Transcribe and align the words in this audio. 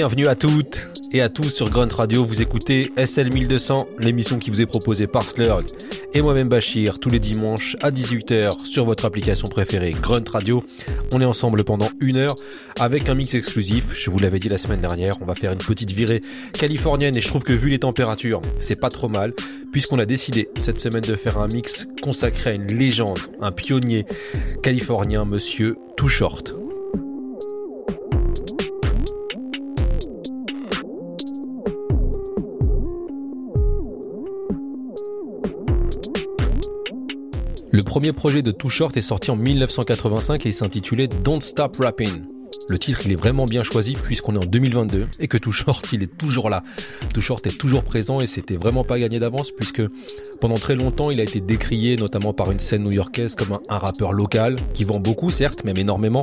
Bienvenue 0.00 0.28
à 0.28 0.34
toutes 0.34 0.88
et 1.12 1.20
à 1.20 1.28
tous 1.28 1.50
sur 1.50 1.68
Grunt 1.68 1.94
Radio. 1.94 2.24
Vous 2.24 2.40
écoutez 2.40 2.90
SL 2.96 3.34
1200, 3.34 3.76
l'émission 3.98 4.38
qui 4.38 4.48
vous 4.48 4.62
est 4.62 4.66
proposée 4.66 5.06
par 5.06 5.28
Slurg 5.28 5.66
et 6.14 6.22
moi-même 6.22 6.48
Bachir 6.48 6.98
tous 6.98 7.10
les 7.10 7.18
dimanches 7.18 7.76
à 7.82 7.90
18h 7.90 8.64
sur 8.64 8.86
votre 8.86 9.04
application 9.04 9.46
préférée 9.46 9.90
Grunt 9.90 10.24
Radio. 10.32 10.64
On 11.12 11.20
est 11.20 11.26
ensemble 11.26 11.64
pendant 11.64 11.90
une 12.00 12.16
heure 12.16 12.34
avec 12.78 13.10
un 13.10 13.14
mix 13.14 13.34
exclusif. 13.34 13.92
Je 13.92 14.08
vous 14.08 14.18
l'avais 14.18 14.38
dit 14.38 14.48
la 14.48 14.56
semaine 14.56 14.80
dernière, 14.80 15.12
on 15.20 15.26
va 15.26 15.34
faire 15.34 15.52
une 15.52 15.58
petite 15.58 15.90
virée 15.90 16.22
californienne 16.54 17.14
et 17.14 17.20
je 17.20 17.28
trouve 17.28 17.42
que 17.42 17.52
vu 17.52 17.68
les 17.68 17.80
températures, 17.80 18.40
c'est 18.58 18.76
pas 18.76 18.88
trop 18.88 19.10
mal 19.10 19.34
puisqu'on 19.70 19.98
a 19.98 20.06
décidé 20.06 20.48
cette 20.62 20.80
semaine 20.80 21.02
de 21.02 21.14
faire 21.14 21.36
un 21.36 21.48
mix 21.48 21.88
consacré 22.00 22.52
à 22.52 22.52
une 22.54 22.74
légende, 22.74 23.18
un 23.42 23.52
pionnier 23.52 24.06
californien, 24.62 25.26
monsieur 25.26 25.76
Too 25.98 26.08
Short. 26.08 26.54
Le 37.72 37.82
premier 37.82 38.12
projet 38.12 38.42
de 38.42 38.50
Too 38.50 38.68
Short 38.68 38.96
est 38.96 39.02
sorti 39.02 39.30
en 39.30 39.36
1985 39.36 40.44
et 40.44 40.52
s'intitulait 40.52 41.06
Don't 41.06 41.40
Stop 41.40 41.76
Rapping. 41.78 42.24
Le 42.70 42.78
titre, 42.78 43.00
il 43.04 43.10
est 43.10 43.16
vraiment 43.16 43.46
bien 43.46 43.64
choisi 43.64 43.94
puisqu'on 43.94 44.36
est 44.36 44.38
en 44.38 44.46
2022 44.46 45.08
et 45.18 45.26
que 45.26 45.36
Too 45.36 45.50
Short, 45.50 45.84
il 45.92 46.04
est 46.04 46.16
toujours 46.16 46.48
là. 46.48 46.62
Too 47.12 47.20
Short 47.20 47.44
est 47.48 47.58
toujours 47.58 47.82
présent 47.82 48.20
et 48.20 48.28
c'était 48.28 48.56
vraiment 48.56 48.84
pas 48.84 48.96
gagné 48.96 49.18
d'avance 49.18 49.50
puisque 49.50 49.82
pendant 50.40 50.54
très 50.54 50.76
longtemps, 50.76 51.10
il 51.10 51.18
a 51.18 51.24
été 51.24 51.40
décrié 51.40 51.96
notamment 51.96 52.32
par 52.32 52.52
une 52.52 52.60
scène 52.60 52.84
new-yorkaise 52.84 53.34
comme 53.34 53.58
un, 53.68 53.78
rappeur 53.78 54.12
local 54.12 54.56
qui 54.72 54.84
vend 54.84 55.00
beaucoup, 55.00 55.30
certes, 55.30 55.64
même 55.64 55.78
énormément, 55.78 56.20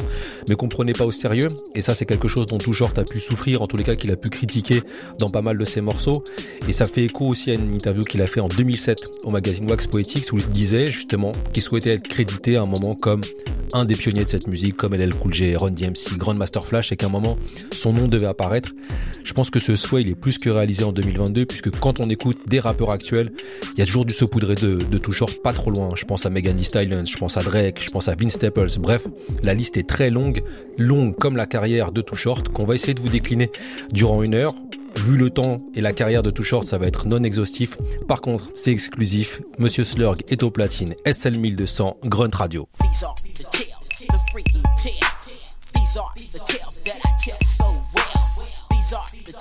mais 0.47 0.55
qu'on 0.55 0.69
prenait 0.69 0.93
pas 0.93 1.03
au 1.03 1.11
sérieux. 1.11 1.49
Et 1.75 1.81
ça, 1.81 1.95
c'est 1.95 2.05
quelque 2.05 2.29
chose 2.29 2.45
dont 2.45 2.59
Too 2.59 2.71
Short 2.71 2.97
a 2.97 3.03
pu 3.03 3.19
souffrir, 3.19 3.61
en 3.61 3.67
tous 3.67 3.75
les 3.75 3.83
cas 3.83 3.97
qu'il 3.97 4.11
a 4.11 4.15
pu 4.15 4.29
critiquer 4.29 4.83
dans 5.19 5.29
pas 5.29 5.41
mal 5.41 5.57
de 5.57 5.65
ses 5.65 5.81
morceaux. 5.81 6.23
Et 6.69 6.71
ça 6.71 6.85
fait 6.85 7.03
écho 7.03 7.27
aussi 7.27 7.51
à 7.51 7.55
une 7.55 7.73
interview 7.73 8.03
qu'il 8.03 8.21
a 8.21 8.27
fait 8.27 8.39
en 8.39 8.47
2007 8.47 9.05
au 9.23 9.31
magazine 9.31 9.69
Wax 9.69 9.87
Poetics 9.87 10.31
où 10.31 10.37
il 10.37 10.47
disait 10.47 10.91
justement 10.91 11.33
qu'il 11.51 11.61
souhaitait 11.61 11.95
être 11.95 12.07
crédité 12.07 12.55
à 12.55 12.61
un 12.61 12.65
moment 12.65 12.95
comme 12.95 13.19
un 13.73 13.85
des 13.85 13.95
pionniers 13.95 14.23
de 14.23 14.29
cette 14.29 14.47
musique, 14.47 14.77
comme 14.77 14.95
LL 14.95 15.13
Cool 15.15 15.33
J, 15.33 15.55
Ron 15.55 15.71
DMC, 15.71 16.17
Grandmaster 16.37 16.65
Flash, 16.65 16.91
et 16.91 16.97
qu'à 16.97 17.07
un 17.07 17.09
moment, 17.09 17.37
son 17.71 17.93
nom 17.93 18.07
devait 18.07 18.27
apparaître. 18.27 18.69
Je 19.25 19.33
pense 19.33 19.49
que 19.49 19.59
ce 19.59 19.75
souhait, 19.75 20.03
il 20.03 20.09
est 20.09 20.15
plus 20.15 20.37
que 20.37 20.49
réalisé 20.49 20.83
en 20.83 20.91
2022, 20.91 21.45
puisque 21.45 21.71
quand 21.79 21.99
on 21.99 22.09
écoute 22.09 22.37
des 22.47 22.59
rappeurs 22.59 22.93
actuels, 22.93 23.31
il 23.73 23.79
y 23.79 23.81
a 23.81 23.85
toujours 23.85 24.05
du 24.05 24.13
saupoudré 24.13 24.55
de, 24.55 24.75
de 24.75 24.97
tout 24.97 25.13
pas 25.43 25.51
trop 25.51 25.71
loin. 25.71 25.89
Je 25.95 26.05
pense 26.05 26.25
à 26.25 26.29
Megan 26.29 26.55
Thee 26.55 26.63
Stallion, 26.63 27.05
je 27.05 27.17
pense 27.17 27.37
à 27.37 27.41
Drake, 27.41 27.81
je 27.83 27.89
pense 27.89 28.07
à 28.07 28.15
Vince 28.15 28.33
Staples. 28.33 28.69
Bref, 28.79 29.07
la 29.43 29.53
liste 29.55 29.77
est 29.77 29.87
très 29.87 30.09
longue, 30.11 30.43
longue 30.77 31.15
comme 31.15 31.35
la 31.37 31.47
carrière 31.47 31.91
de 31.91 32.01
Too 32.01 32.15
Short, 32.15 32.49
qu'on 32.49 32.65
va 32.65 32.75
essayer 32.75 32.93
de 32.93 33.01
vous 33.01 33.09
décliner 33.09 33.51
durant 33.91 34.21
une 34.21 34.35
heure. 34.35 34.51
Vu 35.05 35.17
le 35.17 35.29
temps 35.29 35.61
et 35.75 35.81
la 35.81 35.93
carrière 35.93 36.23
de 36.23 36.31
Too 36.31 36.43
Short, 36.43 36.67
ça 36.67 36.77
va 36.77 36.87
être 36.87 37.07
non 37.07 37.23
exhaustif. 37.23 37.77
Par 38.07 38.21
contre, 38.21 38.51
c'est 38.55 38.71
exclusif. 38.71 39.41
Monsieur 39.57 39.83
Slurg 39.83 40.17
est 40.29 40.43
au 40.43 40.51
platine. 40.51 40.93
SL 41.11 41.37
1200, 41.37 41.97
Grunt 42.05 42.29
Radio. 42.33 42.67
These 48.87 49.33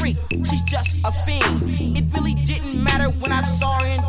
freak, 0.00 0.16
she's 0.30 0.62
just 0.62 1.04
a 1.04 1.12
fiend. 1.12 1.96
It 1.96 2.04
really 2.16 2.34
didn't 2.34 2.82
matter 2.82 3.10
when 3.20 3.32
I 3.32 3.42
saw 3.42 3.78
her 3.80 3.99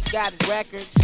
we 0.00 0.12
got 0.12 0.32
records. 0.48 0.96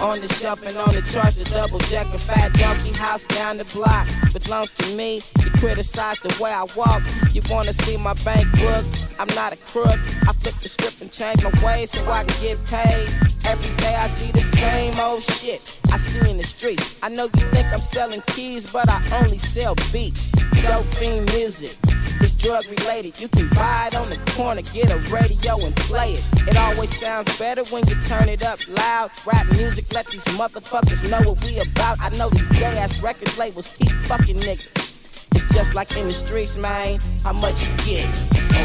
On 0.00 0.18
the 0.18 0.26
shelf 0.26 0.64
and 0.66 0.76
on 0.78 0.94
the 0.94 1.02
charts, 1.02 1.36
the 1.36 1.44
double 1.52 1.78
decker 1.90 2.16
fat 2.16 2.52
donkey 2.54 2.92
house 2.96 3.24
down 3.24 3.58
the 3.58 3.64
block 3.76 4.06
belongs 4.32 4.70
to 4.72 4.96
me. 4.96 5.20
You 5.42 5.50
criticize 5.60 6.18
the 6.20 6.32
way 6.42 6.50
I 6.50 6.64
walk. 6.76 7.02
You 7.32 7.42
wanna 7.50 7.72
see 7.72 7.96
my 7.98 8.14
bank 8.24 8.50
book? 8.58 8.84
I'm 9.18 9.28
not 9.34 9.52
a 9.52 9.58
crook. 9.68 9.98
I 10.24 10.32
flip 10.32 10.54
the 10.62 10.68
script 10.68 11.02
and 11.02 11.12
change 11.12 11.42
my 11.42 11.52
ways 11.64 11.90
so 11.90 12.10
I 12.10 12.24
can 12.24 12.40
get 12.40 12.58
paid. 12.64 13.08
Every 13.44 13.74
day 13.76 13.94
I 13.94 14.06
see 14.06 14.32
the 14.32 14.40
same 14.40 14.98
old 15.00 15.22
shit 15.22 15.80
I 15.92 15.96
see 15.96 16.30
in 16.30 16.38
the 16.38 16.44
streets. 16.44 16.98
I 17.02 17.08
know 17.08 17.24
you 17.24 17.46
think 17.52 17.72
I'm 17.72 17.80
selling 17.80 18.22
keys, 18.28 18.72
but 18.72 18.88
I 18.88 19.02
only 19.22 19.38
sell 19.38 19.74
beats. 19.92 20.30
Dope 20.62 20.84
fiend 20.86 21.26
music. 21.34 21.76
It's 22.20 22.34
drug 22.34 22.64
related. 22.68 23.18
You 23.18 23.28
can 23.28 23.48
buy 23.48 23.88
it 23.88 23.96
on 23.96 24.10
the 24.10 24.18
corner, 24.36 24.60
get 24.74 24.90
a 24.90 24.98
radio 25.08 25.56
and 25.64 25.74
play 25.76 26.12
it. 26.12 26.24
It 26.46 26.56
always 26.56 26.94
sounds 26.94 27.38
better 27.38 27.64
when 27.72 27.86
you 27.88 27.94
turn 28.02 28.28
it 28.28 28.42
up 28.44 28.58
loud. 28.68 29.10
Rap 29.26 29.46
music, 29.52 29.92
let 29.94 30.06
these 30.06 30.24
motherfuckers 30.36 31.08
know 31.10 31.20
what 31.28 31.42
we 31.44 31.58
about. 31.60 31.96
I 32.00 32.10
know 32.18 32.28
these 32.28 32.50
gay 32.50 32.76
ass 32.76 33.02
record 33.02 33.36
labels 33.38 33.74
keep 33.76 33.90
fucking 34.04 34.36
niggas. 34.36 35.30
It's 35.34 35.54
just 35.54 35.74
like 35.74 35.96
in 35.96 36.08
the 36.08 36.12
streets, 36.12 36.58
man. 36.58 37.00
How 37.22 37.32
much 37.32 37.64
you 37.64 37.72
get? 37.88 38.06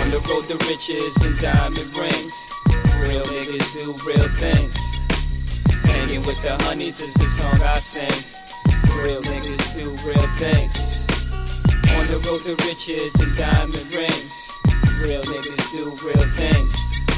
On 0.04 0.10
the 0.12 0.20
road 0.30 0.50
to 0.50 0.58
riches 0.68 1.24
and 1.24 1.38
diamond 1.40 1.96
rings. 1.96 2.38
Real 3.00 3.24
niggas 3.24 3.72
do 3.74 3.96
real 4.06 4.28
things. 4.36 4.76
Hanging 5.86 6.26
with 6.28 6.42
the 6.42 6.58
honeys 6.64 7.00
is 7.00 7.14
the 7.14 7.26
song 7.26 7.62
I 7.62 7.80
sing. 7.80 8.12
Real 9.00 9.22
niggas 9.22 9.78
do 9.78 9.96
real 10.10 10.28
things. 10.36 10.95
On 11.94 12.08
the 12.08 12.18
road 12.26 12.42
to 12.42 12.56
riches 12.66 13.14
and 13.22 13.36
diamond 13.38 13.86
rings. 13.94 14.40
Real 15.00 15.22
niggas 15.22 15.72
do 15.72 15.84
real 16.08 16.26
things. 16.34 16.74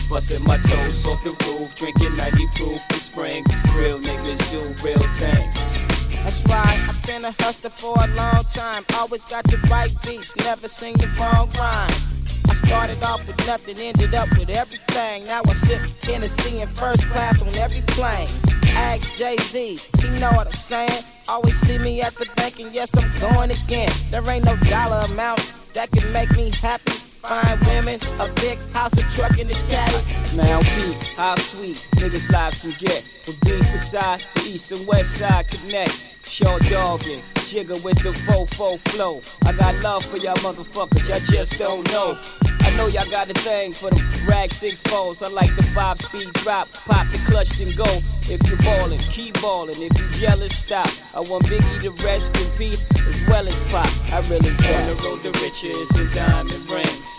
Busting 0.10 0.44
my 0.46 0.58
toes 0.58 1.06
off 1.06 1.24
the 1.24 1.31
roof, 1.46 1.75
drinking 1.75 2.16
90 2.16 2.48
proof 2.56 2.81
in 2.92 3.00
spring. 3.00 3.44
Real 3.75 4.00
niggas 4.00 4.44
do 4.52 4.60
real 4.84 5.06
things. 5.16 5.78
That's 6.24 6.46
right, 6.48 6.80
I've 6.90 7.08
been 7.08 7.24
a 7.25 7.31
hustler 7.44 7.69
for 7.69 7.96
a 8.04 8.08
long 8.16 8.44
time. 8.46 8.84
Always 8.96 9.24
got 9.25 9.46
the 9.46 9.58
right 9.69 9.94
beats, 10.06 10.36
never 10.38 10.68
sing 10.68 10.94
the 10.96 11.08
wrong 11.19 11.50
rhymes. 11.58 12.17
I 12.50 12.54
started 12.54 13.04
off 13.04 13.26
with 13.28 13.38
nothing, 13.48 13.76
ended 13.80 14.16
up 14.16 14.30
with 14.32 14.50
everything. 14.50 15.24
Now 15.26 15.42
I 15.46 15.54
sip 15.54 15.82
Tennessee 16.00 16.62
in 16.62 16.68
first 16.68 17.10
class 17.10 17.42
on 17.42 17.54
every 17.56 17.82
plane. 17.88 18.28
Ask 18.76 19.18
Jay 19.18 19.38
Z, 19.38 19.78
he 20.02 20.10
know 20.20 20.32
what 20.32 20.48
I'm 20.48 20.54
saying. 20.54 21.04
Always 21.28 21.58
see 21.60 21.78
me 21.80 22.02
at 22.02 22.14
the 22.14 22.28
bank, 22.36 22.60
and 22.60 22.74
yes, 22.74 22.96
I'm 22.96 23.10
going 23.20 23.52
again. 23.52 23.90
There 24.12 24.28
ain't 24.30 24.46
no 24.46 24.56
dollar 24.70 25.04
amount 25.12 25.42
that 25.74 25.92
can 25.92 26.12
make 26.14 26.32
me 26.32 26.50
happy. 26.62 26.94
Fine 27.28 27.60
women, 27.68 28.00
a 28.22 28.30
big 28.40 28.58
house, 28.74 28.98
a 28.98 29.04
truck, 29.12 29.38
and 29.38 29.52
a 29.52 29.54
caddy. 29.68 30.00
Now 30.38 30.62
peep, 30.62 30.96
how 31.18 31.36
sweet 31.36 31.76
niggas' 31.96 32.32
lives 32.32 32.62
can 32.62 32.72
get. 32.80 33.04
From 33.04 33.36
beef 33.44 33.70
beside 33.74 34.24
the 34.36 34.52
east 34.52 34.72
and 34.72 34.88
west 34.88 35.18
side 35.18 35.46
connect. 35.50 36.26
Short 36.26 36.62
dogging, 36.70 37.22
jigger 37.48 37.76
with 37.84 37.98
the 38.00 38.12
fofo 38.24 38.80
flow. 38.92 39.20
I 39.46 39.52
got 39.52 39.76
love 39.82 40.06
for 40.06 40.18
y'all 40.18 40.36
motherfuckers, 40.38 41.10
y'all 41.10 41.20
just 41.20 41.60
don't 41.60 41.86
know. 41.92 42.18
I 42.62 42.76
know 42.78 42.88
y'all 42.88 43.10
got 43.10 43.30
a 43.30 43.34
thing 43.34 43.74
for 43.74 43.90
the 43.90 44.04
rag 44.28 44.52
six 44.52 44.82
foes. 44.84 45.22
I 45.22 45.30
like 45.30 45.56
the 45.56 45.64
five 45.64 45.98
speed 46.00 46.32
drop, 46.44 46.68
pop 46.86 47.10
the 47.10 47.18
clutch 47.30 47.60
and 47.62 47.76
go. 47.76 47.88
If 48.30 48.46
you're 48.48 48.58
ballin', 48.58 49.00
keep 49.00 49.40
ballin'. 49.42 49.80
If 49.80 49.98
you 49.98 50.08
jealous, 50.20 50.56
stop. 50.56 50.88
I 51.16 51.20
want 51.32 51.46
Biggie 51.46 51.84
to 51.84 51.92
rest 52.04 52.36
in 52.36 52.48
peace 52.58 52.86
as 53.08 53.24
well 53.30 53.48
as 53.48 53.64
pop. 53.72 53.88
I 54.12 54.20
really 54.28 54.52
on 54.52 54.84
the 54.92 55.02
road 55.08 55.24
to 55.24 55.32
riches 55.40 55.98
and 55.98 56.12
diamond 56.12 56.70
rings. 56.70 57.17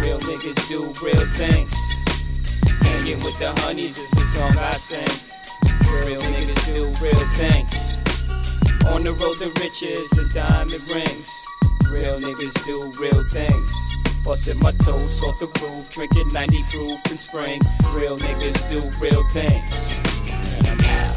Real 0.00 0.18
niggas 0.20 0.68
do 0.68 0.80
real 1.04 1.26
things. 1.32 1.72
Hanging 2.82 3.22
with 3.22 3.38
the 3.38 3.52
honeys 3.60 3.98
is 3.98 4.10
the 4.10 4.22
song 4.22 4.56
I 4.58 4.72
sing. 4.72 5.06
Real 5.92 6.20
niggas 6.20 6.74
do 6.74 6.84
real 7.04 7.26
things. 7.36 8.00
On 8.86 9.04
the 9.04 9.12
road 9.12 9.36
to 9.38 9.52
riches 9.60 10.10
and 10.16 10.32
diamond 10.32 10.88
rings. 10.88 11.46
Real 11.90 12.18
niggas 12.18 12.64
do 12.64 12.90
real 12.98 13.22
things. 13.30 13.70
Busting 14.24 14.58
my 14.60 14.70
toes 14.72 15.22
off 15.22 15.38
the 15.38 15.46
roof, 15.60 15.90
drinking 15.90 16.28
90 16.32 16.64
proof 16.64 17.10
in 17.10 17.18
spring. 17.18 17.60
Real 17.92 18.16
niggas 18.16 18.68
do 18.68 18.80
real 19.04 19.22
things. 19.30 19.70
And 20.58 20.66
I'm 20.68 20.80
out. 20.80 21.16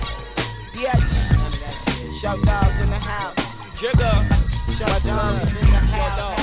Bitch, 0.75 2.21
show 2.21 2.35
dogs 2.43 2.79
in 2.79 2.89
the 2.89 2.99
house. 2.99 3.79
Jigger, 3.79 4.11
Show 4.77 4.85
Much 4.85 5.03
dogs 5.03 5.07
love. 5.07 5.57
in 5.57 5.71
the 5.71 5.77
house. 5.77 6.42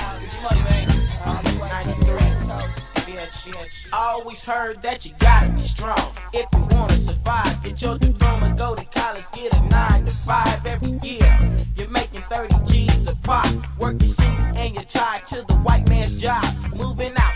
Bitch. 3.10 3.88
I 3.92 4.12
always 4.12 4.44
heard 4.44 4.82
that 4.82 5.04
you 5.04 5.12
gotta 5.18 5.48
be 5.50 5.60
strong 5.60 6.12
if 6.32 6.46
you 6.54 6.66
wanna 6.70 6.96
survive. 6.96 7.62
Get 7.64 7.82
your 7.82 7.98
diploma, 7.98 8.54
go 8.56 8.76
to 8.76 8.84
college, 8.84 9.24
get 9.32 9.52
a 9.54 9.60
nine 9.68 10.04
to 10.04 10.10
five 10.12 10.64
every 10.64 10.98
year. 11.02 11.38
You're 11.76 11.88
making 11.88 12.22
30 12.30 12.56
G's 12.66 13.06
a 13.08 13.16
pop. 13.16 13.46
Work 13.78 14.00
your 14.02 14.10
seat 14.10 14.38
and 14.54 14.76
you 14.76 14.82
tie 14.82 15.22
to 15.26 15.44
the 15.48 15.54
white 15.64 15.88
man's 15.88 16.20
job. 16.20 16.44
Moving 16.76 17.12
out 17.16 17.29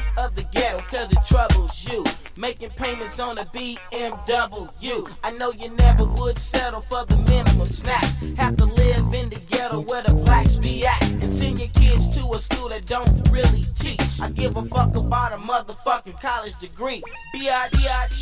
the 1.07 1.21
troubles 1.27 1.87
you. 1.91 2.05
Making 2.37 2.71
payments 2.71 3.21
on 3.21 3.39
a 3.39 3.45
BMW. 3.47 5.09
I 5.23 5.31
know 5.33 5.53
you 5.53 5.71
never 5.71 6.05
would 6.05 6.39
settle 6.39 6.81
for 6.83 7.05
the 7.07 7.17
minimum 7.17 7.67
snacks. 7.67 8.25
Have 8.37 8.57
to 8.57 8.65
live 8.65 9.15
in 9.15 9.31
the 9.31 9.41
ghetto 9.51 9.81
where 9.81 10.03
the 10.03 10.15
blacks 10.15 10.57
be 10.57 10.85
at. 10.87 11.03
And 11.23 11.33
send 11.33 11.61
your 11.61 11.69
kids 11.69 12.09
to 12.17 12.33
a 12.33 12.39
school 12.39 12.69
that 12.71 12.87
don't 12.87 13.09
really 13.31 13.65
teach. 13.77 14.01
I 14.21 14.31
give 14.31 14.57
a 14.57 14.65
fuck 14.65 14.97
about 14.97 15.33
a 15.33 15.37
motherfucking 15.37 16.21
college 16.21 16.59
degree. 16.59 17.03
B.I.D. 17.33 17.79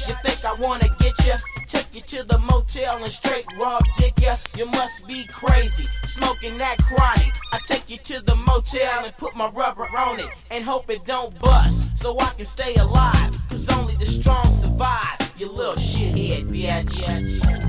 You 0.08 0.14
think 0.22 0.44
I 0.44 0.54
wanna 0.60 0.88
get 0.98 1.14
ya? 1.26 1.36
Take 1.66 1.94
you 1.94 2.02
to 2.02 2.24
the 2.24 2.38
motel 2.38 3.02
and 3.02 3.12
straight 3.12 3.46
raw 3.58 3.78
dick 3.98 4.20
ya. 4.20 4.36
You 4.56 4.66
must 4.66 5.06
be 5.06 5.24
crazy, 5.32 5.84
smoking 6.04 6.58
that 6.58 6.76
chronic. 6.78 7.32
I 7.52 7.58
take 7.66 7.88
you 7.88 7.98
to 7.98 8.20
the 8.24 8.36
motel 8.36 9.04
and 9.04 9.16
put 9.16 9.34
my 9.36 9.48
rubber 9.48 9.88
on 9.96 10.20
it 10.20 10.28
and 10.50 10.64
hope 10.64 10.90
it 10.90 11.04
don't 11.04 11.38
bust 11.38 11.96
so 11.96 12.18
I 12.18 12.30
can 12.36 12.46
stay 12.46 12.71
alive. 12.76 13.36
Cause 13.48 13.68
only 13.76 13.96
the 13.96 14.06
strong 14.06 14.50
survive. 14.52 15.34
You 15.38 15.50
little 15.50 15.74
shithead, 15.74 16.48
bitch. 16.48 17.62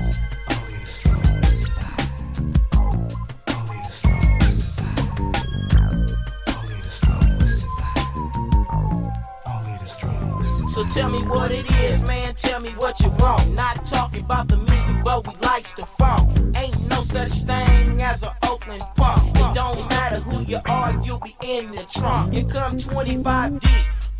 So 10.74 10.84
tell 10.86 11.08
me 11.08 11.22
what 11.28 11.52
it 11.52 11.70
is, 11.84 12.02
man. 12.02 12.34
Tell 12.34 12.58
me 12.60 12.70
what 12.70 12.98
you 12.98 13.08
want. 13.10 13.48
Not 13.52 13.86
talking 13.86 14.24
about 14.24 14.48
the 14.48 14.56
music, 14.56 14.96
but 15.04 15.24
we 15.24 15.32
likes 15.46 15.72
to 15.74 15.86
funk. 15.86 16.36
Ain't 16.56 16.88
no 16.88 17.00
such 17.02 17.30
thing 17.42 18.02
as 18.02 18.24
an 18.24 18.32
Oakland 18.42 18.82
punk. 18.96 19.36
It 19.36 19.54
don't 19.54 19.88
matter 19.88 20.18
who 20.18 20.42
you 20.42 20.60
are, 20.66 21.00
you'll 21.04 21.20
be 21.20 21.36
in 21.42 21.70
the 21.70 21.84
trunk. 21.84 22.34
You 22.34 22.44
come 22.44 22.76
25 22.76 23.60
deep, 23.60 23.70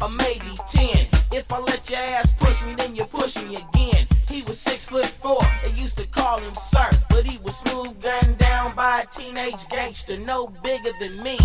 or 0.00 0.08
maybe 0.08 0.56
10. 0.68 1.08
If 1.32 1.52
I 1.52 1.58
let 1.58 1.88
your 1.90 2.00
ass 2.00 2.32
push 2.34 2.64
me, 2.64 2.74
then 2.74 2.94
you 2.94 3.04
push 3.04 3.36
me 3.36 3.56
again. 3.56 4.06
He 4.34 4.42
was 4.42 4.58
six 4.58 4.88
foot 4.88 5.06
four, 5.06 5.40
they 5.62 5.70
used 5.80 5.96
to 5.96 6.08
call 6.08 6.40
him 6.40 6.56
Sir. 6.56 6.90
But 7.08 7.24
he 7.24 7.38
was 7.44 7.56
smooth 7.58 8.02
gunned 8.02 8.36
down 8.36 8.74
by 8.74 9.02
a 9.02 9.06
teenage 9.06 9.68
gangster, 9.68 10.18
no 10.18 10.48
bigger 10.48 10.90
than 10.98 11.22
me. 11.22 11.38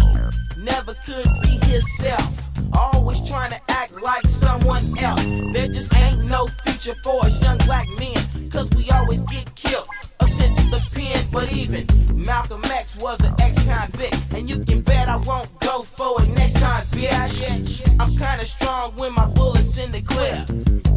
Never 0.63 0.95
could 1.05 1.27
be 1.43 1.59
himself. 1.67 2.49
Always 2.73 3.21
trying 3.29 3.51
to 3.51 3.61
act 3.69 3.91
like 4.01 4.25
someone 4.25 4.81
else. 4.97 5.23
There 5.53 5.67
just 5.67 5.95
ain't 5.97 6.31
no 6.31 6.47
future 6.65 6.95
for 7.03 7.23
us 7.27 7.39
young 7.43 7.59
black 7.59 7.87
men. 7.99 8.49
Cause 8.49 8.71
we 8.71 8.89
always 8.89 9.21
get 9.21 9.53
killed 9.53 9.87
or 10.19 10.27
sent 10.27 10.57
to 10.57 10.63
the 10.71 10.83
pen. 10.91 11.27
But 11.31 11.53
even 11.53 11.85
Malcolm 12.15 12.65
X 12.65 12.97
was 12.97 13.19
an 13.21 13.35
ex 13.39 13.63
convict. 13.65 14.17
And 14.31 14.49
you 14.49 14.65
can 14.65 14.81
bet 14.81 15.09
I 15.09 15.17
won't 15.17 15.47
go 15.59 15.83
for 15.83 16.23
it 16.23 16.29
next 16.29 16.53
time, 16.53 16.83
bitch. 16.87 17.87
I'm 17.99 18.09
kinda 18.17 18.45
strong 18.45 18.95
when 18.95 19.13
my 19.13 19.27
bullets 19.27 19.77
in 19.77 19.91
the 19.91 20.01
clip. 20.01 20.88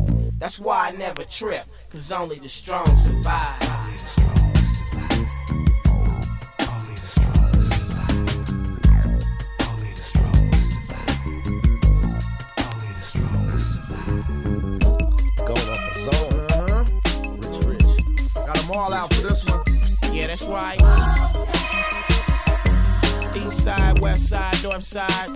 That's 0.43 0.59
why 0.59 0.89
I 0.89 0.91
never 0.91 1.23
trip. 1.23 1.63
Cause 1.89 2.11
only 2.11 2.41
the 2.41 2.49
strong 2.49 2.85
survive. 2.99 3.61
Going 15.47 15.69
off 15.71 15.79
a 15.79 16.11
zone. 16.11 16.35
Uh-huh. 16.51 16.85
Rich, 17.39 17.65
rich. 17.67 18.35
Got 18.35 18.57
them 18.57 18.71
all 18.75 18.93
out 18.93 19.15
for 19.15 19.29
this 19.29 19.45
one. 19.49 19.63
Yeah, 20.13 20.27
that's 20.27 20.43
right. 20.49 20.81
East 23.37 23.63
side, 23.63 24.01
west 24.01 24.29
side, 24.29 24.61
north 24.65 24.83
side. 24.83 25.29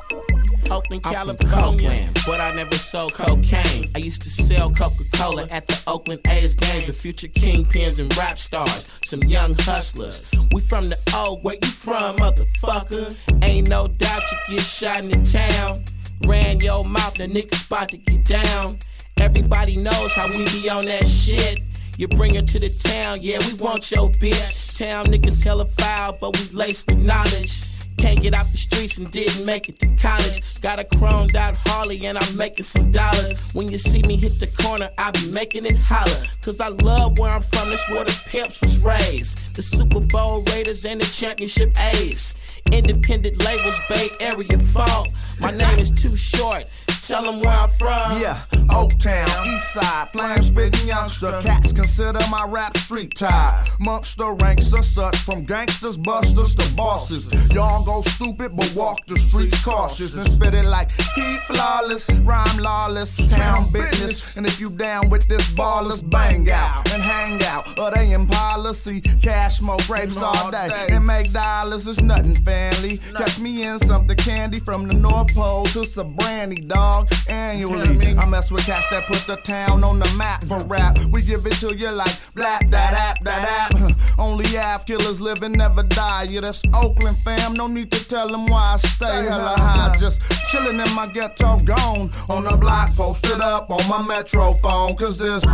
Oakland, 0.70 1.02
California, 1.02 2.10
but 2.26 2.40
I 2.40 2.52
never 2.52 2.76
sold 2.76 3.14
cocaine. 3.14 3.90
I 3.94 3.98
used 3.98 4.22
to 4.22 4.30
sell 4.30 4.70
Coca-Cola 4.70 5.46
at 5.50 5.66
the 5.66 5.80
Oakland 5.86 6.20
A's 6.26 6.54
games 6.54 6.86
with 6.86 7.00
future 7.00 7.28
kingpins 7.28 7.98
and 8.00 8.14
rap 8.16 8.38
stars, 8.38 8.90
some 9.04 9.22
young 9.24 9.54
hustlers. 9.58 10.30
We 10.52 10.60
from 10.60 10.88
the 10.88 10.96
O, 11.14 11.38
where 11.42 11.56
you 11.62 11.68
from, 11.68 12.16
motherfucker? 12.16 13.16
Ain't 13.42 13.68
no 13.68 13.88
doubt 13.88 14.22
you 14.30 14.56
get 14.56 14.64
shot 14.64 15.00
in 15.00 15.08
the 15.10 15.22
town. 15.24 15.84
Ran 16.26 16.60
your 16.60 16.84
mouth, 16.88 17.14
the 17.14 17.26
niggas 17.26 17.66
about 17.66 17.90
to 17.90 17.98
get 17.98 18.24
down. 18.24 18.78
Everybody 19.18 19.76
knows 19.76 20.12
how 20.12 20.28
we 20.28 20.44
be 20.46 20.68
on 20.68 20.86
that 20.86 21.06
shit. 21.06 21.60
You 21.98 22.08
bring 22.08 22.34
her 22.34 22.42
to 22.42 22.58
the 22.58 22.88
town, 22.88 23.20
yeah, 23.22 23.38
we 23.46 23.54
want 23.54 23.90
your 23.90 24.10
bitch. 24.10 24.76
Town 24.76 25.06
niggas 25.06 25.42
hella 25.42 25.66
foul, 25.66 26.16
but 26.20 26.36
we 26.38 26.44
laced 26.56 26.86
with 26.88 26.98
knowledge. 26.98 27.75
Can't 27.98 28.20
get 28.20 28.34
out 28.34 28.46
the 28.46 28.56
streets 28.56 28.98
and 28.98 29.10
didn't 29.10 29.44
make 29.44 29.68
it 29.68 29.78
to 29.80 29.86
college. 29.96 30.60
Got 30.60 30.78
a 30.78 30.84
chromed 30.84 31.34
out 31.34 31.56
Harley 31.56 32.06
and 32.06 32.18
I'm 32.18 32.36
making 32.36 32.64
some 32.64 32.90
dollars. 32.90 33.52
When 33.52 33.68
you 33.68 33.78
see 33.78 34.02
me 34.02 34.16
hit 34.16 34.32
the 34.32 34.62
corner, 34.62 34.90
I 34.98 35.10
be 35.10 35.30
making 35.32 35.66
it 35.66 35.76
holler. 35.76 36.26
Cause 36.42 36.60
I 36.60 36.68
love 36.68 37.18
where 37.18 37.30
I'm 37.30 37.42
from, 37.42 37.68
it's 37.72 37.88
where 37.88 38.04
the 38.04 38.20
pimps 38.26 38.60
was 38.60 38.78
raised. 38.78 39.54
The 39.54 39.62
Super 39.62 40.00
Bowl 40.00 40.42
Raiders 40.52 40.84
and 40.84 41.00
the 41.00 41.06
championship 41.06 41.72
A's. 41.94 42.36
Independent 42.72 43.38
labels, 43.44 43.78
Bay 43.88 44.10
Area 44.20 44.58
fault. 44.58 45.08
My 45.40 45.50
name 45.50 45.78
is 45.78 45.90
too 45.90 46.16
short. 46.16 46.64
Tell 47.06 47.22
them 47.22 47.38
where 47.38 47.50
I'm 47.50 47.68
from. 47.68 48.20
Yeah, 48.20 48.42
Oaktown, 48.66 49.46
East 49.46 49.74
Side, 49.74 50.08
flame 50.12 50.42
spitting 50.42 50.88
youngster. 50.88 51.40
Cats 51.40 51.72
consider 51.72 52.18
my 52.32 52.44
rap 52.48 52.76
street 52.76 53.14
tie. 53.16 53.64
Monster 53.78 54.32
ranks 54.32 54.74
are 54.74 54.82
such 54.82 55.16
from 55.18 55.44
gangsters, 55.44 55.96
busters 55.96 56.56
to 56.56 56.74
bosses. 56.74 57.28
Y'all 57.52 57.84
go 57.84 58.02
stupid, 58.02 58.56
but 58.56 58.72
walk 58.74 58.98
the 59.06 59.16
streets 59.20 59.62
cautious 59.64 60.16
and 60.16 60.28
spit 60.32 60.52
it 60.52 60.64
like 60.64 60.90
he 61.14 61.36
flawless, 61.46 62.10
rhyme 62.22 62.58
lawless, 62.58 63.16
town 63.28 63.62
business. 63.72 64.36
And 64.36 64.44
if 64.44 64.58
you 64.58 64.70
down 64.70 65.08
with 65.08 65.28
this 65.28 65.48
ballers, 65.54 66.02
bang 66.10 66.50
out 66.50 66.90
and 66.92 67.00
hang 67.04 67.40
out. 67.44 67.78
Or 67.78 67.92
they 67.92 68.14
in 68.14 68.26
policy, 68.26 69.00
cash 69.00 69.58
smoke 69.58 69.86
grapes 69.86 70.16
all 70.16 70.50
day 70.50 70.70
and 70.88 71.06
make 71.06 71.32
dollars. 71.32 71.86
It's 71.86 72.00
nothing 72.00 72.34
family. 72.34 72.98
Catch 72.98 73.38
me 73.38 73.62
in 73.62 73.78
something 73.78 74.16
candy 74.16 74.58
from 74.58 74.88
the 74.88 74.94
North 74.94 75.32
Pole 75.36 75.66
to 75.66 75.84
some 75.84 76.14
brandy, 76.14 76.62
dog 76.62 76.95
annually. 77.28 78.16
I 78.16 78.26
mess 78.28 78.50
with 78.50 78.64
cats 78.66 78.86
that 78.90 79.06
put 79.06 79.26
the 79.26 79.36
town 79.36 79.84
on 79.84 79.98
the 79.98 80.08
map 80.16 80.44
for 80.44 80.58
rap. 80.66 80.98
We 81.10 81.22
give 81.22 81.44
it 81.46 81.54
to 81.60 81.76
you 81.76 81.90
like 81.90 82.14
black 82.34 82.70
that 82.70 82.92
app, 82.94 83.22
that 83.24 83.70
app. 83.72 84.18
Only 84.18 84.46
half 84.48 84.86
killers 84.86 85.20
live 85.20 85.42
and 85.42 85.56
never 85.56 85.82
die. 85.82 86.24
Yeah, 86.30 86.40
that's 86.40 86.62
Oakland 86.74 87.16
fam. 87.18 87.54
No 87.54 87.66
need 87.66 87.90
to 87.92 88.08
tell 88.08 88.28
them 88.28 88.46
why 88.46 88.74
I 88.74 88.76
stay 88.76 89.24
hella 89.24 89.54
high. 89.58 89.94
Just 89.98 90.20
chillin' 90.50 90.84
in 90.84 90.94
my 90.94 91.06
ghetto, 91.08 91.58
gone 91.58 92.10
on 92.28 92.44
the 92.44 92.56
block, 92.56 92.90
posted 92.94 93.40
up 93.40 93.70
on 93.70 93.86
my 93.88 94.02
metro 94.06 94.52
phone. 94.52 94.94
Cause 94.96 95.18
there's. 95.18 95.42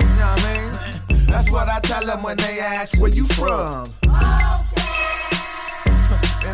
You 0.00 0.06
know 0.06 0.32
what 0.32 0.44
I 0.44 1.08
mean? 1.08 1.26
That's 1.26 1.50
what 1.50 1.68
I 1.68 1.80
tell 1.80 2.04
them 2.04 2.22
when 2.22 2.36
they 2.36 2.58
ask 2.60 2.98
where 2.98 3.10
you 3.10 3.26
from. 3.28 3.86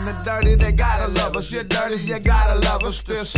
In 0.06 0.14
the 0.14 0.22
dirty, 0.22 0.54
they 0.54 0.70
gotta 0.70 1.10
love 1.14 1.36
us. 1.36 1.50
You're 1.50 1.64
dirty, 1.64 1.96
you 1.96 2.20
gotta 2.20 2.60
love 2.60 2.84
us. 2.84 3.02
This 3.02 3.32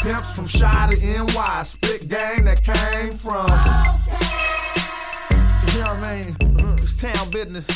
pimps 0.00 0.34
from 0.34 0.46
Shy 0.46 0.88
NY, 0.88 1.62
spit 1.64 2.08
gang 2.08 2.44
that 2.44 2.64
came 2.64 3.12
from. 3.12 3.44
You 5.68 5.80
know 5.80 5.92
what 5.92 6.02
I 6.02 6.22
mean? 6.22 6.34
Mm, 6.34 6.72
it's 6.72 6.96
town 6.98 7.30
business. 7.30 7.66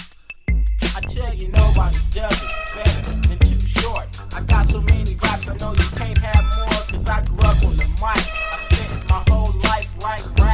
I 0.48 1.00
tell 1.00 1.34
you, 1.34 1.48
nobody 1.48 1.98
does 2.12 2.42
it 2.42 2.50
better 2.74 3.28
than 3.28 3.38
too 3.40 3.60
short. 3.60 4.06
I 4.32 4.40
got 4.40 4.66
so 4.70 4.80
many 4.80 5.14
raps, 5.22 5.48
I 5.50 5.56
know 5.58 5.74
you 5.74 5.88
can't 5.94 6.16
have 6.16 6.56
more, 6.56 6.68
cause 6.88 7.06
I 7.06 7.20
grew 7.22 7.38
up 7.40 7.62
on 7.64 7.76
the 7.76 7.86
mic. 8.00 8.24
I 8.24 8.56
spent 8.70 9.08
my 9.10 9.22
whole 9.28 9.52
life 9.60 9.90
writing 10.02 10.45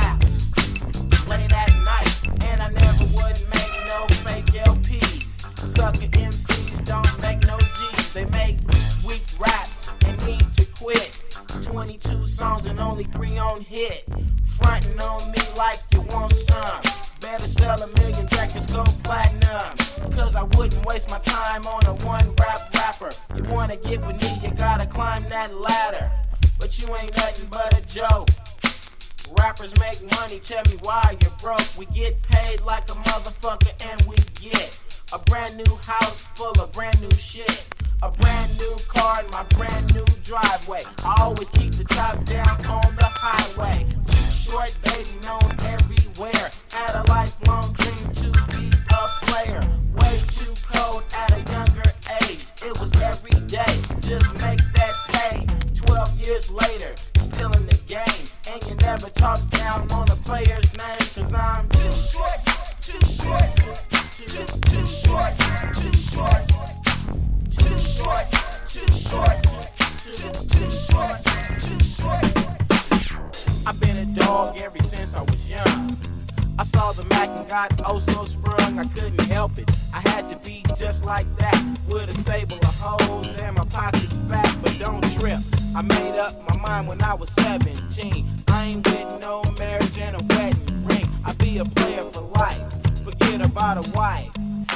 Sucker 5.83 6.07
MCs 6.07 6.85
don't 6.85 7.23
make 7.23 7.45
no 7.45 7.59
G's, 7.59 8.13
they 8.13 8.25
make 8.27 8.57
weak 9.05 9.25
raps 9.37 9.91
and 10.07 10.17
need 10.25 10.55
to 10.55 10.65
quit. 10.67 11.19
22 11.61 12.25
songs 12.29 12.67
and 12.67 12.79
only 12.79 13.03
three 13.03 13.37
on 13.37 13.63
hit. 13.63 14.09
Frontin' 14.45 15.01
on 15.01 15.33
me 15.33 15.41
like 15.57 15.81
you 15.93 16.03
want 16.03 16.37
some. 16.37 16.81
Better 17.21 17.49
sell 17.49 17.83
a 17.83 17.89
million 17.99 18.29
records, 18.31 18.67
go 18.67 18.85
platinum. 19.03 19.75
Cause 20.13 20.37
I 20.37 20.45
wouldn't 20.57 20.87
waste 20.87 21.11
my 21.11 21.19
time 21.19 21.67
on 21.67 21.85
a 21.87 21.95
one 22.05 22.33
rap 22.37 22.73
rapper. 22.75 23.11
You 23.35 23.43
wanna 23.51 23.77
get 23.77 24.07
with 24.07 24.23
me, 24.23 24.49
you 24.49 24.55
gotta 24.55 24.87
climb 24.87 25.29
that 25.31 25.53
ladder. 25.53 26.13
But 26.61 26.81
you 26.81 26.87
ain't 26.95 27.17
nothing 27.17 27.49
but 27.51 27.77
a 27.77 27.85
joke. 27.87 28.29
Rappers 29.37 29.77
make 29.81 30.01
money, 30.21 30.39
tell 30.39 30.63
me 30.67 30.77
why 30.83 31.17
you're 31.21 31.37
broke. 31.41 31.77
We 31.77 31.87
get 31.87 32.23
paid 32.23 32.61
like 32.61 32.85
a 32.85 32.95
motherfucker 32.95 33.75
and 33.91 34.01
we 34.03 34.15
get 34.41 34.79
a 35.13 35.19
brand 35.19 35.57
new 35.59 35.77
house 35.85 36.29
full 36.35 36.59
of 36.59 36.73
brand 36.73 36.99
new 37.01 37.11
shit. 37.13 37.69
A 38.03 38.11
brand 38.11 38.59
new 38.59 38.77
car 38.89 39.23
in 39.23 39.31
my 39.31 39.43
brand 39.57 39.95
new 39.95 40.05
driveway. 40.25 40.83
I 41.05 41.21
always 41.21 41.49
keep 41.51 41.73
the 41.75 41.85
top 41.85 42.25
down 42.25 42.65
on 42.67 42.97
the 42.97 43.05
highway. 43.05 43.87
Too 44.07 44.31
short, 44.31 44.75
baby, 44.83 45.11
known 45.23 45.49
everywhere. 45.67 46.51
Had 46.73 46.95
a 46.95 47.05
lifelong 47.09 47.75
dream 47.75 48.13
to 48.15 48.33
be 48.57 48.71
a 48.91 49.09
player. 49.27 49.61
Way 49.97 50.19
too 50.29 50.55
cold 50.73 51.05
at 51.15 51.31
a 51.33 51.53
younger 51.53 51.93
age. 52.23 52.47
It 52.65 52.81
was 52.81 52.93
every 53.03 53.39
day, 53.47 53.75
just 54.01 54.33
make 54.41 54.61
that 54.75 54.95
pay. 55.09 55.47
12 55.75 56.21
years 56.21 56.51
later, 56.51 56.95
still 57.19 57.53
in 57.53 57.67
the 57.67 57.79
game. 57.87 58.27
And 58.49 58.65
you 58.67 58.75
never 58.77 59.11
talk 59.11 59.41
down 59.51 59.91
on 59.93 60.11
a 60.11 60.17
player's 60.17 60.73
name, 60.77 60.97
cause 61.15 61.35
I'm 61.35 61.69
too 61.69 61.93
short, 62.11 62.41
too 62.81 63.05
short, 63.07 63.92
too, 64.27 64.87
short, 64.87 65.33
too 65.75 65.97
short, 65.97 66.43
too 67.51 67.79
short, 67.79 68.31
too 68.69 68.93
short, 68.93 69.43
too, 70.19 70.71
short, 70.71 71.25
too 71.59 71.81
short. 71.81 72.25
I've 73.67 73.81
been 73.81 73.97
a 73.97 74.07
dog 74.15 74.59
ever 74.59 74.83
since 74.83 75.15
I 75.15 75.23
was 75.23 75.49
young. 75.49 75.99
I 76.59 76.65
saw 76.65 76.93
the 76.93 77.05
Mac 77.05 77.29
and 77.31 77.49
got 77.49 77.73
oh 77.87 77.99
so 77.99 78.25
sprung, 78.25 78.79
I 78.79 78.85
couldn't 78.85 79.21
help 79.23 79.59
it. 79.59 79.71
I 79.93 80.01
had 80.09 80.29
to 80.31 80.37
be 80.37 80.65
just 80.79 81.05
like 81.05 81.27
that, 81.39 81.81
with 81.89 82.09
a 82.09 82.15
stable 82.15 82.59
of 82.59 82.75
hoes 82.79 83.39
and 83.41 83.57
my 83.57 83.65
pockets 83.65 84.19
fat, 84.29 84.57
but 84.63 84.79
don't 84.79 85.03
trip. 85.19 85.39
I 85.75 85.83
made 85.83 86.19
up 86.19 86.49
my 86.49 86.57
mind 86.59 86.89
when 86.89 87.03
I 87.03 87.15
was 87.15 87.31
17. 87.31 88.45
I 88.49 88.65
ain't 88.67 88.87
with 88.87 89.21
no 89.21 89.43
marriage 89.59 89.99
and 89.99 90.17
a 90.21 90.25
wedding 90.37 90.85
ring. 90.85 91.09
I 91.25 91.33
be 91.33 91.59
a 91.59 91.65
player 91.65 92.03
for 92.03 92.21
life, 92.21 92.82
forget 93.03 93.41
about 93.41 93.87
a 93.87 93.91
wife. 93.93 94.33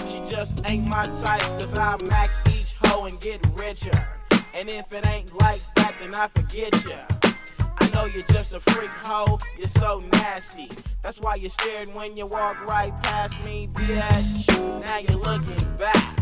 She 0.09 0.19
just 0.29 0.69
ain't 0.69 0.87
my 0.87 1.07
type, 1.21 1.43
cause 1.59 1.77
I 1.77 1.97
mac 2.05 2.31
each 2.49 2.75
hoe 2.81 3.05
and 3.05 3.21
get 3.21 3.41
richer. 3.55 4.09
And 4.55 4.69
if 4.69 4.93
it 4.93 5.07
ain't 5.07 5.35
like 5.39 5.61
that, 5.77 5.95
then 6.01 6.15
I 6.15 6.29
forget 6.29 6.73
ya. 6.85 6.97
I 7.79 7.89
know 7.91 8.07
you're 8.07 8.23
just 8.33 8.53
a 8.53 8.61
freak 8.61 8.93
hoe, 8.93 9.39
you're 9.59 9.69
so 9.69 10.03
nasty. 10.13 10.71
That's 11.03 11.21
why 11.21 11.37
you're 11.37 11.51
staring 11.51 11.93
when 11.95 12.17
you 12.17 12.27
walk 12.27 12.67
right 12.67 12.93
past 13.03 13.45
me, 13.45 13.69
bitch. 13.73 14.49
Now 14.83 14.99
you're 14.99 15.23
looking 15.23 15.77
back. 15.77 16.19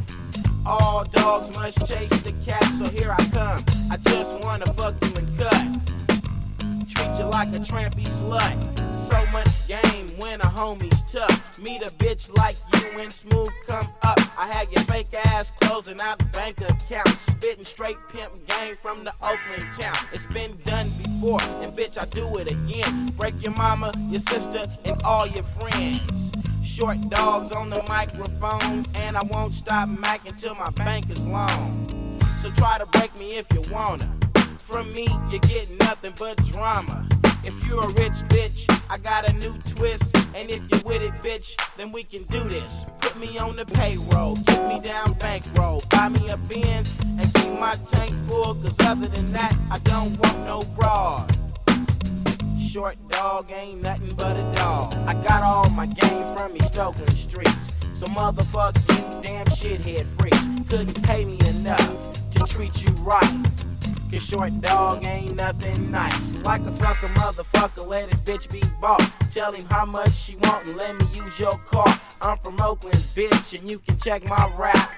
All 0.67 1.05
dogs 1.05 1.55
must 1.57 1.79
chase 1.87 2.11
the 2.23 2.33
cat, 2.45 2.65
so 2.65 2.87
here 2.87 3.13
I 3.13 3.25
come. 3.29 3.65
I 3.91 3.97
just 3.97 4.39
wanna 4.41 4.67
fuck 4.73 4.95
you 5.05 5.15
and 5.17 5.39
cut. 5.39 6.89
Treat 6.89 7.19
you 7.19 7.25
like 7.25 7.49
a 7.49 7.61
trampy 7.61 8.07
slut. 8.07 8.57
So 8.99 9.33
much 9.33 9.69
game 9.69 9.94
when 10.35 10.41
a 10.41 10.51
homie's 10.51 11.03
tough. 11.03 11.59
Meet 11.61 11.83
a 11.83 11.91
bitch 11.91 12.35
like 12.37 12.57
you 12.75 12.99
and 12.99 13.13
smooth 13.13 13.51
come 13.69 13.87
up. 14.03 14.19
I 14.37 14.49
had 14.49 14.73
your 14.73 14.83
fake 14.83 15.15
ass 15.27 15.53
closing 15.61 16.01
out 16.01 16.19
the 16.19 16.25
bank 16.33 16.61
account. 16.61 17.09
Spitting 17.21 17.65
straight 17.65 17.99
pimp 18.13 18.33
game 18.49 18.77
from 18.83 19.05
the 19.05 19.13
Oakland 19.23 19.73
town. 19.79 19.97
It's 20.13 20.27
been 20.33 20.59
done 20.65 20.87
before, 21.03 21.41
and 21.63 21.73
bitch, 21.73 21.99
I 21.99 22.07
do 22.07 22.37
it 22.39 22.51
again. 22.51 23.11
Break 23.17 23.41
your 23.43 23.53
mama, 23.53 23.93
your 24.11 24.21
sister, 24.21 24.65
and 24.85 25.01
all 25.03 25.29
your 25.29 25.45
friends. 25.61 26.33
Short 26.65 26.99
dogs 27.11 27.53
on 27.53 27.71
the 27.71 27.83
microphone, 27.89 28.85
and 28.97 29.17
I 29.17 29.23
won't 29.23 29.55
stop 29.55 29.89
macking 29.89 30.41
till 30.41 30.57
my 30.57 30.71
bank 30.71 31.09
is 31.11 31.25
long. 31.27 32.19
So 32.43 32.51
try 32.61 32.79
to 32.79 32.87
break 32.87 33.17
me 33.21 33.37
if 33.37 33.47
you 33.53 33.63
wanna. 33.73 34.24
From 34.65 34.93
me, 34.95 35.07
you 35.31 35.39
get 35.41 35.71
nothing 35.79 36.15
but 36.19 36.39
drama. 36.47 37.07
If 37.45 37.67
you're 37.67 37.85
a 37.85 37.89
rich 37.89 38.19
bitch, 38.29 38.65
I 38.89 38.97
got 38.97 39.29
a 39.29 39.33
new 39.35 39.57
twist. 39.59 40.17
And 40.35 40.49
if 40.49 40.63
you're 40.71 40.81
with 40.87 41.03
it, 41.03 41.13
bitch, 41.21 41.55
then 41.77 41.93
we 41.93 42.03
can 42.03 42.23
do 42.25 42.43
this. 42.49 42.87
Put 42.99 43.15
me 43.19 43.37
on 43.37 43.57
the 43.57 43.67
payroll, 43.67 44.37
get 44.37 44.69
me 44.69 44.81
down 44.81 45.13
bankroll, 45.15 45.83
buy 45.91 46.09
me 46.09 46.29
a 46.31 46.39
Benz, 46.39 46.99
and 47.03 47.35
keep 47.35 47.53
my 47.61 47.77
tank 47.87 48.17
full. 48.27 48.55
Cause 48.55 48.75
other 48.81 49.07
than 49.07 49.31
that, 49.33 49.55
I 49.71 49.79
don't 49.81 50.19
want 50.19 50.39
no 50.47 50.63
broad. 50.75 51.31
Short 52.59 52.97
dog 53.11 53.53
ain't 53.53 53.83
nothing 53.83 54.17
but 54.17 54.35
a 54.35 54.55
dog. 54.57 54.95
I 55.07 55.13
got 55.13 55.43
all 55.43 55.69
my 55.71 55.87
game 55.87 56.25
from 56.35 56.57
East 56.57 56.79
Oakland 56.79 57.13
streets. 57.13 57.77
So 57.93 58.07
motherfuck 58.07 58.77
you 58.89 59.23
damn 59.23 59.47
shithead 59.47 60.07
freaks. 60.19 60.49
Couldn't 60.71 61.03
pay 61.03 61.27
me 61.27 61.39
enough 61.51 62.31
to 62.31 62.41
treat 62.47 62.83
you 62.83 62.91
right. 63.05 63.45
Cause 64.11 64.23
short 64.23 64.61
dog 64.61 65.05
ain't 65.05 65.37
nothing 65.37 65.91
nice. 65.91 66.43
Like 66.43 66.63
a 66.63 66.71
sucker 66.71 67.09
motherfucker, 67.19 67.87
let 67.87 68.11
his 68.11 68.25
bitch 68.25 68.51
be 68.51 68.63
bought. 68.81 69.03
Tell 69.31 69.53
him 69.53 69.65
how 69.67 69.85
much 69.85 70.13
she 70.13 70.37
want 70.37 70.67
and 70.67 70.77
let 70.77 70.99
me 70.99 71.07
use 71.15 71.39
your 71.39 71.59
car. 71.59 72.01
I'm 72.21 72.39
from 72.39 72.61
Oakland, 72.61 72.97
bitch, 73.15 73.59
and 73.59 73.69
you 73.69 73.79
can 73.79 73.99
check 73.99 74.25
my 74.29 74.53
rap. 74.57 74.91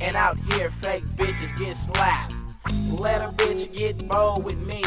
And 0.00 0.16
out 0.16 0.36
here, 0.52 0.70
fake 0.70 1.04
bitches 1.10 1.58
get 1.58 1.76
slapped. 1.76 2.34
Let 3.00 3.22
a 3.22 3.32
bitch 3.34 3.72
get 3.74 4.06
bold 4.08 4.44
with 4.44 4.58
me. 4.58 4.82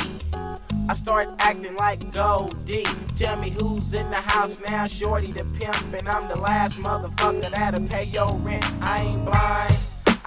I 0.90 0.94
start 0.94 1.28
acting 1.40 1.76
like 1.76 2.14
Goldie. 2.14 2.86
Tell 3.18 3.36
me 3.36 3.50
who's 3.50 3.94
in 3.94 4.10
the 4.10 4.22
house 4.22 4.60
now, 4.68 4.88
Shorty 4.88 5.32
the 5.32 5.44
pimp, 5.60 5.94
and 5.94 6.08
I'm 6.08 6.30
the 6.30 6.38
last 6.38 6.80
motherfucker 6.80 7.52
that'll 7.52 7.88
pay 7.88 8.06
your 8.06 8.34
rent. 8.36 8.66
I 8.82 9.02
ain't 9.02 9.26
blind. 9.26 9.76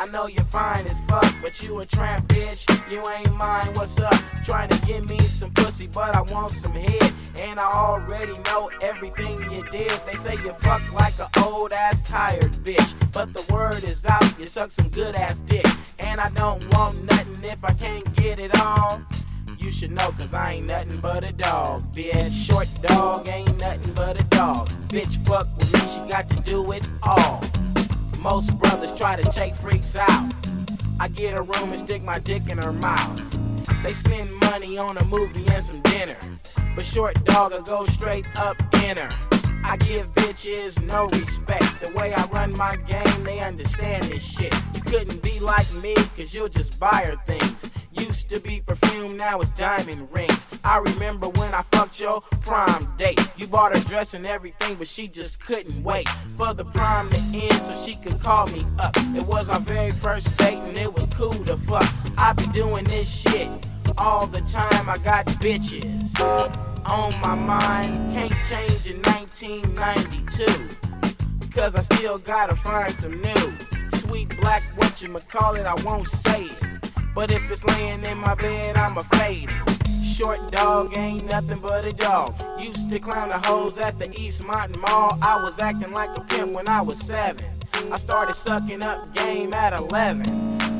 I 0.00 0.06
know 0.06 0.26
you're 0.28 0.42
fine 0.44 0.86
as 0.86 0.98
fuck, 1.00 1.30
but 1.42 1.62
you 1.62 1.78
a 1.80 1.84
tramp 1.84 2.26
bitch. 2.26 2.64
You 2.90 3.06
ain't 3.06 3.36
mine. 3.36 3.66
What's 3.74 3.98
up? 3.98 4.14
Trying 4.46 4.70
to 4.70 4.86
give 4.86 5.06
me 5.06 5.18
some 5.20 5.50
pussy, 5.50 5.88
but 5.88 6.14
I 6.14 6.22
want 6.22 6.54
some 6.54 6.72
head. 6.72 7.12
And 7.38 7.60
I 7.60 7.70
already 7.70 8.32
know 8.46 8.70
everything 8.80 9.42
you 9.52 9.62
did. 9.70 9.92
They 10.06 10.14
say 10.14 10.36
you 10.36 10.54
fuck 10.60 10.80
like 10.94 11.18
a 11.18 11.28
old 11.44 11.72
ass 11.72 12.08
tired 12.08 12.50
bitch. 12.64 12.94
But 13.12 13.34
the 13.34 13.44
word 13.52 13.84
is 13.84 14.06
out, 14.06 14.38
you 14.38 14.46
suck 14.46 14.70
some 14.70 14.88
good 14.88 15.14
ass 15.16 15.40
dick. 15.40 15.66
And 15.98 16.18
I 16.18 16.30
don't 16.30 16.66
want 16.72 17.04
nothing 17.04 17.44
if 17.44 17.62
I 17.62 17.74
can't 17.74 18.16
get 18.16 18.38
it 18.38 18.58
on. 18.58 19.06
You 19.58 19.70
should 19.70 19.90
know, 19.90 20.12
cause 20.12 20.32
I 20.32 20.52
ain't 20.52 20.66
nothing 20.66 20.98
but 21.02 21.24
a 21.24 21.32
dog. 21.34 21.94
Bitch, 21.94 22.46
short 22.46 22.68
dog 22.80 23.28
ain't 23.28 23.58
nothing 23.58 23.92
but 23.92 24.18
a 24.18 24.24
dog. 24.24 24.70
Bitch, 24.88 25.22
fuck 25.26 25.46
with 25.58 25.74
me, 25.74 25.80
she 25.80 26.08
got 26.08 26.26
to 26.30 26.36
do 26.36 26.72
it 26.72 26.88
all. 27.02 27.44
Most 28.20 28.58
brothers 28.58 28.92
try 28.92 29.16
to 29.16 29.24
take 29.32 29.54
freaks 29.54 29.96
out. 29.96 30.34
I 31.00 31.08
get 31.08 31.32
a 31.32 31.40
room 31.40 31.72
and 31.72 31.80
stick 31.80 32.02
my 32.02 32.18
dick 32.18 32.50
in 32.50 32.58
her 32.58 32.70
mouth. 32.72 33.18
They 33.82 33.94
spend 33.94 34.30
money 34.42 34.76
on 34.76 34.98
a 34.98 35.04
movie 35.06 35.46
and 35.48 35.64
some 35.64 35.80
dinner. 35.80 36.18
But 36.76 36.84
short 36.84 37.24
dog 37.24 37.52
will 37.52 37.62
go 37.62 37.86
straight 37.86 38.26
up 38.36 38.58
in 38.84 38.98
her. 38.98 39.39
I 39.64 39.76
give 39.76 40.12
bitches 40.14 40.84
no 40.86 41.08
respect. 41.08 41.80
The 41.80 41.92
way 41.94 42.12
I 42.14 42.24
run 42.26 42.56
my 42.56 42.76
game, 42.76 43.24
they 43.24 43.40
understand 43.40 44.04
this 44.04 44.22
shit. 44.22 44.54
You 44.74 44.80
couldn't 44.82 45.22
be 45.22 45.38
like 45.40 45.72
me, 45.82 45.94
cause 46.16 46.34
you'll 46.34 46.48
just 46.48 46.78
buy 46.78 47.04
her 47.06 47.16
things. 47.26 47.70
Used 47.92 48.28
to 48.30 48.40
be 48.40 48.60
perfume, 48.60 49.16
now 49.16 49.40
it's 49.40 49.56
diamond 49.56 50.08
rings. 50.12 50.48
I 50.64 50.78
remember 50.78 51.28
when 51.28 51.52
I 51.54 51.62
fucked 51.72 52.00
your 52.00 52.22
prom 52.42 52.92
date. 52.96 53.20
You 53.36 53.46
bought 53.46 53.76
her 53.76 53.82
dress 53.84 54.14
and 54.14 54.26
everything, 54.26 54.76
but 54.76 54.88
she 54.88 55.08
just 55.08 55.44
couldn't 55.44 55.82
wait 55.82 56.08
for 56.36 56.54
the 56.54 56.64
prom 56.64 57.08
to 57.10 57.20
end 57.34 57.62
so 57.62 57.74
she 57.74 57.96
could 57.96 58.20
call 58.20 58.46
me 58.46 58.64
up. 58.78 58.96
It 59.16 59.26
was 59.26 59.48
our 59.48 59.60
very 59.60 59.90
first 59.90 60.36
date 60.38 60.58
and 60.58 60.76
it 60.76 60.92
was 60.92 61.06
cool 61.14 61.32
to 61.32 61.56
fuck. 61.58 61.88
I 62.16 62.32
be 62.32 62.46
doing 62.48 62.84
this 62.84 63.08
shit 63.08 63.50
all 63.98 64.26
the 64.26 64.40
time. 64.42 64.88
I 64.88 64.96
got 64.98 65.26
bitches 65.26 66.20
on 66.86 67.20
my 67.20 67.34
mind. 67.34 68.12
Can't 68.12 68.32
change 68.48 68.86
in 68.86 69.02
1992. 69.02 71.50
Cause 71.50 71.74
I 71.74 71.80
still 71.80 72.18
gotta 72.18 72.54
find 72.54 72.94
some 72.94 73.20
new. 73.20 73.52
Sweet 73.98 74.28
black, 74.40 74.62
what 74.76 75.02
you 75.02 75.12
call 75.28 75.56
it, 75.56 75.66
I 75.66 75.74
won't 75.82 76.08
say 76.08 76.44
it. 76.44 76.70
But 77.14 77.30
if 77.30 77.50
it's 77.50 77.64
laying 77.64 78.04
in 78.04 78.18
my 78.18 78.34
bed, 78.34 78.76
I'ma 78.76 79.02
fade 79.02 79.48
it. 79.50 79.86
Short 79.88 80.38
dog 80.52 80.96
ain't 80.96 81.26
nothing 81.26 81.58
but 81.60 81.84
a 81.84 81.92
dog. 81.92 82.38
Used 82.60 82.90
to 82.90 82.98
clown 82.98 83.30
the 83.30 83.38
hoes 83.38 83.78
at 83.78 83.98
the 83.98 84.06
Eastmont 84.06 84.76
Mall. 84.76 85.18
I 85.22 85.42
was 85.42 85.58
acting 85.58 85.92
like 85.92 86.16
a 86.16 86.20
pimp 86.20 86.52
when 86.52 86.68
I 86.68 86.82
was 86.82 86.98
seven. 86.98 87.44
I 87.90 87.96
started 87.96 88.34
sucking 88.34 88.82
up 88.82 89.14
game 89.14 89.54
at 89.54 89.72
11. 89.72 90.28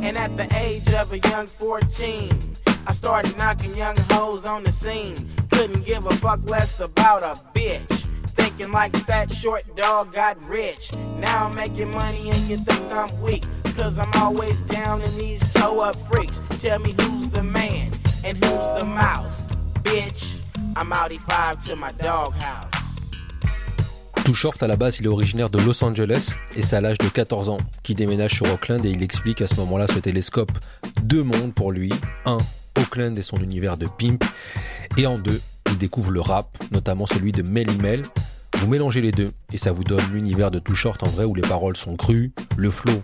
And 0.03 0.16
at 0.16 0.37
the 0.37 0.49
age 0.57 0.88
of 0.94 1.12
a 1.12 1.18
young 1.18 1.46
14, 1.46 2.31
I 2.87 2.93
started 2.93 3.37
knocking 3.37 3.75
young 3.77 3.97
hoes 4.11 4.45
on 4.45 4.64
the 4.64 4.73
scene. 4.73 5.29
Couldn't 5.51 5.85
give 5.85 6.07
a 6.07 6.14
fuck 6.16 6.40
less 6.49 6.81
about 6.81 7.23
a 7.23 7.38
bitch. 7.55 8.07
Thinking 8.37 8.73
like 8.73 8.93
that 9.07 9.31
short 9.31 9.64
dog 9.77 10.12
got 10.12 10.43
rich. 10.45 10.93
Now 11.19 11.47
I'm 11.47 11.55
making 11.55 11.90
money 11.90 12.31
and 12.31 12.40
you 12.49 12.57
think 12.59 12.93
I'm 12.93 13.21
weak. 13.21 13.45
Cause 13.77 13.99
I'm 13.99 14.11
always 14.14 14.61
down 14.62 15.03
in 15.03 15.16
these 15.16 15.40
toe 15.53 15.81
up 15.81 15.97
freaks. 16.09 16.40
Tell 16.61 16.79
me 16.79 16.95
who's 17.01 17.31
the 17.31 17.43
man 17.43 17.93
and 18.25 18.37
who's 18.43 18.79
the 18.79 18.85
mouse. 18.85 19.47
Bitch, 19.83 20.37
I'm 20.77 20.93
Audi 20.93 21.19
5 21.19 21.64
to 21.66 21.77
my 21.77 21.93
doghouse. 21.93 22.66
Too 24.25 24.35
Short, 24.35 24.62
à 24.62 24.69
la 24.69 24.77
base, 24.77 24.99
il 25.01 25.07
est 25.07 25.09
originaire 25.09 25.51
de 25.51 25.59
Los 25.59 25.83
Angeles 25.83 26.35
et 26.55 26.62
c'est 26.62 26.77
à 26.77 26.81
l'âge 26.81 26.99
de 26.99 27.09
14 27.09 27.49
ans 27.49 27.59
qu'il 27.83 27.97
déménage 27.97 28.35
sur 28.35 28.47
Oakland 28.53 28.85
et 28.85 28.90
il 28.90 29.03
explique 29.03 29.40
à 29.40 29.47
ce 29.47 29.55
moment-là 29.57 29.87
ce 29.87 29.99
télescope 29.99 30.53
deux 31.03 31.23
mondes 31.23 31.55
pour 31.55 31.73
lui. 31.73 31.90
Un, 32.27 32.38
Oakland 32.81 33.16
et 33.16 33.23
son 33.23 33.38
univers 33.38 33.77
de 33.77 33.87
pimp. 33.87 34.25
Et 34.97 35.07
en 35.07 35.19
deux, 35.19 35.40
il 35.71 35.79
découvre 35.79 36.11
le 36.11 36.21
rap, 36.21 36.59
notamment 36.73 37.07
celui 37.07 37.33
de 37.33 37.43
Melly 37.43 37.77
Mel. 37.79 38.03
Vous 38.59 38.69
mélangez 38.69 39.01
les 39.01 39.12
deux 39.12 39.31
et 39.53 39.59
ça 39.59 39.73
vous 39.73 39.85
donne 39.85 40.03
l'univers 40.12 40.51
de 40.51 40.59
Too 40.59 40.75
Short 40.75 41.03
en 41.03 41.09
vrai 41.09 41.25
où 41.25 41.35
les 41.35 41.43
paroles 41.43 41.77
sont 41.77 41.97
crues, 41.97 42.33
le 42.57 42.71
flow 42.71 43.03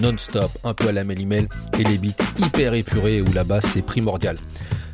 non-stop, 0.00 0.50
un 0.64 0.74
peu 0.74 0.88
à 0.88 0.92
la 0.92 1.04
Melly 1.04 1.26
Mel 1.26 1.48
et 1.78 1.84
les 1.84 1.98
beats 1.98 2.22
hyper 2.38 2.74
épurés 2.74 3.20
où 3.20 3.32
la 3.32 3.44
basse 3.44 3.66
c'est 3.66 3.82
primordial. 3.82 4.36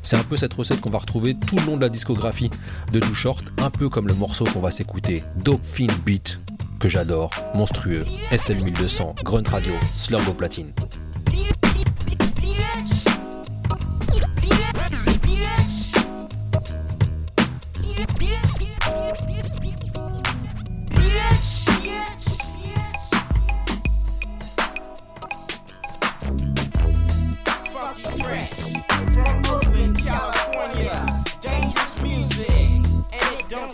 C'est 0.02 0.16
un 0.16 0.22
peu 0.22 0.36
cette 0.36 0.54
recette 0.54 0.80
qu'on 0.80 0.90
va 0.90 0.98
retrouver 0.98 1.34
tout 1.34 1.56
le 1.56 1.64
long 1.64 1.76
de 1.76 1.82
la 1.82 1.88
discographie 1.88 2.50
de 2.92 3.00
Too 3.00 3.14
Short, 3.14 3.44
un 3.58 3.70
peu 3.70 3.88
comme 3.88 4.06
le 4.06 4.14
morceau 4.14 4.44
qu'on 4.44 4.60
va 4.60 4.70
s'écouter, 4.70 5.22
Dope 5.36 5.64
Fin 5.64 5.86
Beat, 6.04 6.40
que 6.78 6.88
j'adore, 6.88 7.30
monstrueux, 7.54 8.04
SL1200, 8.30 9.22
Grunt 9.22 9.48
Radio, 9.48 9.72
Slurgo 9.92 10.34
Platine. 10.34 10.72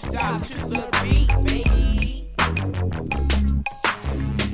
Stop 0.00 0.40
to 0.40 0.56
the 0.66 0.80
beat, 1.02 1.28
baby. 1.44 2.26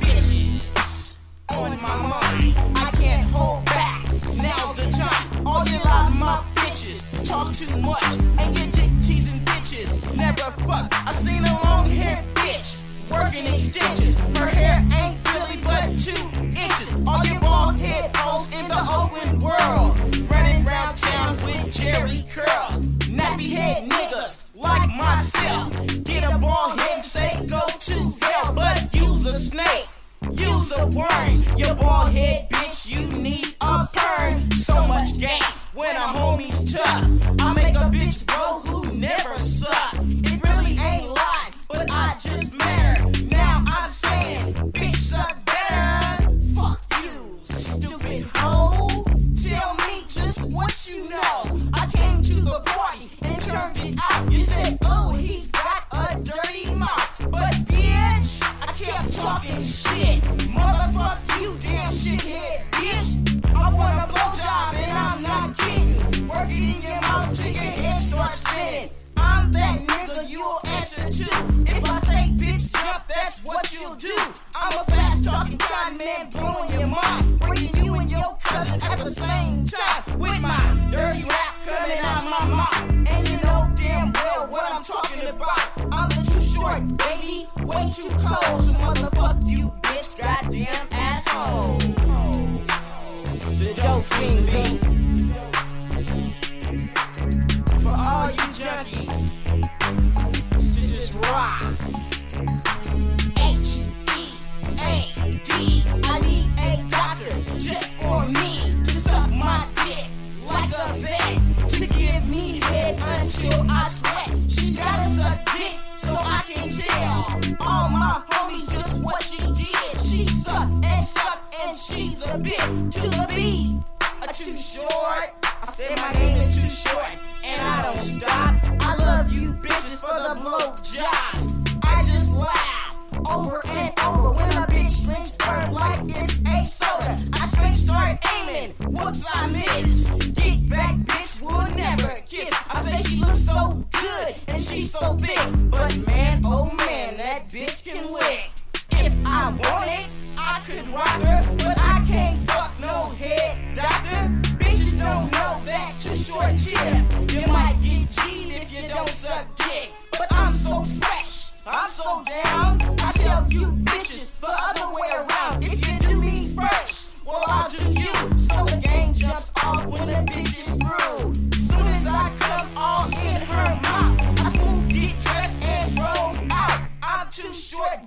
Bitches 0.03 1.19
on 1.51 1.71
my 1.81 1.97
mind, 2.11 2.55
I 2.75 2.91
can't 3.01 3.31
hold 3.31 3.65
back. 3.65 4.03
Now's 4.35 4.75
the 4.75 4.91
time. 4.91 5.47
All 5.47 5.65
bitches 6.57 7.01
talk 7.25 7.53
too 7.55 7.71
much, 7.81 8.19
and 8.41 8.57
dick 8.73 8.91
teasing 9.07 9.41
bitches 9.47 9.89
never 10.17 10.51
fuck. 10.67 10.91
I 11.07 11.13
seen 11.13 11.43
a 11.45 11.55
long 11.65 11.89
bitch 12.35 12.83
working 13.09 13.47
extensions. 13.47 14.17
Her 14.37 14.49
hair 14.49 14.85
ain't 14.99 15.17
really 15.31 15.63
but 15.63 15.95
two 15.97 16.27
inches. 16.43 16.93
All 17.07 17.23
hoes 18.19 18.51
in 18.59 18.67
the 18.69 18.83
world, 19.39 19.97
town 20.97 21.37
with 21.45 21.71
Jerry 21.71 22.25
curls. 22.35 22.89
Nappy 23.15 23.53
head 23.53 23.89
niggas 23.89 24.46
myself. 24.87 25.73
Get 26.05 26.25
a 26.25 26.39
bald 26.39 26.79
head 26.81 26.97
and 26.97 27.05
say 27.05 27.47
go 27.47 27.61
to 27.67 27.95
hell, 28.23 28.53
but 28.53 28.95
use 28.95 29.27
a 29.27 29.35
snake. 29.35 29.87
Use 30.33 30.73
a 30.79 30.87
worm, 30.87 31.45
your 31.57 31.75
bald 31.75 32.13
head 32.13 32.49
bitch, 32.51 32.91
you 32.91 33.07
need 33.23 33.55
a 33.61 33.87
perm. 33.95 34.51
So 34.53 34.87
much 34.87 35.19
game 35.19 35.43
when 35.75 35.95
a 35.95 36.07
homie's 36.17 36.73
tough. 36.73 37.05
I 37.41 37.55
make 37.55 37.75
a 37.75 37.91
bitch 37.91 38.27
go 38.27 38.61
who 38.61 38.93
never 38.99 39.39
suck. 39.39 39.76
Shit. 59.63 60.25
You, 61.41 61.55
damn 61.61 61.93
shithead, 61.93 62.57
bitch. 62.73 63.55
I 63.55 63.69
want 63.73 63.93
a 63.93 64.13
blowjob 64.13 64.75
and 64.75 64.93
I'm 64.93 65.23
not 65.23 65.57
kidding. 65.59 66.29
Work 66.29 66.49
it 66.49 66.75
in 66.75 66.83
your 66.83 67.01
mouth. 67.03 67.37
I'm 69.19 69.53
that 69.53 69.79
nigga 69.81 70.29
you'll 70.29 70.61
answer 70.67 71.05
to. 71.05 71.31
If 71.67 71.85
I 71.85 71.99
say 71.99 72.33
bitch 72.37 72.73
jump, 72.73 73.07
that's 73.07 73.41
what 73.45 73.73
you'll 73.75 73.97
do. 73.97 74.17
I'm 74.55 74.73
a 74.79 74.85
fast 74.85 75.25
talking 75.25 75.59
con 75.59 75.99
man 75.99 76.31
blowing 76.31 76.73
your 76.73 76.89
mind. 76.89 77.39
Breaking 77.41 77.85
you 77.85 77.95
and 77.97 78.11
your 78.11 78.37
cousin 78.43 78.81
at 78.83 78.99
the 78.99 79.11
same 79.11 79.65
time. 79.65 80.19
With 80.19 80.41
my 80.41 80.89
dirty 80.91 81.23
rap 81.25 81.55
coming 81.67 81.99
out 82.03 82.25
my 82.25 82.47
mouth. 82.57 83.11
And 83.11 83.29
you 83.29 83.37
know 83.45 83.71
damn 83.77 84.13
well 84.13 84.47
what 84.49 84.73
I'm 84.73 84.83
talking 84.83 85.29
about. 85.29 85.93
I'm 85.93 86.09
too 86.25 86.41
short, 86.41 86.81
baby. 86.97 87.49
Way 87.65 87.89
too 87.95 88.09
cold, 88.25 88.63
so 88.63 88.73
motherfuck 88.73 89.16
fiendly. 94.11 94.86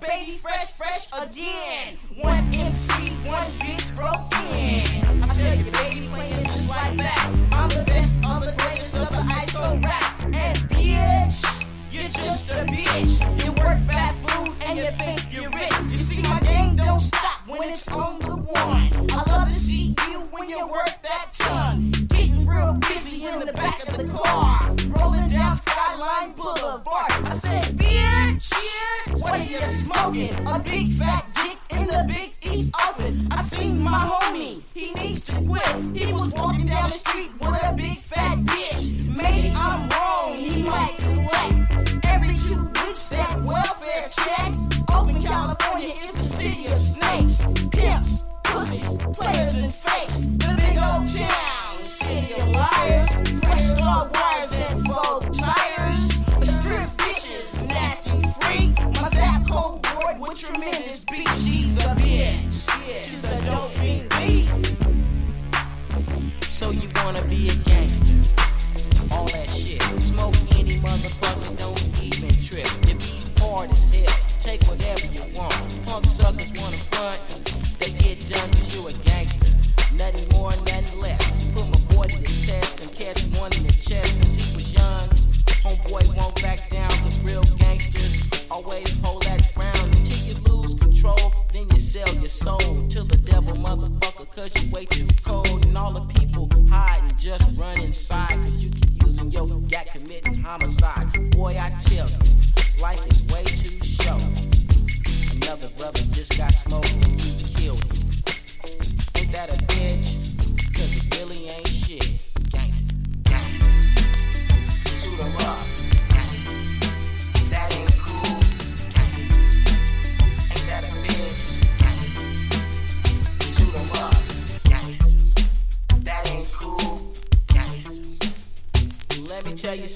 baby 0.00 0.32
fresh, 0.32 0.72
fresh 0.72 1.10
again. 1.22 1.96
One 2.16 2.44
MC. 2.54 2.89
It 36.02 36.14
was 36.14 36.32
walking 36.32 36.66
down 36.66 36.88
the 36.88 36.96
street 36.96 37.30
with 37.38 37.62
a 37.62 37.74
big 37.76 37.98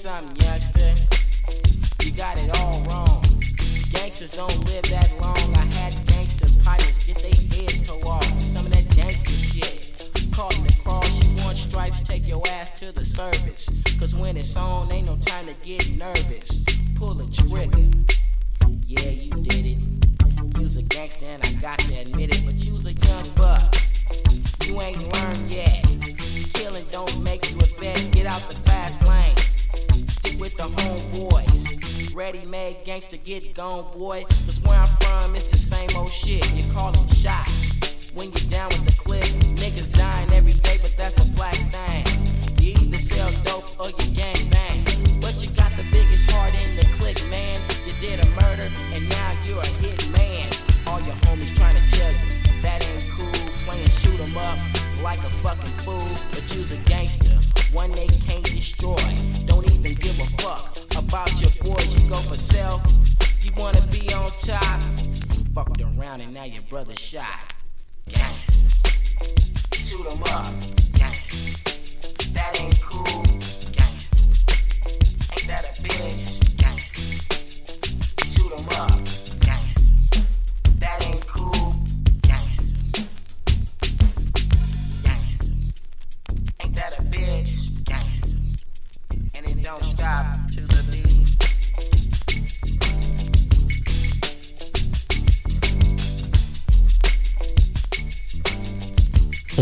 something, 0.05 0.45
youngster. 0.45 0.93
You 2.05 2.11
got 2.11 2.37
it 2.37 2.59
all 2.59 2.79
wrong. 2.83 3.23
Gangsters 3.91 4.33
don't 4.37 4.59
live 4.65 4.83
that 4.83 5.04
boy. 34.05 34.34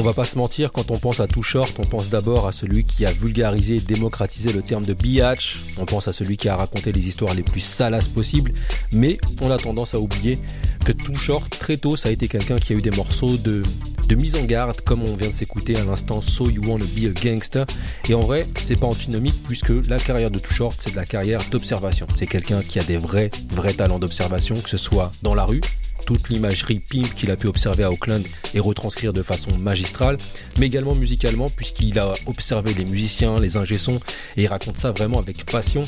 Va 0.03 0.13
pas 0.13 0.25
se 0.25 0.37
mentir, 0.37 0.71
quand 0.73 0.91
on 0.91 0.97
pense 0.97 1.19
à 1.19 1.27
Too 1.27 1.43
Short, 1.43 1.73
on 1.79 1.83
pense 1.83 2.09
d'abord 2.09 2.45
à 2.45 2.51
celui 2.51 2.83
qui 2.83 3.05
a 3.05 3.11
vulgarisé 3.11 3.75
et 3.75 3.79
démocratisé 3.79 4.51
le 4.51 4.61
terme 4.61 4.83
de 4.83 4.93
biatch, 4.93 5.61
on 5.77 5.85
pense 5.85 6.07
à 6.07 6.13
celui 6.13 6.35
qui 6.35 6.49
a 6.49 6.57
raconté 6.57 6.91
les 6.91 7.07
histoires 7.07 7.33
les 7.33 7.43
plus 7.43 7.61
salaces 7.61 8.07
possibles, 8.07 8.53
mais 8.91 9.17
on 9.39 9.49
a 9.49 9.57
tendance 9.57 9.93
à 9.93 9.99
oublier 9.99 10.39
que 10.83 10.91
Too 10.91 11.15
Short, 11.15 11.49
très 11.49 11.77
tôt, 11.77 11.95
ça 11.95 12.09
a 12.09 12.11
été 12.11 12.27
quelqu'un 12.27 12.57
qui 12.57 12.73
a 12.73 12.75
eu 12.75 12.81
des 12.81 12.91
morceaux 12.91 13.37
de, 13.37 13.63
de 14.07 14.15
mise 14.15 14.35
en 14.35 14.43
garde, 14.43 14.81
comme 14.81 15.03
on 15.03 15.15
vient 15.15 15.29
de 15.29 15.33
s'écouter 15.33 15.77
à 15.77 15.85
l'instant 15.85 16.21
So 16.21 16.49
You 16.49 16.61
Wanna 16.65 16.85
Be 16.85 17.05
a 17.05 17.21
Gangster. 17.21 17.65
Et 18.09 18.13
en 18.13 18.19
vrai, 18.19 18.45
c'est 18.61 18.79
pas 18.79 18.87
antinomique 18.87 19.41
puisque 19.47 19.71
la 19.87 19.97
carrière 19.97 20.31
de 20.31 20.39
Too 20.39 20.53
Short, 20.53 20.77
c'est 20.79 20.91
de 20.91 20.95
la 20.95 21.05
carrière 21.05 21.39
d'observation. 21.49 22.07
C'est 22.17 22.27
quelqu'un 22.27 22.61
qui 22.61 22.79
a 22.79 22.83
des 22.83 22.97
vrais, 22.97 23.31
vrais 23.51 23.73
talents 23.73 23.99
d'observation, 23.99 24.55
que 24.55 24.69
ce 24.69 24.77
soit 24.77 25.11
dans 25.21 25.35
la 25.35 25.45
rue, 25.45 25.61
toute 26.05 26.29
l'imagerie 26.29 26.79
pimp 26.79 27.13
qu'il 27.15 27.31
a 27.31 27.35
pu 27.35 27.47
observer 27.47 27.83
à 27.83 27.91
Auckland 27.91 28.23
et 28.53 28.59
retranscrire 28.59 29.13
de 29.13 29.21
façon 29.21 29.57
magistrale, 29.59 30.17
mais 30.59 30.67
également 30.67 30.95
musicalement 30.95 31.49
puisqu'il 31.49 31.99
a 31.99 32.13
observé 32.25 32.73
les 32.73 32.85
musiciens, 32.85 33.35
les 33.37 33.57
ingé-sons 33.57 33.99
et 34.37 34.43
il 34.43 34.47
raconte 34.47 34.79
ça 34.79 34.91
vraiment 34.91 35.19
avec 35.19 35.45
passion 35.45 35.81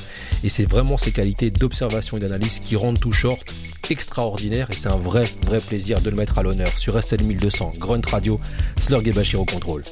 et 0.44 0.50
c'est 0.50 0.66
vraiment 0.66 0.98
ces 0.98 1.12
qualités 1.12 1.52
d'observation 1.52 2.18
et 2.18 2.20
d'analyse 2.20 2.60
qui 2.60 2.76
rendent 2.76 3.00
Too 3.00 3.12
Short 3.12 3.54
extraordinaire 3.90 4.68
et 4.72 4.76
c'est 4.76 4.92
un 4.92 4.98
vrai 4.98 5.26
vrai 5.46 5.60
plaisir 5.60 6.02
de 6.02 6.10
le 6.10 6.16
mettre 6.16 6.40
à 6.40 6.44
l'honneur 6.44 6.70
sur 6.78 7.02
SL 7.02 7.24
1200 7.24 7.72
Grunt 7.78 8.02
Radio 8.10 8.40
Slurg 8.82 9.08
et 9.08 9.12
Bachir 9.12 9.42
au 9.42 9.46
contrôle. 9.46 9.84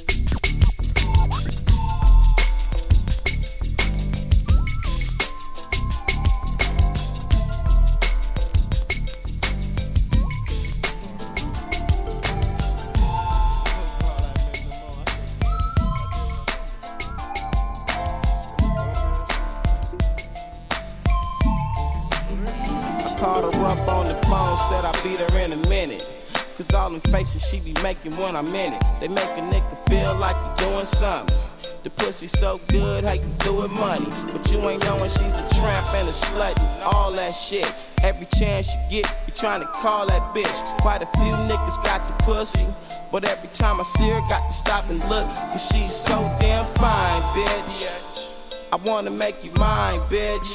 Pussy 32.23 32.37
so 32.37 32.61
good, 32.69 33.03
how 33.03 33.11
you 33.11 33.35
do 33.39 33.65
it 33.65 33.71
money. 33.71 34.05
But 34.31 34.49
you 34.49 34.57
ain't 34.69 34.85
knowing 34.85 35.09
she's 35.09 35.19
a 35.21 35.47
tramp 35.59 35.93
and 35.93 36.07
a 36.07 36.11
slut 36.11 36.57
and 36.57 36.83
all 36.83 37.11
that 37.11 37.31
shit. 37.31 37.69
Every 38.01 38.27
chance 38.27 38.73
you 38.73 38.79
get, 38.89 39.15
you 39.27 39.33
trying 39.33 39.59
to 39.59 39.67
call 39.67 40.07
that 40.07 40.33
bitch. 40.33 40.63
Quite 40.79 41.01
a 41.01 41.05
few 41.17 41.33
niggas 41.51 41.83
got 41.83 41.99
the 42.07 42.23
pussy. 42.23 42.65
But 43.11 43.27
every 43.27 43.49
time 43.49 43.81
I 43.81 43.83
see 43.83 44.09
her, 44.09 44.21
got 44.29 44.47
to 44.47 44.53
stop 44.53 44.89
and 44.89 44.99
look. 45.09 45.27
Cause 45.51 45.67
she's 45.67 45.93
so 45.93 46.15
damn 46.39 46.65
fine, 46.75 47.21
bitch. 47.35 48.37
I 48.71 48.77
wanna 48.77 49.11
make 49.11 49.43
you 49.43 49.51
mine, 49.55 49.99
bitch. 50.07 50.49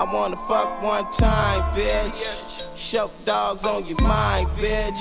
I 0.00 0.10
wanna 0.12 0.36
fuck 0.48 0.82
one 0.82 1.08
time, 1.12 1.62
bitch. 1.78 2.76
Show 2.76 3.10
dogs 3.24 3.64
on 3.64 3.86
your 3.86 4.00
mind, 4.02 4.48
bitch. 4.58 4.98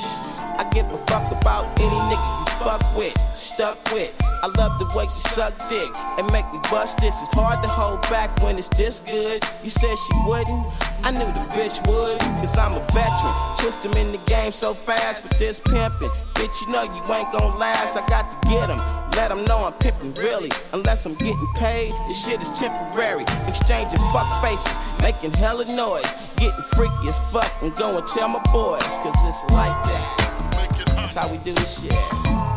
I 0.60 0.70
give 0.72 0.86
a 0.86 0.98
fuck 1.08 1.32
about 1.32 1.66
any 1.80 2.16
nigga 2.16 2.35
fuck 2.66 2.82
with, 2.98 3.14
stuck 3.32 3.78
with. 3.94 4.12
I 4.42 4.48
love 4.58 4.80
the 4.80 4.86
way 4.98 5.04
you 5.04 5.22
suck 5.30 5.54
dick 5.70 5.88
and 6.18 6.26
make 6.34 6.52
me 6.52 6.58
bust 6.72 6.98
this. 6.98 7.22
It's 7.22 7.30
hard 7.32 7.62
to 7.62 7.70
hold 7.70 8.02
back 8.10 8.34
when 8.42 8.58
it's 8.58 8.70
this 8.70 9.02
good. 9.02 9.44
You 9.64 9.70
said 9.70 9.94
she 9.94 10.16
wouldn't, 10.26 10.66
I 11.06 11.12
knew 11.12 11.30
the 11.30 11.46
bitch 11.54 11.78
would, 11.86 12.20
cause 12.42 12.58
I'm 12.58 12.74
a 12.74 12.82
veteran. 12.90 13.34
Twist 13.62 13.86
him 13.86 13.94
in 13.94 14.12
the 14.12 14.18
game 14.26 14.52
so 14.52 14.74
fast 14.74 15.30
with 15.30 15.38
this 15.38 15.60
pimping. 15.60 16.10
Bitch, 16.34 16.60
you 16.66 16.74
know 16.74 16.82
you 16.82 17.02
ain't 17.14 17.32
gon' 17.32 17.60
last, 17.60 18.02
I 18.02 18.08
got 18.10 18.26
to 18.34 18.50
get 18.50 18.68
him. 18.68 18.82
Let 19.14 19.30
them 19.30 19.46
know 19.46 19.64
I'm 19.66 19.74
pimping 19.74 20.16
really. 20.16 20.50
Unless 20.74 21.06
I'm 21.06 21.14
getting 21.14 21.48
paid, 21.58 21.94
this 22.08 22.26
shit 22.26 22.42
is 22.42 22.50
temporary. 22.50 23.26
Exchanging 23.46 24.02
fuck 24.12 24.42
faces, 24.42 24.80
making 25.04 25.34
hella 25.38 25.66
noise. 25.66 26.34
Getting 26.38 26.66
freaky 26.74 27.10
as 27.10 27.20
fuck 27.30 27.52
and 27.62 27.76
go 27.76 27.96
and 28.00 28.08
tell 28.08 28.28
my 28.28 28.42
boys, 28.52 28.98
cause 29.06 29.16
it's 29.30 29.44
like 29.54 29.78
that. 29.86 30.26
That's 30.96 31.14
how 31.14 31.32
we 31.32 31.38
do 31.38 31.54
this 31.54 31.82
shit. 31.82 32.55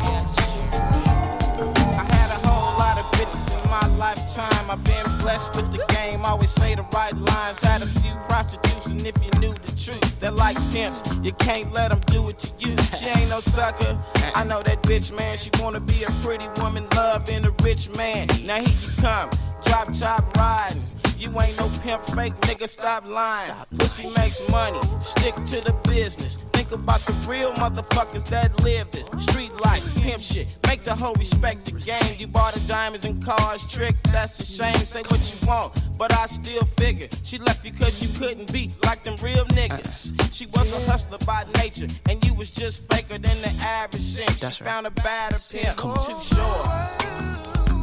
My 3.81 3.89
lifetime. 3.97 4.71
I've 4.71 4.83
been 4.85 5.07
blessed 5.21 5.57
with 5.57 5.71
the 5.73 5.85
game. 5.95 6.21
Always 6.25 6.51
say 6.51 6.75
the 6.75 6.83
right 6.95 7.15
lines. 7.15 7.63
Had 7.63 7.83
a 7.83 7.87
few 7.87 8.13
prostitutes, 8.29 8.87
and 8.87 9.05
if 9.07 9.17
you 9.25 9.31
knew 9.41 9.53
the 9.53 9.73
truth, 9.77 10.21
they're 10.21 10.31
like 10.31 10.57
pimps. 10.73 11.03
You 11.23 11.33
can't 11.33 11.73
let 11.73 11.91
them 11.91 12.01
do 12.07 12.29
it 12.29 12.39
to 12.41 12.51
you. 12.59 12.77
She 12.99 13.07
ain't 13.07 13.31
no 13.31 13.41
sucker. 13.41 13.99
I 14.35 14.45
know 14.45 14.63
that 14.63 14.83
bitch, 14.83 15.17
man. 15.17 15.37
She 15.37 15.51
wanna 15.61 15.81
be 15.81 16.03
a 16.03 16.11
pretty 16.25 16.49
woman, 16.61 16.87
loving 16.97 17.45
a 17.45 17.53
rich 17.63 17.95
man. 17.97 18.27
Now 18.45 18.57
here 18.57 18.79
you 18.85 18.91
come, 19.01 19.31
drop 19.65 19.93
top 19.93 20.37
riding. 20.37 20.83
You 21.19 21.29
ain't 21.41 21.59
no 21.59 21.69
pimp, 21.83 22.05
fake 22.15 22.37
nigga, 22.47 22.69
stop 22.69 23.05
lying. 23.07 23.53
Pussy 23.77 24.07
makes 24.17 24.49
money, 24.51 24.81
stick 25.01 25.35
to 25.35 25.61
the 25.67 25.75
business 25.89 26.48
think 26.69 26.83
about 26.83 27.01
the 27.01 27.27
real 27.29 27.53
motherfuckers 27.55 28.29
that 28.31 28.63
lived 28.63 28.97
it. 28.97 29.21
Street 29.21 29.53
life, 29.65 30.03
pimp 30.03 30.21
shit, 30.21 30.57
make 30.67 30.83
the 30.83 30.95
whole 30.95 31.15
respect 31.15 31.65
the 31.67 31.73
game. 31.81 32.17
You 32.19 32.27
bought 32.27 32.55
the 32.55 32.69
diamonds 32.69 33.07
and 33.07 33.25
cars, 33.25 33.71
trick, 33.71 33.97
that's 34.05 34.39
a 34.41 34.47
shame. 34.47 34.75
Say 34.77 35.03
what 35.03 35.21
you 35.21 35.49
want, 35.49 35.99
but 35.99 36.13
I 36.13 36.27
still 36.27 36.65
figure 36.65 37.09
she 37.23 37.39
left 37.39 37.65
you 37.65 37.73
cause 37.73 38.03
you 38.03 38.09
couldn't 38.19 38.53
be 38.53 38.73
like 38.85 39.03
them 39.03 39.17
real 39.23 39.45
niggas. 39.47 40.13
She 40.33 40.47
was 40.47 40.73
a 40.73 40.91
hustler 40.91 41.19
by 41.27 41.45
nature, 41.57 41.87
and 42.09 42.25
you 42.25 42.35
was 42.35 42.51
just 42.51 42.91
faker 42.93 43.19
than 43.19 43.23
the 43.23 43.55
average 43.65 44.03
simp. 44.03 44.31
She 44.31 44.45
right. 44.45 44.55
found 44.55 44.87
a 44.87 44.91
badder 44.91 45.39
pimp, 45.51 45.77
too 45.77 46.21
short. 46.21 46.69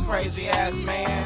Crazy 0.06 0.48
ass 0.48 0.80
man. 0.82 1.26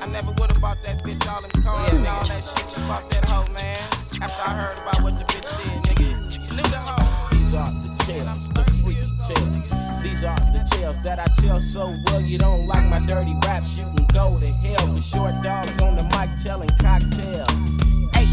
I 0.00 0.06
never 0.06 0.30
would 0.32 0.50
have 0.50 0.60
bought 0.60 0.78
that 0.84 1.04
bitch 1.04 1.28
all 1.28 1.42
them 1.42 1.50
cars 1.62 1.92
yeah, 1.92 1.98
and 1.98 2.06
all 2.06 2.24
that 2.24 2.42
shit. 2.42 2.76
You 2.76 2.82
bought 2.88 3.10
that 3.10 3.24
hoe, 3.26 3.52
man. 3.52 3.78
After 4.22 4.42
I 4.42 4.60
heard 4.60 4.78
about 4.78 5.02
what 5.02 5.18
the 5.18 5.24
bitch 5.24 5.82
did, 5.82 5.89
These 10.02 10.24
are 10.24 10.38
the 10.52 10.66
tales 10.70 11.02
that 11.02 11.18
I 11.18 11.26
tell 11.40 11.60
so 11.60 11.94
well. 12.06 12.20
You 12.20 12.38
don't 12.38 12.66
like 12.66 12.84
my 12.88 13.04
dirty 13.06 13.34
raps, 13.44 13.76
you 13.76 13.84
can 13.84 14.06
go 14.12 14.38
to 14.38 14.46
hell. 14.46 14.86
Cause 14.86 15.06
short 15.06 15.34
dogs 15.42 15.80
on 15.82 15.96
the 15.96 16.02
mic 16.04 16.30
telling 16.42 16.70
cocktails. 16.78 17.48
H 18.16 18.26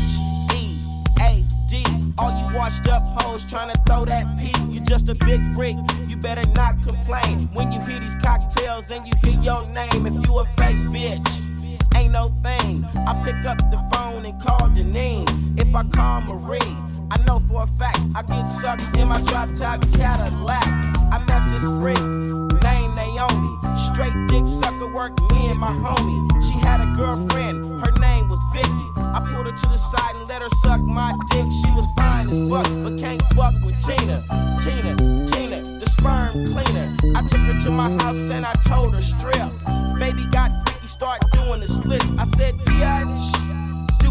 E 0.55 0.77
A 1.19 1.43
D. 1.69 1.83
All 2.17 2.31
you 2.31 2.57
washed 2.57 2.87
up 2.87 3.03
hoes 3.21 3.45
trying 3.45 3.73
to 3.73 3.81
throw 3.85 4.05
that 4.05 4.25
P. 4.39 4.51
You 4.71 4.79
just 4.81 5.09
a 5.09 5.15
big 5.15 5.41
freak. 5.55 5.77
You 6.07 6.17
better 6.17 6.47
not 6.55 6.81
complain 6.83 7.49
when 7.53 7.71
you 7.71 7.79
hear 7.81 7.99
these 7.99 8.15
cocktails 8.15 8.89
and 8.89 9.05
you 9.05 9.13
hear 9.23 9.41
your 9.41 9.67
name. 9.67 10.05
If 10.05 10.25
you 10.25 10.39
a 10.39 10.45
fake 10.57 10.77
bitch 10.91 11.47
ain't 11.97 12.13
no 12.13 12.29
thing. 12.43 12.85
I 13.07 13.13
pick 13.25 13.45
up 13.45 13.57
the 13.57 13.79
phone 13.91 14.25
and 14.25 14.39
call 14.41 14.69
Janine. 14.69 15.59
If 15.59 15.73
I 15.73 15.83
call 15.83 16.21
Marie, 16.21 16.59
I 17.09 17.17
know 17.25 17.39
for 17.47 17.63
a 17.63 17.67
fact 17.79 17.99
I 18.15 18.21
get 18.23 18.47
sucked 18.49 18.97
in 18.97 19.07
my 19.07 19.21
drop 19.23 19.53
top 19.53 19.81
Cadillac. 19.93 20.67
I 21.11 21.23
met 21.27 21.41
this 21.51 21.63
freak 21.79 21.99
named 22.63 22.95
Naomi. 22.95 23.53
Straight 23.77 24.13
dick 24.27 24.47
sucker 24.47 24.93
work 24.93 25.13
me 25.31 25.49
and 25.49 25.59
my 25.59 25.71
homie. 25.71 26.43
She 26.43 26.53
had 26.59 26.81
a 26.81 26.93
girlfriend, 26.95 27.65
her 27.65 27.91
name 27.99 28.27
was 28.27 28.39
Vicky. 28.53 28.87
I 28.97 29.25
pulled 29.31 29.47
her 29.47 29.57
to 29.57 29.67
the 29.67 29.77
side 29.77 30.15
and 30.15 30.27
let 30.27 30.41
her 30.41 30.49
suck 30.61 30.81
my 30.81 31.13
dick. 31.31 31.47
She 31.63 31.71
was 31.71 31.87
fine 31.95 32.27
as 32.29 32.49
fuck, 32.49 32.67
but 32.83 32.99
can't 32.99 33.21
fuck 33.33 33.53
with 33.63 33.79
Tina. 33.85 34.23
Tina, 34.61 34.95
Tina, 35.27 35.79
the 35.79 35.89
sperm 35.89 36.31
cleaner. 36.31 36.95
I 37.15 37.21
took 37.21 37.39
her 37.39 37.61
to 37.63 37.71
my 37.71 37.89
house 38.03 38.29
and 38.29 38.45
I 38.45 38.53
told 38.67 38.93
her 38.93 39.01
strip. 39.01 39.51
Baby 39.97 40.25
got 40.31 40.51
freaky, 40.67 40.87
start 40.87 41.21
doing 41.31 41.61
the 41.61 41.67
splits. 41.67 42.05
I 42.17 42.25
said, 42.37 42.55
bitch, 42.55 43.46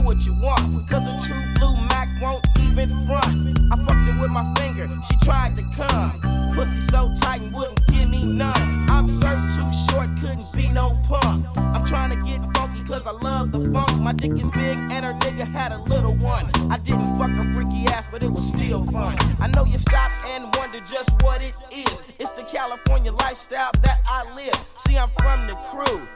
what 0.07 0.25
you 0.25 0.33
want. 0.35 0.89
Cause 0.89 1.03
a 1.03 1.27
true 1.27 1.43
blue 1.59 1.75
Mac 1.89 2.09
won't 2.23 2.47
even 2.63 2.89
front. 3.07 3.59
I 3.73 3.77
fucked 3.85 4.09
it 4.09 4.21
with 4.21 4.31
my 4.31 4.47
finger, 4.55 4.89
she 5.09 5.17
tried 5.25 5.57
to 5.57 5.63
come. 5.75 6.13
Pussy 6.55 6.81
so 6.93 7.13
tight 7.21 7.43
and 7.43 7.53
wouldn't 7.53 7.85
give 7.89 8.09
me 8.09 8.25
none. 8.25 8.89
I'm 8.89 9.09
served 9.09 9.47
too 9.57 9.91
short, 9.91 10.09
couldn't 10.21 10.51
be 10.53 10.69
no 10.69 10.97
punk. 11.09 11.45
I'm 11.57 11.85
trying 11.85 12.11
to 12.11 12.25
get 12.25 12.41
funky 12.55 12.85
cause 12.85 13.05
I 13.05 13.11
love 13.11 13.51
the 13.51 13.69
funk. 13.73 14.01
My 14.01 14.13
dick 14.13 14.33
is 14.33 14.49
big 14.53 14.79
and 14.95 15.05
her 15.05 15.13
nigga 15.25 15.53
had 15.53 15.73
a 15.73 15.83
little 15.83 16.15
one. 16.15 16.47
I 16.71 16.79
didn't 16.79 17.19
fuck 17.19 17.31
a 17.31 17.45
freaky 17.53 17.89
ass, 17.89 18.07
but 18.07 18.23
it 18.23 18.31
was 18.31 18.47
still 18.47 18.85
fun. 18.85 19.17
I 19.41 19.49
know 19.49 19.65
you 19.65 19.77
stop 19.77 20.13
and 20.29 20.45
wonder 20.57 20.79
just 20.87 21.11
what 21.23 21.43
it 21.43 21.55
is. 21.73 22.01
It's 22.21 22.31
the 22.31 22.45
California 22.45 23.11
lifestyle 23.11 23.73
that 23.83 24.01
I 24.07 24.33
live. 24.37 24.55
See, 24.77 24.97
I'm 24.97 25.11
from 25.11 25.49
the 25.49 25.55
crew 25.71 26.07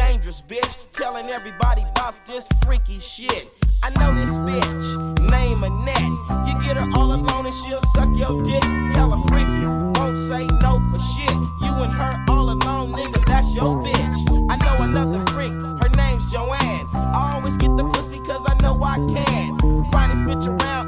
dangerous 0.00 0.40
bitch, 0.40 0.86
telling 0.94 1.28
everybody 1.28 1.82
about 1.82 2.14
this 2.26 2.48
freaky 2.64 2.98
shit. 3.00 3.48
I 3.82 3.90
know 4.00 4.10
this 4.14 4.32
bitch, 4.48 5.30
name 5.30 5.62
Annette. 5.62 6.14
You 6.48 6.54
get 6.64 6.78
her 6.78 6.88
all 6.96 7.12
alone 7.12 7.44
and 7.44 7.54
she'll 7.54 7.84
suck 7.94 8.08
your 8.16 8.42
dick. 8.42 8.62
Hella 8.96 9.22
freaky, 9.28 9.66
won't 10.00 10.16
say 10.16 10.46
no 10.64 10.80
for 10.88 11.00
shit. 11.12 11.36
You 11.60 11.72
and 11.84 11.92
her 11.92 12.14
all 12.30 12.48
alone, 12.48 12.92
nigga, 12.92 13.22
that's 13.26 13.54
your 13.54 13.76
bitch. 13.84 14.18
I 14.50 14.56
know 14.64 14.84
another 14.88 15.20
freak, 15.32 15.52
her 15.52 15.90
name's 15.94 16.32
Joanne. 16.32 16.86
I 16.94 17.32
always 17.34 17.56
get 17.58 17.76
the 17.76 17.84
pussy 17.84 18.20
cause 18.20 18.42
I 18.48 18.54
know 18.62 18.82
I 18.82 18.96
can. 18.96 19.58
Finest 19.92 20.24
bitch 20.24 20.46
around, 20.48 20.79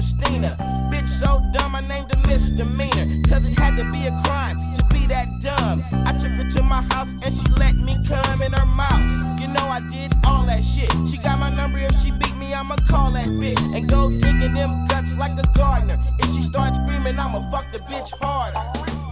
Christina. 0.00 0.56
Bitch 0.90 1.06
so 1.06 1.42
dumb, 1.52 1.76
I 1.76 1.82
named 1.82 2.10
a 2.10 2.16
misdemeanor. 2.26 3.04
Cause 3.28 3.44
it 3.44 3.52
had 3.58 3.76
to 3.76 3.84
be 3.92 4.06
a 4.06 4.22
crime 4.24 4.56
to 4.72 4.82
be 4.84 5.04
that 5.08 5.28
dumb. 5.42 5.84
I 5.92 6.16
took 6.16 6.32
her 6.40 6.48
to 6.52 6.62
my 6.62 6.80
house 6.88 7.12
and 7.22 7.30
she 7.30 7.44
let 7.60 7.76
me 7.76 7.98
come 8.08 8.40
in 8.40 8.50
her 8.50 8.64
mouth. 8.64 9.04
You 9.38 9.48
know 9.48 9.66
I 9.68 9.80
did 9.92 10.14
all 10.24 10.46
that 10.46 10.64
shit. 10.64 10.90
She 11.06 11.18
got 11.18 11.38
my 11.38 11.50
number, 11.54 11.76
if 11.76 11.94
she 12.00 12.12
beat 12.12 12.34
me, 12.36 12.54
I'ma 12.54 12.76
call 12.88 13.10
that 13.12 13.28
bitch. 13.28 13.60
And 13.76 13.86
go 13.90 14.08
digging 14.08 14.54
them 14.54 14.88
guts 14.88 15.12
like 15.16 15.38
a 15.38 15.46
gardener. 15.52 15.98
If 16.18 16.34
she 16.34 16.44
starts 16.44 16.78
screaming, 16.78 17.18
I'ma 17.18 17.50
fuck 17.50 17.70
the 17.70 17.80
bitch 17.80 18.10
harder. 18.22 18.56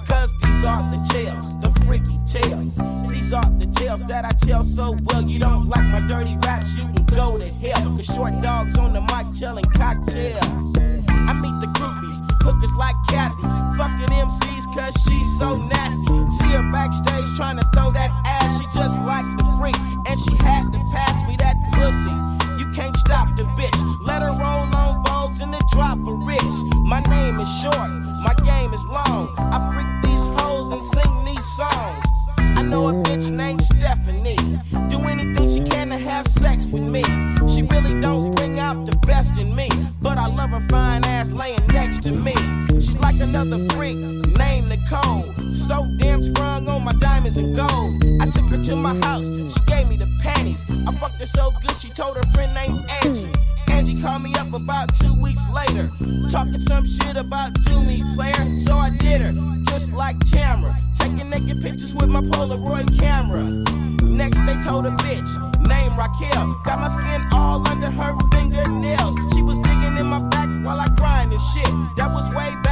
Cause 0.07 0.33
these 0.59 0.67
are 0.67 0.91
the 0.91 1.09
tales, 1.13 1.61
the 1.61 1.71
freaky 1.85 2.19
tales. 2.27 2.75
These 3.09 3.33
are 3.33 3.49
the 3.59 3.67
tales 3.79 4.03
that 4.07 4.25
I 4.25 4.33
tell 4.45 4.65
so 4.65 4.97
well. 5.05 5.23
You 5.23 5.39
don't 5.39 5.69
like 5.69 5.87
my 5.87 6.01
dirty 6.09 6.37
raps, 6.39 6.75
you 6.75 6.83
can 6.83 7.05
go 7.07 7.39
to 7.39 7.47
hell. 7.47 7.97
Cause 7.97 8.07
short 8.07 8.33
dogs 8.43 8.77
on 8.77 8.93
the 8.93 9.01
mic 9.01 9.39
telling 9.39 9.65
Cocktales. 9.67 10.35
I 11.15 11.33
meet 11.39 11.55
the 11.63 11.71
groupies, 11.79 12.19
hookers 12.43 12.73
like 12.75 12.97
Kathy. 13.07 13.47
Fucking 13.79 14.11
MCs 14.11 14.67
cause 14.75 14.95
she's 15.07 15.39
so 15.39 15.59
nasty. 15.63 16.19
See 16.43 16.51
her 16.51 16.67
backstage 16.73 17.31
trying 17.37 17.59
to 17.59 17.65
throw 17.73 17.93
that 17.93 18.11
ass. 18.27 18.59
She 18.59 18.67
just 18.75 18.99
like 19.07 19.27
the 19.39 19.47
freak, 19.63 19.79
and 20.11 20.19
she 20.19 20.35
had 20.43 20.73
to 20.73 20.81
pass 20.91 21.15
me 21.29 21.37
that 21.39 21.55
pussy. 21.71 22.59
You 22.59 22.67
can't 22.75 22.97
stop 22.97 23.29
the 23.37 23.45
bitch. 23.55 23.79
Let 24.03 24.23
her 24.23 24.35
roll 24.35 24.67
on 24.75 25.05
Vogues 25.07 25.41
and 25.41 25.55
then 25.55 25.63
drop 25.71 25.99
a 26.05 26.13
rich. 26.27 26.43
My 26.83 26.99
name 27.07 27.39
is 27.39 27.49
short, 27.63 27.91
my 28.27 28.35
game 28.43 28.75
is 28.75 28.85
long. 28.87 29.33
I 29.39 29.71
freak 29.73 29.98
and 30.71 30.85
sing 30.85 31.25
these 31.25 31.57
songs. 31.57 32.05
I 32.39 32.63
know 32.63 32.89
a 32.89 32.93
bitch 32.93 33.31
named 33.31 33.63
Stephanie. 33.63 34.37
Do 34.91 34.99
anything 35.07 35.49
she 35.49 35.61
can 35.61 35.91
to 35.91 35.99
have 35.99 36.27
sex 36.27 36.67
with 36.67 36.83
me. 36.83 37.03
She 37.47 37.63
really 37.63 38.01
don't 38.01 38.35
bring 38.35 38.59
out 38.59 38.85
the 38.87 38.97
best 39.07 39.39
in 39.39 39.55
me, 39.55 39.69
but 40.03 40.19
I 40.19 40.27
love 40.27 40.51
her 40.51 40.61
fine 40.69 41.05
ass 41.05 41.31
laying 41.31 41.67
next 41.69 42.03
to 42.03 42.11
me. 42.11 42.35
She's 42.75 42.99
like 42.99 43.21
another 43.21 43.59
freak 43.71 43.97
named 43.97 44.69
Nicole. 44.69 45.33
So 45.69 45.87
damn 45.99 46.23
sprung 46.23 46.69
on 46.69 46.85
my 46.85 46.95
diamonds 46.95 47.37
and 47.37 47.57
gold. 47.57 48.05
I 48.21 48.31
took 48.31 48.47
her 48.51 48.63
to 48.65 48.77
my 48.77 48.95
house, 49.07 49.25
she 49.25 49.61
gave 49.67 49.89
me 49.89 49.97
the 49.97 50.09
panties. 50.21 50.63
I 50.87 50.93
fucked 50.95 51.21
her 51.21 51.27
so 51.27 51.53
good, 51.63 51.79
she 51.79 51.91
told 51.91 52.17
her 52.17 52.27
friend 52.35 52.53
named 52.55 52.85
Angie. 53.05 53.31
Angie 53.69 54.01
called 54.03 54.23
me 54.23 54.35
up 54.35 54.53
about 54.53 54.95
two 54.99 55.15
weeks 55.21 55.43
later, 55.55 55.91
talking 56.31 56.59
some 56.61 56.87
shit 56.87 57.17
about 57.17 57.55
do 57.65 57.83
me 57.83 58.03
player. 58.15 58.61
So 58.63 58.75
I 58.75 58.91
did 58.91 59.21
her, 59.21 59.33
just 59.65 59.93
like 59.93 60.19
pictures 60.19 60.48
with 62.09 62.25
my 62.25 62.37
Polaroid 62.37 62.99
camera. 62.99 63.43
Next 64.03 64.45
they 64.47 64.55
told 64.65 64.87
a 64.87 64.91
bitch 65.03 65.31
named 65.69 65.97
Raquel, 65.97 66.55
got 66.65 66.81
my 66.81 66.89
skin 66.89 67.27
all 67.33 67.67
under 67.67 67.91
her 67.91 68.17
fingernails. 68.31 69.15
She 69.35 69.43
was 69.43 69.59
digging 69.59 69.97
in 69.99 70.07
my 70.07 70.21
back 70.29 70.49
while 70.65 70.81
I 70.81 70.89
grind 70.97 71.33
and 71.33 71.41
shit. 71.41 71.71
That 71.97 72.11
was 72.13 72.27
way 72.35 72.51
back, 72.63 72.68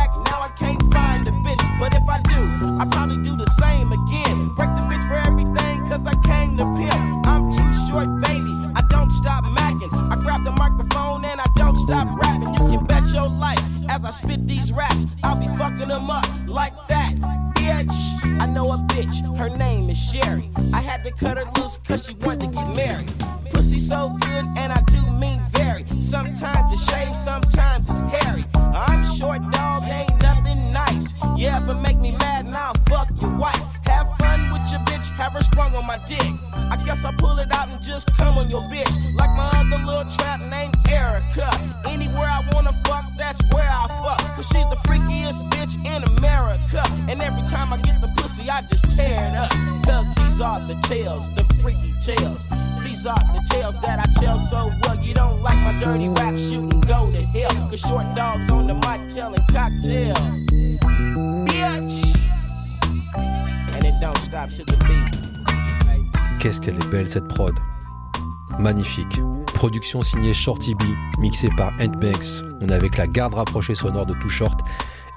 Magnifique. 68.66 69.20
Production 69.55 70.02
signée 70.02 70.35
Shorty 70.35 70.74
B, 70.74 70.83
mixée 71.20 71.50
par 71.57 71.72
Ant 71.81 71.87
Banks. 71.87 72.42
On 72.61 72.68
est 72.68 72.72
avec 72.72 72.96
la 72.96 73.07
garde 73.07 73.35
rapprochée 73.35 73.76
sonore 73.76 74.07
de 74.07 74.14
Too 74.14 74.29
Short. 74.29 74.59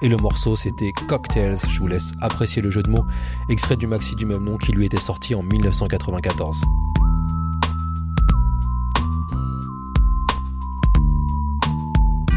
Et 0.02 0.08
le 0.08 0.16
morceau 0.16 0.54
c'était 0.54 0.92
Cocktails. 0.92 1.58
Je 1.68 1.80
vous 1.80 1.88
laisse 1.88 2.12
apprécier 2.20 2.62
le 2.62 2.70
jeu 2.70 2.84
de 2.84 2.88
mots, 2.88 3.04
extrait 3.48 3.74
du 3.74 3.88
maxi 3.88 4.14
du 4.14 4.24
même 4.24 4.44
nom 4.44 4.56
qui 4.56 4.70
lui 4.70 4.86
était 4.86 5.00
sorti 5.00 5.34
en 5.34 5.42
1994. 5.42 6.60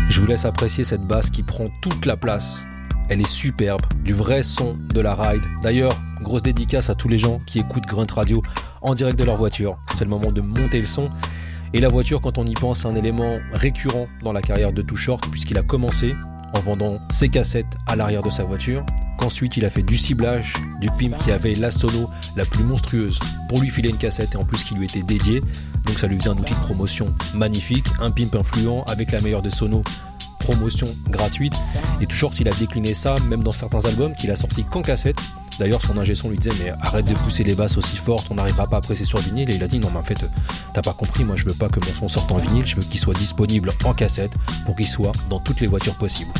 Je 0.10 0.20
vous 0.20 0.26
laisse 0.26 0.46
apprécier 0.46 0.84
cette 0.84 1.06
basse 1.06 1.30
qui 1.30 1.44
prend 1.44 1.68
toute 1.84 2.08
la 2.08 2.18
place. 2.18 2.66
Elle 3.10 3.22
est 3.22 3.30
superbe, 3.30 3.84
du 4.04 4.14
vrai 4.14 4.42
son 4.42 4.76
de 4.80 5.00
la 5.00 5.14
ride. 5.14 5.44
D'ailleurs, 5.62 5.94
grosse 6.24 6.42
dédicace 6.42 6.90
à 6.90 6.96
tous 6.96 7.08
les 7.08 7.20
gens 7.20 7.40
qui 7.46 7.60
écoutent 7.60 7.86
Grunt 7.86 8.12
Radio 8.12 8.42
en 8.84 8.94
direct 8.94 9.18
de 9.18 9.24
leur 9.24 9.38
voiture. 9.38 9.78
C'est 9.98 10.04
le 10.04 10.10
moment 10.10 10.32
de 10.32 10.42
monter 10.42 10.80
le 10.80 10.86
son. 10.86 11.10
Et 11.74 11.80
la 11.80 11.90
voiture, 11.90 12.22
quand 12.22 12.38
on 12.38 12.46
y 12.46 12.54
pense, 12.54 12.82
c'est 12.82 12.88
un 12.88 12.96
élément 12.96 13.40
récurrent 13.54 14.08
dans 14.22 14.32
la 14.32 14.42
carrière 14.42 14.72
de 14.72 14.82
Too 14.84 14.96
Short, 14.96 15.28
puisqu'il 15.32 15.58
a 15.58 15.64
commencé 15.64 16.14
en 16.54 16.60
vendant 16.60 17.00
ses 17.10 17.30
cassettes 17.30 17.66
à 17.88 17.96
l'arrière 17.96 18.22
de 18.22 18.30
sa 18.30 18.44
voiture, 18.44 18.86
qu'ensuite 19.18 19.58
il 19.58 19.66
a 19.66 19.72
fait 19.72 19.82
du 19.82 19.98
ciblage, 19.98 20.54
du 20.80 20.88
pimp 21.00 21.18
qui 21.18 21.32
avait 21.32 21.56
la 21.56 21.72
sono 21.72 22.10
la 22.36 22.46
plus 22.46 22.64
monstrueuse 22.64 23.20
pour 23.50 23.60
lui 23.60 23.72
filer 23.72 23.90
une 23.90 23.98
cassette 23.98 24.36
et 24.36 24.38
en 24.38 24.46
plus 24.46 24.64
qui 24.64 24.76
lui 24.76 24.86
était 24.86 25.02
dédiée. 25.02 25.42
Donc 25.86 25.98
ça 25.98 26.06
lui 26.06 26.20
faisait 26.20 26.30
un 26.30 26.38
outil 26.38 26.54
de 26.54 26.60
promotion 26.60 27.08
magnifique, 27.34 27.88
un 28.00 28.12
pimp 28.12 28.36
influent 28.36 28.84
avec 28.86 29.12
la 29.12 29.20
meilleure 29.22 29.42
des 29.42 29.50
sonos 29.50 29.84
promotion 30.44 30.88
gratuite. 31.10 31.54
Et 32.02 32.06
Too 32.06 32.16
Short, 32.16 32.40
il 32.40 32.48
a 32.48 32.52
décliné 32.52 32.94
ça, 32.94 33.16
même 33.30 33.44
dans 33.44 33.52
certains 33.52 33.84
albums 33.86 34.14
qu'il 34.14 34.30
a 34.30 34.36
sorti 34.36 34.64
qu'en 34.64 34.82
cassette. 34.82 35.18
D'ailleurs, 35.60 35.82
son 35.82 35.98
ingé 35.98 36.16
son 36.16 36.30
lui 36.30 36.38
disait 36.38 36.56
Mais 36.64 36.72
arrête 36.82 37.06
de 37.06 37.14
pousser 37.14 37.44
les 37.44 37.56
basses 37.56 37.78
aussi 37.78 37.98
fortes, 37.98 38.28
on 38.30 38.36
n'arrivera 38.36 38.68
pas 38.68 38.78
à 38.78 38.82
presser 38.82 39.06
sur 39.06 39.20
vinyle. 39.20 39.50
Et 39.50 39.56
il 39.56 39.64
a 39.64 39.68
dit 39.68 39.80
Non, 39.80 39.90
mais 39.92 40.00
en 40.00 40.04
fait, 40.04 40.26
t'as 40.74 40.82
pas 40.82 40.94
compris, 40.94 41.24
moi 41.24 41.36
je 41.36 41.46
veux 41.46 41.54
pas 41.54 41.70
que 41.70 41.80
mon 41.80 41.94
son 41.94 42.08
sorte 42.08 42.32
en 42.32 42.38
vinyle, 42.38 42.66
je 42.66 42.76
veux 42.76 42.84
qu'il 42.84 43.00
soit 43.00 43.14
disponible 43.14 43.74
en 43.84 43.94
cassette 43.94 44.32
pour 44.66 44.76
qu'il 44.76 44.88
soit 44.88 45.14
dans 45.30 45.40
toutes 45.40 45.60
les 45.60 45.68
voitures 45.68 45.96
possibles. 45.96 46.32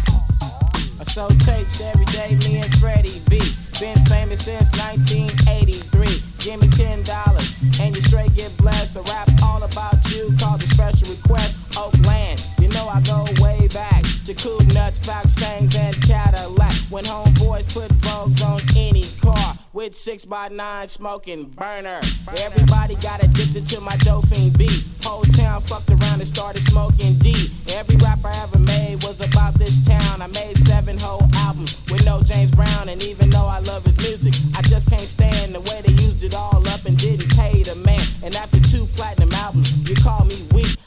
I 1.00 1.06
tapes 1.06 1.82
every 1.94 2.06
day, 2.06 2.36
me 2.48 2.60
and 2.60 2.74
Freddie 2.80 3.20
B. 3.30 3.38
Been 3.80 4.04
famous 4.06 4.42
since 4.42 4.72
1983. 4.72 6.24
Give 6.40 6.62
me 6.62 6.70
ten 6.70 7.04
dollars 7.04 7.54
and 7.82 7.96
you 7.96 8.02
straight 8.02 8.34
get 8.36 8.56
blessed. 8.58 8.96
A 8.98 9.02
rap 9.02 9.30
all 9.44 9.62
about 9.64 10.00
you 10.12 10.34
called 10.40 10.62
the 10.62 10.68
special 10.68 11.10
request. 11.10 11.56
Oakland, 11.78 12.42
you 12.60 12.70
know 12.70 12.88
I 12.88 13.02
go 13.02 13.26
way 13.44 13.68
back 13.74 14.03
to 14.26 14.34
Cool 14.36 14.60
Nuts, 14.74 15.00
Fox 15.00 15.36
Fangs, 15.36 15.76
and 15.76 15.96
Cadillac. 16.02 16.74
When 16.90 17.04
homeboys 17.04 17.68
put 17.74 17.92
Vogues 18.00 18.42
on 18.42 18.62
any 18.78 19.04
car 19.22 19.56
with 19.74 19.96
six 19.96 20.24
by 20.24 20.48
nine 20.48 20.88
smoking 20.88 21.46
burner. 21.46 22.00
Everybody 22.38 22.96
got 22.96 23.24
addicted 23.24 23.68
to 23.68 23.82
my 23.82 23.98
dope 23.98 24.28
fiend 24.28 24.58
beat. 24.58 24.86
Whole 25.04 25.24
town 25.24 25.62
fucked 25.62 25.90
around 25.90 26.20
and 26.20 26.28
started 26.28 26.64
smoking 26.64 27.16
D. 27.20 27.50
Every 27.74 27.98
rap 27.98 28.20
I 28.24 28.36
ever 28.44 28.60
made 28.60 29.04
was 29.04 29.20
about 29.20 29.56
this 29.56 29.84
town. 29.86 30.22
I 30.22 30.28
made 30.28 30.58
seven 30.58 30.98
whole 30.98 31.28
albums 31.36 31.84
with 31.92 32.06
no 32.06 32.22
James 32.22 32.52
Brown, 32.52 32.90
and 32.90 33.04
even 33.04 33.30
though 33.30 33.48
I 33.48 33.60
love 33.60 33.84
his 33.84 33.98
music, 33.98 34.34
I 34.56 34.62
just 34.62 34.90
can't 34.90 35.02
stand 35.02 35.56
the 35.56 35.62
way 35.62 35.82
they 35.86 35.94
used 36.04 36.24
it 36.24 36.34
all 36.34 36.66
up 36.70 36.86
and 36.86 36.98
didn't 36.98 37.30
pay 37.36 37.64
the 37.64 37.76
man. 37.76 38.06
And 38.24 38.36
after 38.36 38.60
two 38.62 38.86
platinum 38.96 39.32
albums, 39.34 39.90
you 39.90 39.96
call 39.96 40.24
me. 40.26 40.43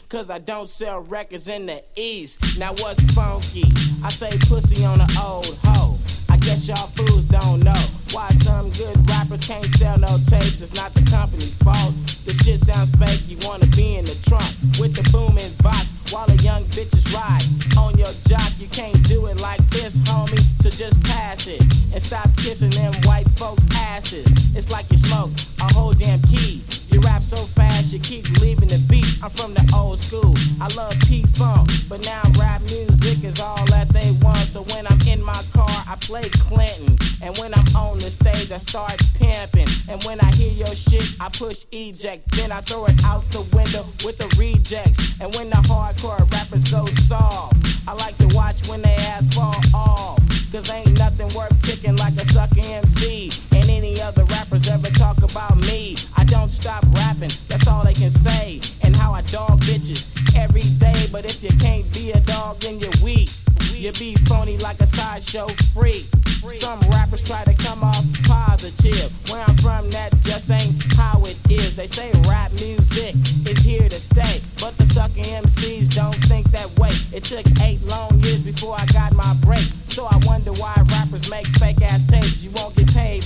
Cause 0.08 0.30
I 0.30 0.38
don't 0.38 0.68
sell 0.68 1.00
records 1.00 1.48
in 1.48 1.66
the 1.66 1.82
East. 1.96 2.58
Now 2.60 2.72
what's 2.74 3.02
funky? 3.12 3.64
I 4.04 4.08
say 4.08 4.30
pussy 4.46 4.84
on 4.84 5.00
an 5.00 5.08
old 5.20 5.58
hoe. 5.64 5.98
I 6.30 6.36
guess 6.36 6.68
y'all 6.68 6.86
fools 6.94 7.24
don't 7.24 7.64
know 7.64 7.82
why 8.12 8.30
some 8.44 8.70
good 8.70 8.96
rappers 9.10 9.44
can't 9.44 9.66
sell 9.66 9.98
no 9.98 10.16
tapes. 10.28 10.60
It's 10.60 10.74
not 10.74 10.94
the 10.94 11.02
company's 11.10 11.56
fault. 11.56 11.92
The 12.24 12.34
shit 12.44 12.60
sounds 12.60 12.94
fake. 12.94 13.22
You 13.26 13.36
wanna 13.48 13.66
be 13.74 13.96
in 13.96 14.04
the 14.04 14.14
trunk 14.28 14.46
with 14.78 14.94
the 14.94 15.02
booming 15.10 15.50
box 15.60 15.90
while 16.12 16.26
the 16.26 16.36
young 16.36 16.62
bitches 16.66 17.12
ride 17.12 17.42
on 17.76 17.98
your 17.98 18.12
jock. 18.28 18.52
You 18.60 18.68
can't 18.68 19.02
do 19.08 19.26
it 19.26 19.40
like 19.40 19.60
this, 19.70 19.98
homie. 20.06 20.38
So 20.62 20.70
just 20.70 21.02
pass 21.02 21.48
it 21.48 21.60
and 21.92 22.00
stop 22.00 22.30
kissing 22.36 22.70
them 22.70 22.94
white 23.02 23.28
folks' 23.30 23.66
asses. 23.74 24.26
It's 24.54 24.70
like 24.70 24.88
you 24.92 24.98
smoke 24.98 25.30
a 25.58 25.74
whole 25.74 25.94
damn 25.94 26.22
key. 26.22 26.62
You 26.96 27.02
rap 27.02 27.22
so 27.22 27.36
fast, 27.36 27.92
you 27.92 27.98
keep 27.98 28.24
leaving 28.40 28.68
the 28.68 28.82
beat. 28.88 29.04
I'm 29.22 29.28
from 29.28 29.52
the 29.52 29.60
old 29.76 29.98
school. 29.98 30.32
I 30.62 30.72
love 30.74 30.96
P 31.00 31.24
Funk, 31.36 31.68
but 31.90 32.00
now 32.06 32.22
rap 32.40 32.62
music 32.62 33.22
is 33.22 33.38
all 33.38 33.62
that 33.66 33.90
they 33.90 34.16
want. 34.22 34.48
So 34.48 34.62
when 34.72 34.86
I'm 34.86 34.98
in 35.06 35.22
my 35.22 35.42
car, 35.52 35.68
I 35.68 35.94
play 36.00 36.30
Clinton. 36.30 36.96
And 37.20 37.36
when 37.36 37.52
I'm 37.52 37.68
on 37.76 37.98
the 37.98 38.08
stage, 38.08 38.50
I 38.50 38.56
start 38.56 38.96
pimping. 39.20 39.68
And 39.90 40.02
when 40.04 40.20
I 40.20 40.32
hear 40.36 40.50
your 40.50 40.74
shit, 40.74 41.04
I 41.20 41.28
push 41.28 41.66
eject. 41.70 42.34
Then 42.34 42.50
I 42.50 42.62
throw 42.62 42.86
it 42.86 42.96
out 43.04 43.28
the 43.28 43.44
window 43.54 43.84
with 44.02 44.16
the 44.16 44.32
rejects. 44.40 45.20
And 45.20 45.34
when 45.34 45.50
the 45.50 45.60
hardcore 45.68 46.24
rappers 46.32 46.64
go 46.72 46.86
soft, 47.04 47.60
I 47.86 47.92
like 47.92 48.16
to 48.24 48.28
watch 48.34 48.66
when 48.68 48.80
they 48.80 48.96
ass 49.12 49.28
fall 49.34 49.60
off. 49.74 50.18
Cause 50.50 50.70
ain't 50.70 50.96
nothing 50.96 51.28
worth 51.36 51.60
kicking 51.62 51.96
like 51.96 52.14
a 52.14 52.24
sucker 52.24 52.64
MC. 52.64 53.30
And 53.52 53.68
any 53.68 53.85
other 54.06 54.24
rappers 54.26 54.68
ever 54.68 54.88
talk 54.90 55.18
about 55.18 55.56
me. 55.56 55.96
I 56.16 56.24
don't 56.24 56.50
stop 56.50 56.84
rapping, 56.94 57.32
that's 57.48 57.66
all 57.66 57.82
they 57.82 57.92
can 57.92 58.10
say. 58.10 58.60
And 58.84 58.94
how 58.94 59.12
I 59.12 59.22
dog 59.22 59.60
bitches 59.62 60.14
every 60.36 60.62
day. 60.78 61.08
But 61.10 61.24
if 61.24 61.42
you 61.42 61.50
can't 61.58 61.92
be 61.92 62.12
a 62.12 62.20
dog, 62.20 62.60
then 62.60 62.78
you're 62.78 62.98
weak. 63.02 63.30
You 63.74 63.92
be 63.92 64.14
phony 64.26 64.58
like 64.58 64.80
a 64.80 64.86
sideshow 64.86 65.48
freak. 65.74 66.04
Some 66.46 66.78
rappers 66.90 67.22
try 67.22 67.42
to 67.44 67.54
come 67.54 67.82
off 67.82 68.04
positive. 68.24 69.10
Where 69.30 69.42
I'm 69.46 69.56
from, 69.58 69.90
that 69.90 70.14
just 70.22 70.50
ain't 70.50 70.82
how 70.94 71.22
it 71.24 71.38
is. 71.50 71.74
They 71.74 71.88
say 71.88 72.12
rap 72.28 72.52
music 72.52 73.14
is 73.44 73.58
here 73.58 73.88
to 73.88 74.00
stay, 74.00 74.40
but 74.60 74.76
the 74.78 74.86
sucking 74.86 75.24
MCs 75.24 75.92
don't 75.94 76.14
think 76.26 76.50
that 76.52 76.70
way. 76.78 76.90
It 77.12 77.24
took 77.24 77.44
eight 77.62 77.82
long 77.82 78.20
years 78.20 78.40
before 78.40 78.76
I 78.78 78.86
got 78.86 79.12
my 79.14 79.34
break. 79.44 79.66
So 79.88 80.06
I 80.06 80.20
wonder 80.24 80.52
why 80.52 80.74
rappers 80.90 81.28
make 81.30 81.46
fake 81.58 81.82
ass 81.82 82.06
tapes. 82.06 82.44
You 82.44 82.50
won't 82.50 82.75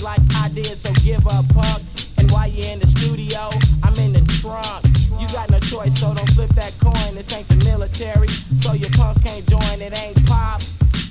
like 0.01 0.21
I 0.35 0.49
did, 0.49 0.77
so 0.77 0.91
give 1.03 1.25
up, 1.27 1.47
punk. 1.53 1.83
And 2.17 2.29
while 2.31 2.47
you're 2.47 2.67
in 2.67 2.79
the 2.79 2.87
studio, 2.87 3.51
I'm 3.83 3.95
in 3.95 4.13
the 4.13 4.21
trunk. 4.41 4.85
You 5.19 5.27
got 5.29 5.49
no 5.49 5.59
choice, 5.59 5.99
so 5.99 6.13
don't 6.13 6.29
flip 6.31 6.49
that 6.51 6.73
coin. 6.79 7.15
This 7.15 7.31
ain't 7.33 7.47
the 7.47 7.55
military, 7.65 8.27
so 8.59 8.73
your 8.73 8.89
punks 8.91 9.21
can't 9.21 9.45
join. 9.47 9.81
It 9.81 9.97
ain't 9.97 10.25
pop. 10.25 10.61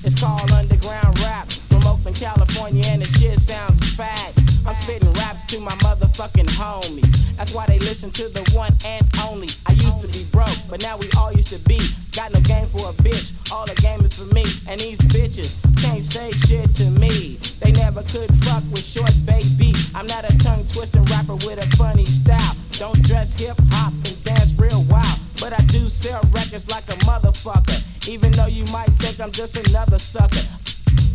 It's 0.03 0.19
called 0.19 0.51
underground 0.51 1.19
rap 1.21 1.51
from 1.51 1.87
Oakland, 1.87 2.17
California, 2.17 2.85
and 2.87 3.03
the 3.03 3.07
shit 3.07 3.39
sounds 3.39 3.79
fat. 3.95 4.33
I'm 4.67 4.75
spitting 4.77 5.13
raps 5.15 5.45
to 5.47 5.61
my 5.61 5.75
motherfucking 5.85 6.49
homies. 6.49 7.20
That's 7.41 7.55
why 7.55 7.65
they 7.65 7.79
listen 7.79 8.11
to 8.21 8.29
the 8.29 8.45
one 8.53 8.71
and 8.85 9.01
only. 9.25 9.49
I 9.65 9.73
used 9.73 10.03
to 10.03 10.09
be 10.09 10.27
broke, 10.31 10.61
but 10.69 10.83
now 10.83 10.99
we 10.99 11.09
all 11.17 11.33
used 11.33 11.49
to 11.49 11.59
be. 11.67 11.81
Got 12.13 12.35
no 12.35 12.41
game 12.41 12.67
for 12.67 12.85
a 12.85 12.93
bitch, 13.01 13.33
all 13.51 13.65
the 13.65 13.75
game 13.81 14.05
is 14.05 14.13
for 14.13 14.29
me. 14.35 14.45
And 14.69 14.79
these 14.79 14.99
bitches 15.09 15.57
can't 15.81 16.05
say 16.05 16.33
shit 16.33 16.75
to 16.75 16.85
me. 17.01 17.41
They 17.65 17.73
never 17.73 18.03
could 18.03 18.29
fuck 18.45 18.63
with 18.71 18.85
short 18.85 19.17
baby. 19.25 19.73
I'm 19.95 20.07
not 20.07 20.29
a 20.29 20.37
tongue 20.37 20.67
twisting 20.69 21.05
rapper 21.05 21.37
with 21.37 21.57
a 21.57 21.77
funny 21.79 22.05
style. 22.05 22.55
Don't 22.73 23.01
dress 23.09 23.33
hip 23.41 23.57
hop 23.73 23.95
and 24.05 24.23
dance 24.23 24.53
real 24.59 24.85
wild. 24.91 25.19
But 25.41 25.59
I 25.59 25.65
do 25.65 25.89
sell 25.89 26.21
records 26.37 26.69
like 26.69 26.85
a 26.93 26.99
motherfucker. 27.09 27.81
Even 28.07 28.33
though 28.33 28.53
you 28.53 28.67
might 28.67 28.93
think 29.01 29.19
I'm 29.19 29.33
just 29.33 29.57
another 29.57 29.99
sucker. 29.99 30.45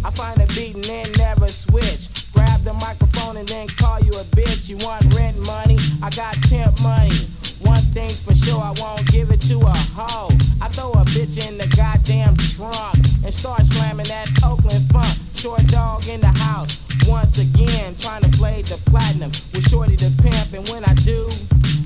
I 0.05 0.11
find 0.11 0.39
a 0.39 0.45
beat 0.53 0.75
and 0.87 1.17
never 1.17 1.47
switch. 1.47 2.31
Grab 2.31 2.61
the 2.61 2.73
microphone 2.73 3.37
and 3.37 3.49
then 3.49 3.67
call 3.67 3.99
you 4.01 4.11
a 4.11 4.23
bitch. 4.37 4.69
You 4.69 4.77
want 4.85 5.01
rent 5.15 5.35
money? 5.39 5.77
I 6.03 6.11
got 6.11 6.35
pimp 6.43 6.79
money. 6.83 7.25
One 7.65 7.81
thing's 7.89 8.21
for 8.21 8.35
sure, 8.35 8.61
I 8.61 8.71
won't 8.77 9.11
give 9.11 9.31
it 9.31 9.41
to 9.49 9.57
a 9.61 9.73
hoe. 9.97 10.29
I 10.61 10.67
throw 10.69 10.91
a 10.91 11.05
bitch 11.09 11.41
in 11.49 11.57
the 11.57 11.65
goddamn 11.75 12.37
trunk 12.37 13.01
and 13.25 13.33
start 13.33 13.65
slamming 13.65 14.05
that 14.05 14.29
Oakland 14.45 14.85
funk. 14.91 15.17
Short 15.33 15.65
dog 15.73 16.07
in 16.07 16.21
the 16.21 16.27
house. 16.37 16.85
Once 17.07 17.39
again, 17.39 17.95
trying 17.97 18.21
to 18.21 18.29
play 18.37 18.61
the 18.61 18.77
platinum 18.85 19.31
with 19.53 19.67
Shorty 19.67 19.95
the 19.95 20.13
pimp. 20.21 20.53
And 20.53 20.69
when 20.69 20.85
I 20.85 20.93
do, 21.01 21.29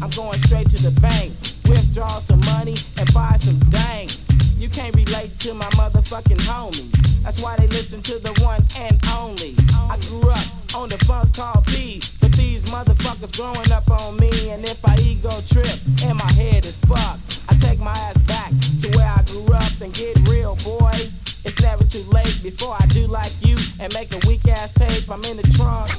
I'm 0.01 0.09
going 0.11 0.39
straight 0.39 0.69
to 0.69 0.81
the 0.81 0.97
bank. 1.01 1.33
Withdraw 1.67 2.19
some 2.19 2.39
money 2.45 2.75
and 2.97 3.13
buy 3.13 3.35
some 3.37 3.59
dank. 3.69 4.15
You 4.57 4.69
can't 4.69 4.95
relate 4.95 5.37
to 5.39 5.53
my 5.53 5.69
motherfucking 5.75 6.39
homies. 6.39 6.91
That's 7.23 7.41
why 7.41 7.57
they 7.57 7.67
listen 7.67 8.01
to 8.03 8.19
the 8.19 8.33
one 8.41 8.63
and 8.77 8.97
only. 9.11 9.55
I 9.89 9.97
grew 10.07 10.29
up 10.29 10.45
on 10.75 10.89
the 10.89 10.97
funk 11.05 11.35
called 11.35 11.65
P, 11.67 12.01
but 12.21 12.31
these 12.33 12.63
motherfuckers 12.65 13.35
growing 13.35 13.71
up 13.71 13.89
on 13.91 14.17
me. 14.17 14.51
And 14.51 14.63
if 14.63 14.85
I 14.85 14.95
ego 14.99 15.31
trip 15.47 15.79
and 16.03 16.17
my 16.17 16.31
head 16.31 16.65
is 16.65 16.77
fucked, 16.77 17.43
I 17.49 17.55
take 17.55 17.79
my 17.79 17.91
ass 17.91 18.17
back 18.23 18.51
to 18.81 18.87
where 18.97 19.11
I 19.11 19.21
grew 19.23 19.53
up 19.53 19.81
and 19.81 19.93
get 19.93 20.15
real, 20.29 20.55
boy. 20.63 20.91
It's 21.43 21.59
never 21.61 21.83
too 21.83 22.03
late 22.11 22.39
before 22.41 22.75
I 22.79 22.85
do 22.87 23.05
like 23.07 23.31
you 23.41 23.57
and 23.79 23.93
make 23.93 24.13
a 24.13 24.27
weak 24.27 24.47
ass 24.47 24.73
tape. 24.73 25.09
I'm 25.11 25.23
in 25.25 25.37
the 25.37 25.47
trunk. 25.55 25.91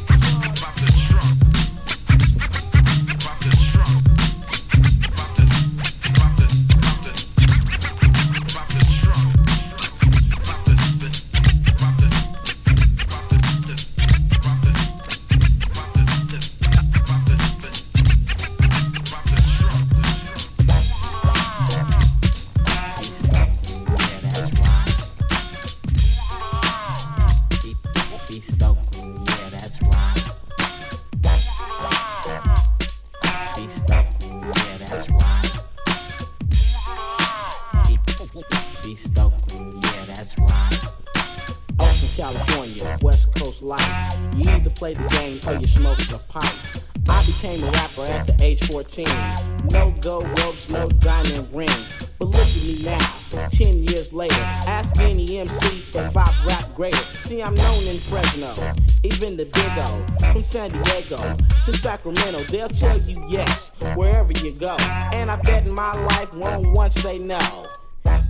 Sacramento, 62.00 62.42
they'll 62.44 62.68
tell 62.68 62.98
you 62.98 63.14
yes, 63.28 63.72
wherever 63.94 64.32
you 64.32 64.58
go. 64.58 64.74
And 65.12 65.30
I 65.30 65.36
bet 65.36 65.66
my 65.66 65.92
life 66.06 66.32
won't 66.32 66.72
once 66.72 66.94
say 66.94 67.18
no. 67.18 67.66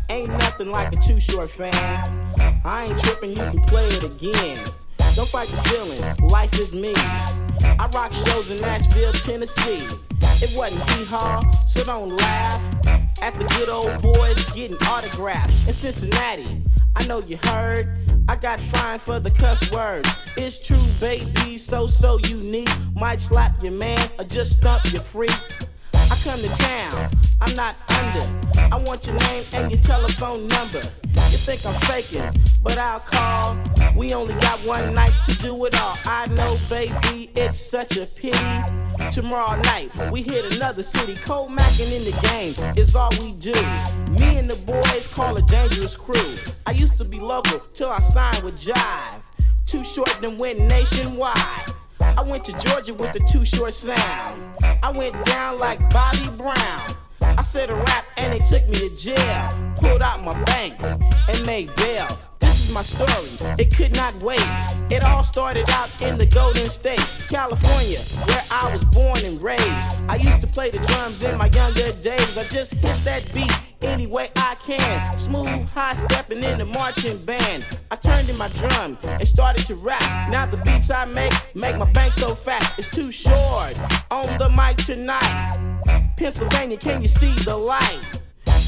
Ain't 0.09 0.29
nothing 0.29 0.71
like 0.71 0.93
a 0.93 0.97
too 0.97 1.21
short 1.21 1.49
fan. 1.49 1.73
I 2.65 2.87
ain't 2.87 2.99
tripping, 2.99 3.31
you 3.31 3.37
can 3.37 3.61
play 3.67 3.87
it 3.87 4.17
again. 4.17 4.67
Don't 5.15 5.29
fight 5.29 5.49
the 5.51 5.63
feeling, 5.69 6.03
life 6.31 6.53
is 6.59 6.75
me. 6.75 6.95
I 6.97 7.89
rock 7.95 8.13
shows 8.13 8.51
in 8.51 8.61
Nashville, 8.61 9.13
Tennessee. 9.13 9.87
It 10.21 10.51
wasn't 10.57 10.91
hee 10.91 11.05
haw, 11.05 11.49
so 11.69 11.85
don't 11.85 12.17
laugh. 12.17 12.61
At 13.23 13.39
the 13.39 13.45
good 13.57 13.69
old 13.69 14.03
boys 14.03 14.45
getting 14.53 14.79
autographs 14.89 15.55
in 15.65 15.73
Cincinnati. 15.73 16.61
I 16.97 17.07
know 17.07 17.21
you 17.21 17.37
heard. 17.45 18.00
I 18.31 18.37
got 18.37 18.61
fined 18.61 19.03
for 19.03 19.19
the 19.19 19.33
cuss 19.33 19.73
words. 19.73 20.09
It's 20.37 20.61
true, 20.61 20.87
baby, 21.01 21.59
so 21.59 21.89
so 21.89 22.17
unique. 22.19 22.71
Might 22.95 23.21
slap 23.21 23.61
your 23.61 23.73
man 23.73 23.99
or 24.21 24.25
just 24.25 24.53
stump 24.53 24.85
your 24.93 25.03
freak. 25.03 25.37
I 25.95 26.17
come 26.23 26.39
to 26.41 26.49
town, 26.51 27.11
I'm 27.41 27.57
not 27.57 27.75
under. 27.91 28.71
I 28.73 28.77
want 28.77 29.05
your 29.05 29.17
name 29.17 29.47
and 29.53 29.73
your 29.73 29.81
telephone 29.81 30.47
number. 30.47 30.81
You 31.29 31.39
think 31.39 31.67
I'm 31.67 31.75
faking, 31.83 32.31
but 32.63 32.79
I'll 32.79 33.01
call. 33.01 33.59
We 33.97 34.15
only 34.15 34.35
got 34.35 34.65
one 34.65 34.95
night 34.95 35.13
to 35.29 35.37
do 35.39 35.65
it 35.67 35.75
baby, 36.71 37.31
it's 37.35 37.59
such 37.59 37.97
a 37.97 38.07
pity. 38.21 39.11
Tomorrow 39.11 39.61
night, 39.63 39.91
we 40.11 40.23
hit 40.23 40.55
another 40.55 40.83
city. 40.83 41.17
Cold 41.17 41.51
macking 41.51 41.93
in 41.93 42.05
the 42.05 42.17
game 42.29 42.55
is 42.77 42.95
all 42.95 43.11
we 43.21 43.33
do. 43.41 43.53
Me 44.13 44.39
and 44.39 44.49
the 44.49 44.57
boys 44.65 45.07
call 45.09 45.37
a 45.37 45.43
dangerous 45.43 45.97
crew. 45.97 46.37
I 46.67 46.71
used 46.71 46.97
to 46.99 47.05
be 47.05 47.19
local 47.19 47.61
till 47.75 47.91
I 47.91 47.99
signed 47.99 48.43
with 48.45 48.63
Jive. 48.63 49.21
Too 49.67 49.83
short, 49.83 50.17
then 50.21 50.39
went 50.39 50.61
nationwide. 50.61 51.75
I 52.01 52.23
went 52.23 52.45
to 52.47 52.53
Georgia 52.53 52.95
with 52.95 53.13
the 53.13 53.21
too 53.31 53.45
short 53.45 53.73
sound. 53.73 54.57
I 54.63 54.93
went 54.97 55.23
down 55.27 55.59
like 55.59 55.79
Bobby 55.91 56.27
Brown. 56.39 56.97
I 57.21 57.43
said 57.43 57.71
a 57.71 57.75
rap 57.75 58.07
and 58.17 58.33
they 58.33 58.45
took 58.47 58.67
me 58.69 58.75
to 58.75 58.99
jail. 58.99 59.75
Pulled 59.77 60.03
out 60.03 60.25
my 60.25 60.41
bank 60.45 60.81
and 60.83 61.47
made 61.47 61.75
bail. 61.77 62.19
My 62.73 62.83
story, 62.83 63.29
it 63.59 63.77
could 63.77 63.97
not 63.97 64.15
wait. 64.23 64.41
It 64.91 65.03
all 65.03 65.25
started 65.25 65.69
out 65.71 65.91
in 66.01 66.17
the 66.17 66.25
Golden 66.25 66.67
State, 66.67 67.05
California, 67.29 67.99
where 68.27 68.45
I 68.49 68.73
was 68.73 68.85
born 68.85 69.19
and 69.25 69.43
raised. 69.43 69.89
I 70.09 70.17
used 70.17 70.41
to 70.43 70.47
play 70.47 70.71
the 70.71 70.79
drums 70.79 71.23
in 71.25 71.37
my 71.37 71.47
younger 71.47 71.83
days. 71.83 72.39
I 72.39 72.45
just 72.49 72.75
hit 72.75 73.05
that 73.05 73.35
beat 73.35 73.53
any 73.83 74.07
way 74.07 74.31
I 74.37 74.55
can. 74.65 75.19
Smooth, 75.19 75.65
high 75.71 75.95
stepping 75.95 76.45
in 76.45 76.59
the 76.59 76.65
marching 76.65 77.17
band. 77.27 77.65
I 77.91 77.97
turned 77.97 78.31
in 78.31 78.39
my 78.39 78.49
drum 78.49 78.97
and 79.03 79.27
started 79.27 79.67
to 79.67 79.75
rap. 79.85 80.31
Now 80.31 80.47
the 80.47 80.59
beats 80.59 80.91
I 80.91 81.07
make 81.07 81.33
make 81.57 81.77
my 81.77 81.91
bank 81.91 82.15
so 82.15 82.29
fat. 82.29 82.75
It's 82.79 82.89
too 82.89 83.11
short. 83.11 83.77
On 84.13 84.39
the 84.39 84.49
mic 84.49 84.77
tonight. 84.77 85.57
Pennsylvania, 86.17 86.77
can 86.77 87.03
you 87.03 87.09
see 87.09 87.35
the 87.35 87.57
light? 87.57 88.21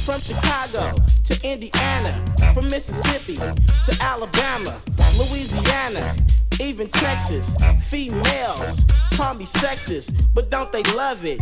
From 0.05 0.21
Chicago 0.21 0.97
to 1.25 1.49
Indiana, 1.49 2.25
from 2.55 2.69
Mississippi 2.69 3.37
to 3.37 3.97
Alabama, 4.01 4.83
Louisiana, 5.17 6.17
even 6.61 6.89
Texas. 6.89 7.57
Females 7.87 8.81
call 9.13 9.35
me 9.37 9.45
sexist, 9.45 10.13
but 10.35 10.51
don't 10.51 10.73
they 10.73 10.83
love 10.95 11.25
it? 11.25 11.41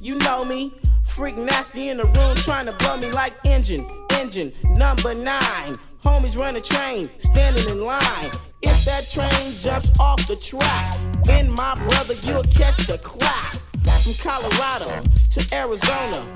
You 0.00 0.18
know 0.18 0.44
me, 0.44 0.72
freak 1.04 1.36
nasty 1.36 1.88
in 1.88 1.96
the 1.96 2.04
room 2.04 2.36
trying 2.36 2.66
to 2.66 2.72
blow 2.74 2.96
me 2.96 3.10
like 3.10 3.34
engine, 3.44 3.84
engine 4.12 4.52
number 4.76 5.12
nine. 5.24 5.74
Homies 6.04 6.38
run 6.38 6.54
a 6.54 6.60
train, 6.60 7.10
standing 7.18 7.68
in 7.68 7.84
line. 7.84 8.30
If 8.62 8.84
that 8.84 9.08
train 9.10 9.58
jumps 9.58 9.90
off 9.98 10.24
the 10.28 10.36
track, 10.36 10.96
then 11.24 11.50
my 11.50 11.74
brother, 11.88 12.14
you'll 12.14 12.44
catch 12.44 12.86
the 12.86 13.00
clap. 13.02 13.56
From 13.86 14.14
Colorado 14.14 15.02
to 15.30 15.54
Arizona, 15.54 16.26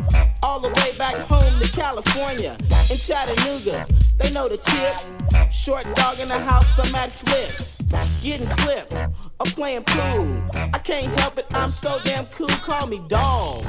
all 0.42 0.60
the 0.60 0.68
way 0.68 0.96
back 0.98 1.14
home 1.26 1.60
to 1.60 1.68
California. 1.72 2.56
In 2.90 2.96
Chattanooga, 2.96 3.86
they 4.18 4.30
know 4.32 4.48
the 4.48 4.56
tip. 4.56 5.52
Short 5.52 5.84
dog 5.94 6.18
in 6.18 6.28
the 6.28 6.38
house, 6.38 6.78
I'm 6.78 6.94
at 6.94 7.10
flips. 7.10 7.80
Getting 8.20 8.48
clipped, 8.48 8.94
I'm 8.94 9.52
playing 9.52 9.84
pool. 9.84 10.42
I 10.54 10.78
can't 10.78 11.18
help 11.20 11.38
it, 11.38 11.46
I'm 11.52 11.70
so 11.70 12.00
damn 12.04 12.24
cool, 12.34 12.48
call 12.48 12.86
me 12.86 13.00
dog. 13.08 13.64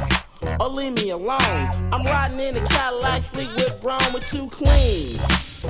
Or 0.60 0.70
leave 0.70 0.94
me 0.94 1.10
alone. 1.10 1.92
I'm 1.92 2.04
riding 2.04 2.40
in 2.40 2.58
a 2.58 2.68
Cadillac 2.68 3.24
Fleetwood 3.24 3.72
Brown 3.82 4.14
with 4.14 4.26
two 4.26 4.48
clean 4.50 5.20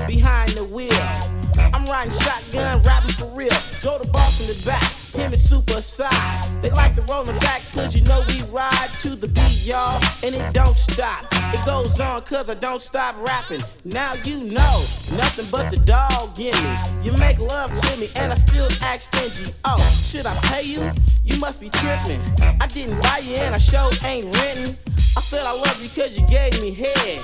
behind 0.08 0.52
the 0.52 0.64
wheel. 0.74 1.72
I'm 1.74 1.86
riding 1.86 2.14
shotgun, 2.14 2.82
rapping 2.84 3.12
for 3.12 3.38
real. 3.38 3.52
Joe 3.82 4.00
the 4.00 4.08
boss 4.08 4.40
in 4.40 4.48
the 4.48 4.62
back 4.66 4.94
him 5.14 5.34
is 5.34 5.48
super 5.48 5.80
side. 5.80 6.62
They 6.62 6.70
like 6.72 6.96
to 6.96 7.02
roll 7.04 7.24
the 7.24 7.34
back 7.40 7.62
cause 7.74 7.96
you 7.96 8.02
know 8.02 8.24
we 8.28 8.42
ride 8.54 8.90
to 9.02 9.16
the 9.16 9.28
beat, 9.28 9.64
y'all. 9.64 10.02
And 10.24 10.36
it 10.36 10.54
don't 10.54 10.78
stop. 10.78 11.26
It 11.54 11.66
goes 11.66 12.00
on 12.00 12.22
cause 12.24 12.50
I 12.50 12.56
don't 12.56 12.82
stop 12.82 13.16
rapping. 13.18 13.62
Now 13.84 14.14
you 14.14 14.40
know, 14.40 14.86
nothing 15.12 15.48
but 15.52 15.70
the 15.72 15.78
dog 15.78 16.40
in 16.40 16.56
me. 16.64 16.78
You 17.04 17.12
make 17.14 17.40
love 17.40 17.74
to 17.74 17.98
me 17.98 18.10
and 18.16 18.32
I 18.32 18.36
still 18.36 18.70
act 18.82 19.04
stingy. 19.04 19.54
Oh, 19.66 20.00
should 20.04 20.26
I 20.26 20.36
pay 20.44 20.64
you? 20.64 20.92
You 21.24 21.40
must 21.40 21.62
be 21.62 21.70
tripping. 21.70 22.22
I 22.60 22.68
didn't 22.68 23.02
buy 23.02 23.20
you 23.20 23.36
and 23.36 23.54
I 23.54 23.58
sure 23.58 23.90
ain't 24.06 24.36
renting. 24.38 24.78
I 25.18 25.22
said 25.22 25.46
I 25.46 25.52
love 25.52 25.82
you 25.82 25.90
cause 25.90 26.18
you 26.18 26.26
gave 26.28 26.60
me 26.62 26.74
head. 26.74 27.22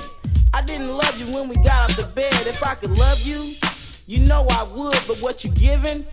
I 0.52 0.62
didn't 0.62 0.96
love 0.96 1.18
you 1.18 1.26
when 1.32 1.48
we 1.48 1.56
got 1.56 1.90
out 1.90 1.96
the 1.96 2.10
bed. 2.14 2.46
If 2.46 2.62
I 2.62 2.74
could 2.74 2.90
love 2.90 3.20
you, 3.20 3.54
you 4.06 4.20
know 4.20 4.46
I 4.50 4.66
would, 4.76 4.98
but 5.06 5.20
what 5.20 5.44
you 5.44 5.50
giving? 5.50 6.06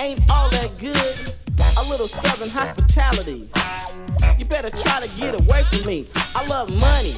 Ain't 0.00 0.30
all 0.30 0.50
that 0.50 0.76
good. 0.80 1.34
A 1.76 1.84
little 1.84 2.08
southern 2.08 2.48
hospitality. 2.48 3.48
You 4.38 4.44
better 4.44 4.70
try 4.70 5.06
to 5.06 5.08
get 5.16 5.34
away 5.34 5.64
from 5.70 5.86
me. 5.86 6.06
I 6.34 6.46
love 6.46 6.70
money. 6.70 7.14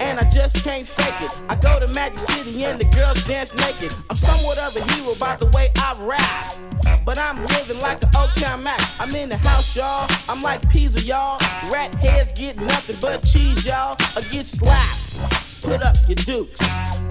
And 0.00 0.18
I 0.18 0.28
just 0.28 0.64
can't 0.64 0.86
fake 0.86 1.20
it. 1.20 1.36
I 1.48 1.56
go 1.56 1.78
to 1.78 1.88
Magic 1.88 2.18
City 2.18 2.64
and 2.64 2.80
the 2.80 2.84
girls 2.84 3.22
dance 3.24 3.54
naked. 3.54 3.92
I'm 4.10 4.16
somewhat 4.16 4.58
of 4.58 4.76
a 4.76 4.82
hero 4.92 5.14
by 5.16 5.36
the 5.36 5.46
way 5.46 5.70
I 5.76 6.06
rap. 6.08 7.04
But 7.04 7.18
I'm 7.18 7.44
living 7.46 7.80
like 7.80 8.02
an 8.02 8.10
Old 8.16 8.32
Town 8.34 8.62
Mac. 8.62 8.80
I'm 8.98 9.14
in 9.14 9.28
the 9.28 9.36
house, 9.36 9.74
y'all. 9.74 10.08
I'm 10.28 10.42
like 10.42 10.68
Pizza, 10.70 11.00
y'all. 11.00 11.38
Rat 11.70 11.94
heads 11.96 12.32
get 12.32 12.56
nothing 12.56 12.96
but 13.00 13.24
cheese, 13.24 13.64
y'all. 13.64 13.96
I 14.16 14.22
get 14.30 14.46
slapped 14.46 15.02
put 15.62 15.82
up 15.82 15.96
your 16.08 16.16
dukes. 16.16 16.56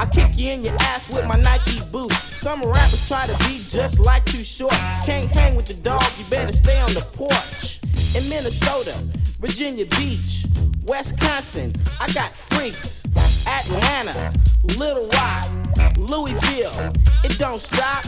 I 0.02 0.08
kick 0.08 0.36
you 0.36 0.52
in 0.52 0.64
your 0.64 0.74
ass 0.80 1.08
with 1.10 1.28
my 1.28 1.36
Nike 1.36 1.78
boot. 1.92 2.12
Some 2.36 2.64
rappers 2.64 3.08
try 3.08 3.28
to 3.28 3.38
be 3.48 3.64
just 3.70 4.00
like 4.00 4.26
too 4.26 4.40
short. 4.40 4.74
Can't 5.06 5.30
hang 5.30 5.56
with 5.56 5.68
the 5.68 5.76
dog, 5.76 6.04
you 6.18 6.26
better 6.28 6.52
stay 6.52 6.82
on 6.82 6.92
the 6.92 7.08
porch. 7.16 7.80
In 8.16 8.28
Minnesota, 8.28 8.98
Virginia 9.40 9.86
Beach, 9.98 10.48
Wisconsin, 10.82 11.76
I 12.00 12.12
got 12.14 12.32
freaks. 12.32 13.06
Atlanta, 13.46 14.34
Little 14.76 15.08
Rock, 15.10 15.52
Louisville, 15.98 16.94
it 17.24 17.38
don't 17.38 17.62
stop. 17.62 18.06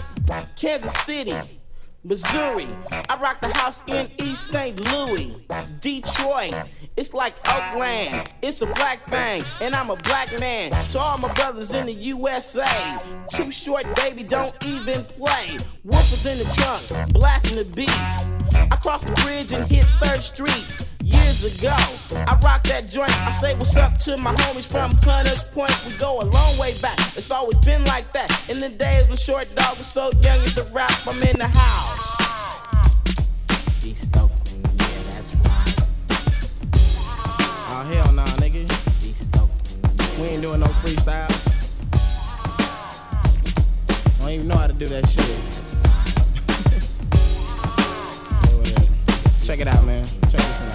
Kansas 0.55 0.93
City. 1.01 1.35
Missouri. 2.03 2.67
I 2.91 3.17
rock 3.21 3.39
the 3.39 3.47
house 3.57 3.81
in 3.87 4.09
East 4.21 4.47
St. 4.47 4.77
Louis. 4.91 5.45
Detroit. 5.79 6.53
It's 6.97 7.13
like 7.13 7.35
Oakland. 7.49 8.29
It's 8.41 8.61
a 8.61 8.65
black 8.65 9.07
thing, 9.09 9.43
and 9.61 9.73
I'm 9.73 9.89
a 9.89 9.95
black 9.95 10.37
man. 10.39 10.71
To 10.89 10.99
all 10.99 11.17
my 11.17 11.33
brothers 11.33 11.71
in 11.71 11.85
the 11.85 11.93
USA. 11.93 12.99
Too 13.31 13.51
short, 13.51 13.85
baby, 13.95 14.23
don't 14.23 14.53
even 14.65 14.95
play. 14.95 15.57
Woofers 15.85 16.25
in 16.29 16.39
the 16.39 16.53
trunk, 16.53 17.13
blasting 17.13 17.55
the 17.55 17.73
beat. 17.75 17.89
I 18.71 18.75
cross 18.81 19.03
the 19.03 19.13
bridge 19.23 19.53
and 19.53 19.65
hit 19.69 19.85
3rd 20.01 20.17
Street 20.17 20.65
years 21.03 21.43
ago. 21.43 21.75
I 22.11 22.39
rock 22.43 22.63
that 22.63 22.89
joint. 22.91 23.11
I 23.27 23.31
say 23.31 23.55
what's 23.55 23.75
up 23.75 23.97
to 23.99 24.17
my 24.17 24.33
homies 24.35 24.65
from 24.65 24.95
Hunters 25.03 25.53
Point. 25.53 25.71
We 25.85 25.95
go 25.97 26.21
a 26.21 26.23
long 26.23 26.57
way 26.57 26.79
back. 26.81 26.97
It's 27.17 27.31
always 27.31 27.57
been 27.59 27.83
like 27.85 28.11
that. 28.13 28.49
In 28.49 28.59
the 28.59 28.69
days 28.69 29.07
when 29.07 29.17
Short 29.17 29.53
Dog 29.55 29.77
was 29.77 29.87
so 29.87 30.11
young 30.21 30.41
as 30.41 30.55
the 30.55 30.63
rap, 30.65 30.91
I'm 31.05 31.21
in 31.23 31.37
the 31.37 31.47
house. 31.47 31.99
East 33.83 34.15
Oakland, 34.15 34.65
yeah, 34.79 35.03
that's 35.09 35.35
right. 35.35 35.75
Oh 37.69 37.83
hell 37.93 38.11
nah, 38.13 38.25
nigga. 38.37 38.69
We 40.19 40.27
ain't 40.27 40.41
doing 40.41 40.59
no 40.61 40.67
freestyles. 40.67 41.51
I 44.05 44.19
don't 44.19 44.29
even 44.29 44.47
know 44.47 44.57
how 44.57 44.67
to 44.67 44.73
do 44.73 44.87
that 44.87 45.09
shit. 45.09 45.23
Check 49.45 49.59
it 49.59 49.67
out, 49.67 49.83
man. 49.83 50.07
Check 50.07 50.31
this 50.31 50.59
one 50.61 50.69
out. 50.69 50.72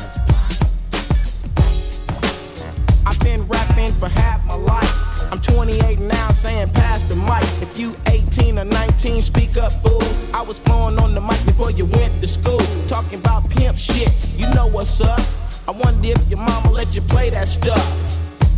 Been 3.28 3.46
rapping 3.46 3.92
for 4.00 4.08
half 4.08 4.42
my 4.46 4.54
life. 4.54 4.94
I'm 5.30 5.40
28 5.42 5.98
now, 5.98 6.30
saying 6.30 6.70
pass 6.70 7.02
the 7.02 7.16
mic. 7.16 7.44
If 7.60 7.78
you 7.78 7.94
18 8.06 8.58
or 8.58 8.64
19, 8.64 9.22
speak 9.22 9.58
up, 9.58 9.72
fool. 9.82 10.02
I 10.32 10.40
was 10.40 10.58
flowing 10.58 10.98
on 10.98 11.14
the 11.14 11.20
mic 11.20 11.40
before 11.44 11.70
you 11.70 11.84
went 11.84 12.22
to 12.22 12.28
school. 12.28 12.62
Talking 12.86 13.18
about 13.18 13.50
pimp 13.50 13.76
shit, 13.78 14.10
you 14.34 14.48
know 14.54 14.66
what's 14.66 15.02
up. 15.02 15.20
I 15.68 15.72
wonder 15.72 16.08
if 16.08 16.22
your 16.30 16.38
mama 16.38 16.70
let 16.70 16.96
you 16.96 17.02
play 17.02 17.28
that 17.28 17.48
stuff. 17.48 17.86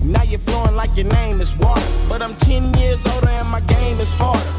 Now 0.05 0.23
you're 0.23 0.47
flowing 0.49 0.77
like 0.77 0.95
your 0.97 1.09
name 1.19 1.41
is 1.41 1.53
water. 1.57 1.91
But 2.09 2.23
I'm 2.23 2.37
10 2.37 2.75
years 2.75 3.05
older 3.07 3.29
and 3.29 3.49
my 3.49 3.63
game 3.63 3.99
is 3.99 4.11
harder. 4.11 4.55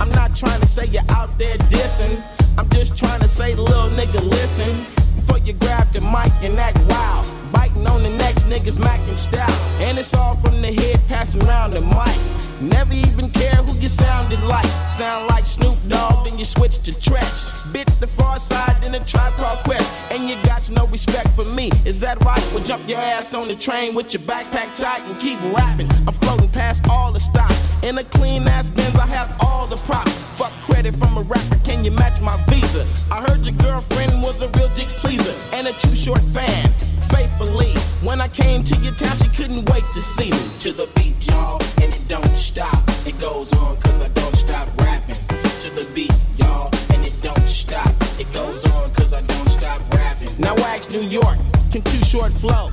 I'm 0.00 0.10
not 0.20 0.34
trying 0.34 0.62
to 0.62 0.66
say 0.66 0.86
you're 0.86 1.10
out 1.10 1.36
there 1.38 1.58
dissing. 1.72 2.14
I'm 2.56 2.70
just 2.70 2.96
trying 2.96 3.20
to 3.20 3.28
say, 3.28 3.54
little 3.54 3.90
nigga, 3.90 4.22
listen. 4.30 4.72
Before 5.16 5.38
you 5.38 5.52
grab 5.52 5.92
the 5.92 6.00
mic 6.00 6.32
and 6.42 6.58
act 6.58 6.78
wild. 6.88 7.41
Biting 7.52 7.86
on 7.86 8.02
the 8.02 8.10
next 8.10 8.44
niggas 8.46 8.78
macking 8.78 9.18
style. 9.18 9.50
And 9.82 9.98
it's 9.98 10.14
all 10.14 10.36
from 10.36 10.60
the 10.62 10.72
head 10.72 11.00
passing 11.08 11.40
round 11.42 11.74
the 11.74 11.82
mic. 11.82 12.18
Never 12.62 12.94
even 12.94 13.30
care 13.30 13.56
who 13.56 13.76
you 13.78 13.88
sounded 13.88 14.40
like. 14.44 14.66
Sound 14.88 15.26
like 15.28 15.46
Snoop 15.46 15.76
Dogg, 15.88 16.26
then 16.26 16.38
you 16.38 16.44
switch 16.44 16.78
to 16.84 16.92
Treach. 16.92 17.72
Bit 17.72 17.88
the 17.98 18.06
Pharcyde, 18.06 18.80
then 18.82 18.94
a 18.94 19.04
tribe 19.04 19.32
called 19.34 19.58
Quest. 19.64 20.12
And 20.12 20.28
you 20.28 20.36
got 20.44 20.70
no 20.70 20.86
respect 20.86 21.30
for 21.30 21.44
me. 21.44 21.70
Is 21.84 21.98
that 22.00 22.22
right? 22.24 22.42
Well, 22.54 22.62
jump 22.62 22.88
your 22.88 22.98
ass 22.98 23.34
on 23.34 23.48
the 23.48 23.56
train 23.56 23.94
with 23.94 24.14
your 24.14 24.22
backpack 24.22 24.78
tight 24.78 25.02
and 25.02 25.18
keep 25.20 25.40
rapping. 25.52 25.90
I'm 26.06 26.14
floating 26.14 26.50
past 26.50 26.88
all 26.88 27.12
the 27.12 27.20
stops. 27.20 27.66
In 27.82 27.98
a 27.98 28.04
clean 28.04 28.46
ass 28.46 28.68
Benz, 28.70 28.94
I 28.94 29.06
have 29.06 29.36
all 29.40 29.66
the 29.66 29.76
props. 29.76 30.12
Fuck 30.38 30.52
credit 30.62 30.94
from 30.96 31.16
a 31.16 31.22
rapper, 31.22 31.58
can 31.64 31.84
you 31.84 31.90
match 31.90 32.20
my 32.20 32.36
visa? 32.48 32.86
I 33.10 33.22
heard 33.28 33.44
your 33.44 33.56
girlfriend 33.56 34.22
was 34.22 34.40
a 34.40 34.48
real 34.50 34.70
dick 34.76 34.86
pleaser 34.86 35.34
and 35.52 35.66
a 35.66 35.72
too 35.72 35.96
short 35.96 36.20
fan 36.32 36.72
faithfully. 37.12 37.72
When 38.06 38.20
I 38.20 38.28
came 38.28 38.64
to 38.64 38.76
your 38.76 38.94
town, 38.94 39.16
she 39.16 39.28
couldn't 39.36 39.64
wait 39.70 39.84
to 39.94 40.02
see 40.02 40.30
me. 40.30 40.42
To 40.60 40.72
the 40.72 40.88
beat, 40.96 41.26
y'all, 41.28 41.60
and 41.80 41.92
it 41.94 42.04
don't 42.08 42.36
stop. 42.36 42.82
It 43.06 43.18
goes 43.20 43.52
on, 43.52 43.76
cause 43.76 44.00
I 44.00 44.08
don't 44.08 44.36
stop 44.36 44.68
rapping. 44.78 45.16
To 45.62 45.68
the 45.70 45.86
beat, 45.94 46.14
y'all, 46.38 46.70
and 46.92 47.06
it 47.06 47.16
don't 47.22 47.48
stop. 47.48 47.92
It 48.18 48.32
goes 48.32 48.64
on, 48.74 48.90
cause 48.92 49.12
I 49.12 49.22
don't 49.22 49.48
stop 49.48 49.80
rapping. 49.92 50.34
Now 50.38 50.56
ask 50.72 50.90
New 50.90 51.06
York, 51.20 51.38
can 51.70 51.82
too 51.82 52.04
short 52.04 52.32
flow? 52.32 52.70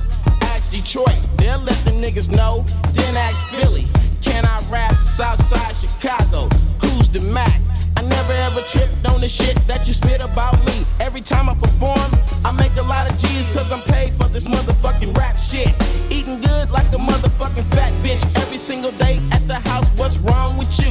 Ask 0.52 0.70
Detroit, 0.70 1.20
they'll 1.36 1.58
let 1.58 1.78
the 1.84 1.92
niggas 1.92 2.28
know. 2.30 2.64
Then 2.94 3.16
ask 3.16 3.38
Philly, 3.48 3.86
can 4.22 4.44
I 4.44 4.58
rap 4.70 4.94
Southside 4.94 5.76
Chicago? 5.76 6.48
Who's 6.82 7.08
the 7.08 7.20
Mac? 7.20 7.60
I 8.00 8.02
never 8.02 8.32
ever 8.32 8.62
tripped 8.62 9.04
on 9.04 9.20
the 9.20 9.28
shit 9.28 9.54
that 9.66 9.86
you 9.86 9.92
spit 9.92 10.22
about 10.22 10.56
me. 10.64 10.86
Every 11.00 11.20
time 11.20 11.50
I 11.50 11.54
perform, 11.54 12.00
I 12.46 12.50
make 12.50 12.74
a 12.76 12.82
lot 12.82 13.04
of 13.06 13.18
G's 13.18 13.46
cause 13.48 13.70
I'm 13.70 13.82
paid 13.82 14.14
for 14.14 14.24
this 14.28 14.48
motherfucking 14.48 15.14
rap 15.18 15.36
shit. 15.36 15.68
Eating 16.08 16.40
good 16.40 16.70
like 16.70 16.86
a 16.94 16.96
motherfucking 16.96 17.66
fat 17.76 17.92
bitch 18.02 18.24
every 18.40 18.56
single 18.56 18.92
day 18.92 19.20
at 19.32 19.46
the 19.46 19.56
house. 19.68 19.86
What's 19.98 20.16
wrong 20.16 20.56
with 20.56 20.72
you? 20.80 20.90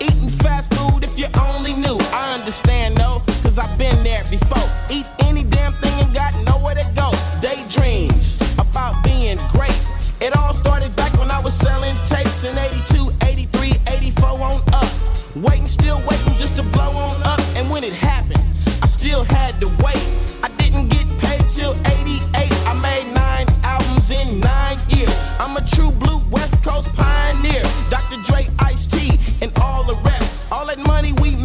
Eating 0.00 0.28
fast 0.42 0.74
food 0.74 1.04
if 1.04 1.16
you 1.16 1.26
only 1.38 1.72
knew. 1.72 1.96
I 2.10 2.34
understand 2.36 2.96
though, 2.96 3.22
cause 3.44 3.56
I've 3.56 3.78
been 3.78 4.02
there 4.02 4.24
before. 4.28 4.68
Eat 4.90 5.06
any 5.20 5.44
damn 5.44 5.72
thing 5.74 5.94
and 6.00 6.12
got 6.12 6.34
nowhere 6.42 6.74
to 6.74 6.86
go. 6.96 7.12
Daydreams 7.40 8.42
about 8.58 8.96
being 9.04 9.38
great. 9.52 9.80
It 10.20 10.36
all 10.36 10.54
started 10.54 10.96
back 10.96 11.16
when 11.16 11.30
I 11.30 11.38
was 11.38 11.54
selling 11.54 11.94
tapes 12.06 12.42
in 12.42 12.58
82, 12.58 13.12
83, 13.22 13.74
84 13.86 14.26
on 14.26 14.60
up. 14.74 14.90
Waiting, 15.36 15.68
still 15.68 16.02
waiting 16.08 16.29
used 16.50 16.62
to 16.62 16.68
blow 16.70 16.90
on 16.90 17.22
up, 17.22 17.40
and 17.54 17.68
when 17.70 17.84
it 17.84 17.92
happened, 17.92 18.42
I 18.82 18.86
still 18.86 19.24
had 19.24 19.60
to 19.60 19.68
wait. 19.84 20.02
I 20.42 20.48
didn't 20.58 20.88
get 20.88 21.06
paid 21.18 21.44
till 21.50 21.74
88. 21.86 22.20
I 22.34 22.74
made 22.82 23.12
nine 23.14 23.46
albums 23.62 24.10
in 24.10 24.40
nine 24.40 24.78
years. 24.88 25.16
I'm 25.38 25.56
a 25.56 25.66
true 25.66 25.90
blue 25.90 26.18
West 26.30 26.62
Coast 26.64 26.88
pioneer. 26.94 27.62
Dr. 27.90 28.16
Dre, 28.24 28.48
Ice 28.60 28.86
T, 28.86 29.18
and 29.42 29.52
all 29.60 29.84
the 29.84 29.96
rest. 30.02 30.52
All 30.52 30.66
that 30.66 30.78
money 30.78 31.12
we 31.14 31.36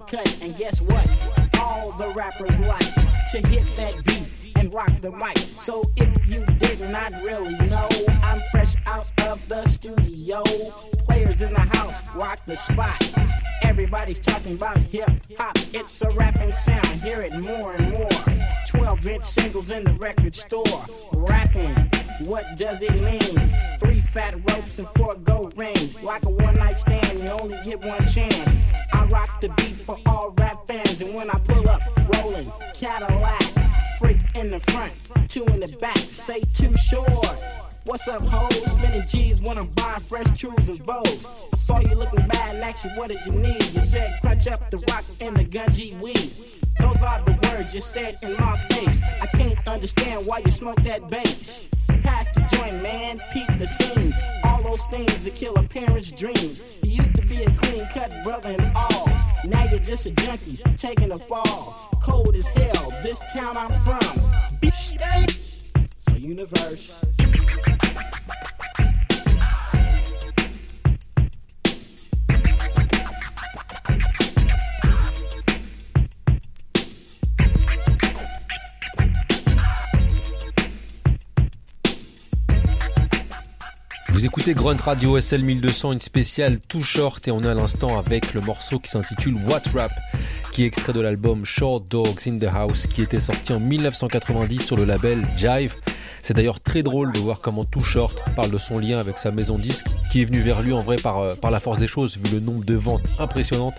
cut, 0.00 0.42
and 0.42 0.56
guess 0.56 0.80
what? 0.80 1.06
All 1.60 1.92
the 1.92 2.08
rappers 2.08 2.58
like 2.60 2.94
to 3.30 3.38
hit 3.48 3.70
that 3.76 4.02
beat 4.04 4.54
and 4.56 4.72
rock 4.74 4.92
the 5.00 5.10
mic. 5.10 5.38
So 5.38 5.90
if 5.96 6.26
you 6.26 6.44
did 6.58 6.80
not 6.90 7.12
really 7.22 7.54
know, 7.66 7.88
I'm 8.22 8.40
fresh 8.50 8.74
out 8.86 9.06
of 9.22 9.46
the 9.48 9.66
studio. 9.68 10.42
Players 11.06 11.42
in 11.42 11.52
the 11.52 11.60
house 11.60 12.00
rock 12.14 12.40
the 12.46 12.56
spot. 12.56 13.12
Everybody's 13.62 14.18
talking 14.18 14.54
about 14.54 14.78
hip 14.78 15.10
hop. 15.38 15.56
It's 15.72 16.02
a 16.02 16.10
rapping 16.10 16.52
sound. 16.52 16.86
Hear 16.86 17.22
it 17.22 17.38
more 17.38 17.74
and 17.74 17.90
more. 17.92 18.08
12 18.68 19.06
inch 19.06 19.24
singles 19.24 19.70
in 19.70 19.84
the 19.84 19.92
record 19.94 20.34
store. 20.34 20.84
Rapping, 21.12 21.74
what 22.26 22.44
does 22.56 22.82
it 22.82 22.89
and 40.44 40.78
Vogue. 40.86 41.06
I 41.52 41.56
saw 41.56 41.80
you 41.80 41.94
looking 41.94 42.26
bad 42.28 42.50
you 42.84 42.90
what 42.90 43.10
did 43.10 43.24
you 43.26 43.32
need. 43.32 43.62
You 43.74 43.82
said 43.82 44.18
crunch 44.22 44.48
up 44.48 44.70
the 44.70 44.78
rock 44.90 45.04
and 45.20 45.36
the 45.36 45.44
gungy 45.44 46.00
weed. 46.00 46.32
Those 46.78 47.02
are 47.02 47.20
the 47.22 47.36
words 47.48 47.74
you 47.74 47.80
said 47.80 48.16
in 48.22 48.36
my 48.38 48.56
face. 48.70 49.00
I 49.20 49.26
can't 49.26 49.68
understand 49.68 50.26
why 50.26 50.38
you 50.38 50.50
smoke 50.50 50.82
that 50.84 51.08
bass. 51.08 51.68
Pass 52.02 52.28
the 52.34 52.40
joint, 52.56 52.82
man. 52.82 53.20
Peep 53.32 53.48
the 53.58 53.66
scene. 53.66 54.14
All 54.44 54.62
those 54.62 54.84
things 54.86 55.24
that 55.24 55.34
kill 55.34 55.54
a 55.56 55.62
parent's 55.62 56.10
dreams. 56.10 56.62
You 56.82 56.90
used 56.90 57.14
to 57.16 57.22
be 57.22 57.42
a 57.42 57.50
clean 57.50 57.86
cut 57.92 58.14
brother 58.24 58.56
and 58.58 58.72
all. 58.74 59.10
Now 59.44 59.64
you're 59.64 59.80
just 59.80 60.06
a 60.06 60.10
junkie 60.12 60.56
taking 60.76 61.12
a 61.12 61.18
fall. 61.18 61.98
Cold 62.00 62.34
as 62.34 62.46
hell. 62.46 62.90
This 63.02 63.20
town 63.32 63.56
I'm 63.58 63.70
from. 63.80 63.99
Vous 84.20 84.26
écoutez 84.26 84.52
Grunt 84.52 84.76
Radio 84.76 85.18
SL 85.18 85.40
1200, 85.44 85.92
une 85.92 86.00
spéciale 86.02 86.60
tout 86.68 86.82
short 86.82 87.26
et 87.26 87.30
on 87.30 87.42
est 87.42 87.48
à 87.48 87.54
l'instant 87.54 87.98
avec 87.98 88.34
le 88.34 88.42
morceau 88.42 88.78
qui 88.78 88.90
s'intitule 88.90 89.34
What 89.48 89.62
Rap, 89.74 89.92
qui 90.52 90.64
est 90.64 90.66
extrait 90.66 90.92
de 90.92 91.00
l'album 91.00 91.46
Short 91.46 91.86
Dogs 91.90 92.20
in 92.26 92.36
the 92.36 92.44
House, 92.44 92.86
qui 92.86 93.00
était 93.00 93.18
sorti 93.18 93.54
en 93.54 93.60
1990 93.60 94.58
sur 94.62 94.76
le 94.76 94.84
label 94.84 95.22
Jive. 95.38 95.74
C'est 96.20 96.34
d'ailleurs 96.34 96.60
très 96.60 96.82
drôle 96.82 97.12
de 97.12 97.18
voir 97.18 97.40
comment 97.40 97.64
Too 97.64 97.80
Short 97.80 98.22
parle 98.36 98.50
de 98.50 98.58
son 98.58 98.78
lien 98.78 98.98
avec 98.98 99.16
sa 99.16 99.30
maison 99.30 99.56
disque, 99.56 99.86
qui 100.12 100.20
est 100.20 100.26
venu 100.26 100.42
vers 100.42 100.60
lui 100.60 100.74
en 100.74 100.80
vrai 100.80 100.96
euh, 101.02 101.34
par 101.34 101.50
la 101.50 101.58
force 101.58 101.78
des 101.78 101.88
choses, 101.88 102.18
vu 102.18 102.30
le 102.30 102.40
nombre 102.40 102.62
de 102.66 102.74
ventes 102.74 103.00
impressionnantes 103.18 103.76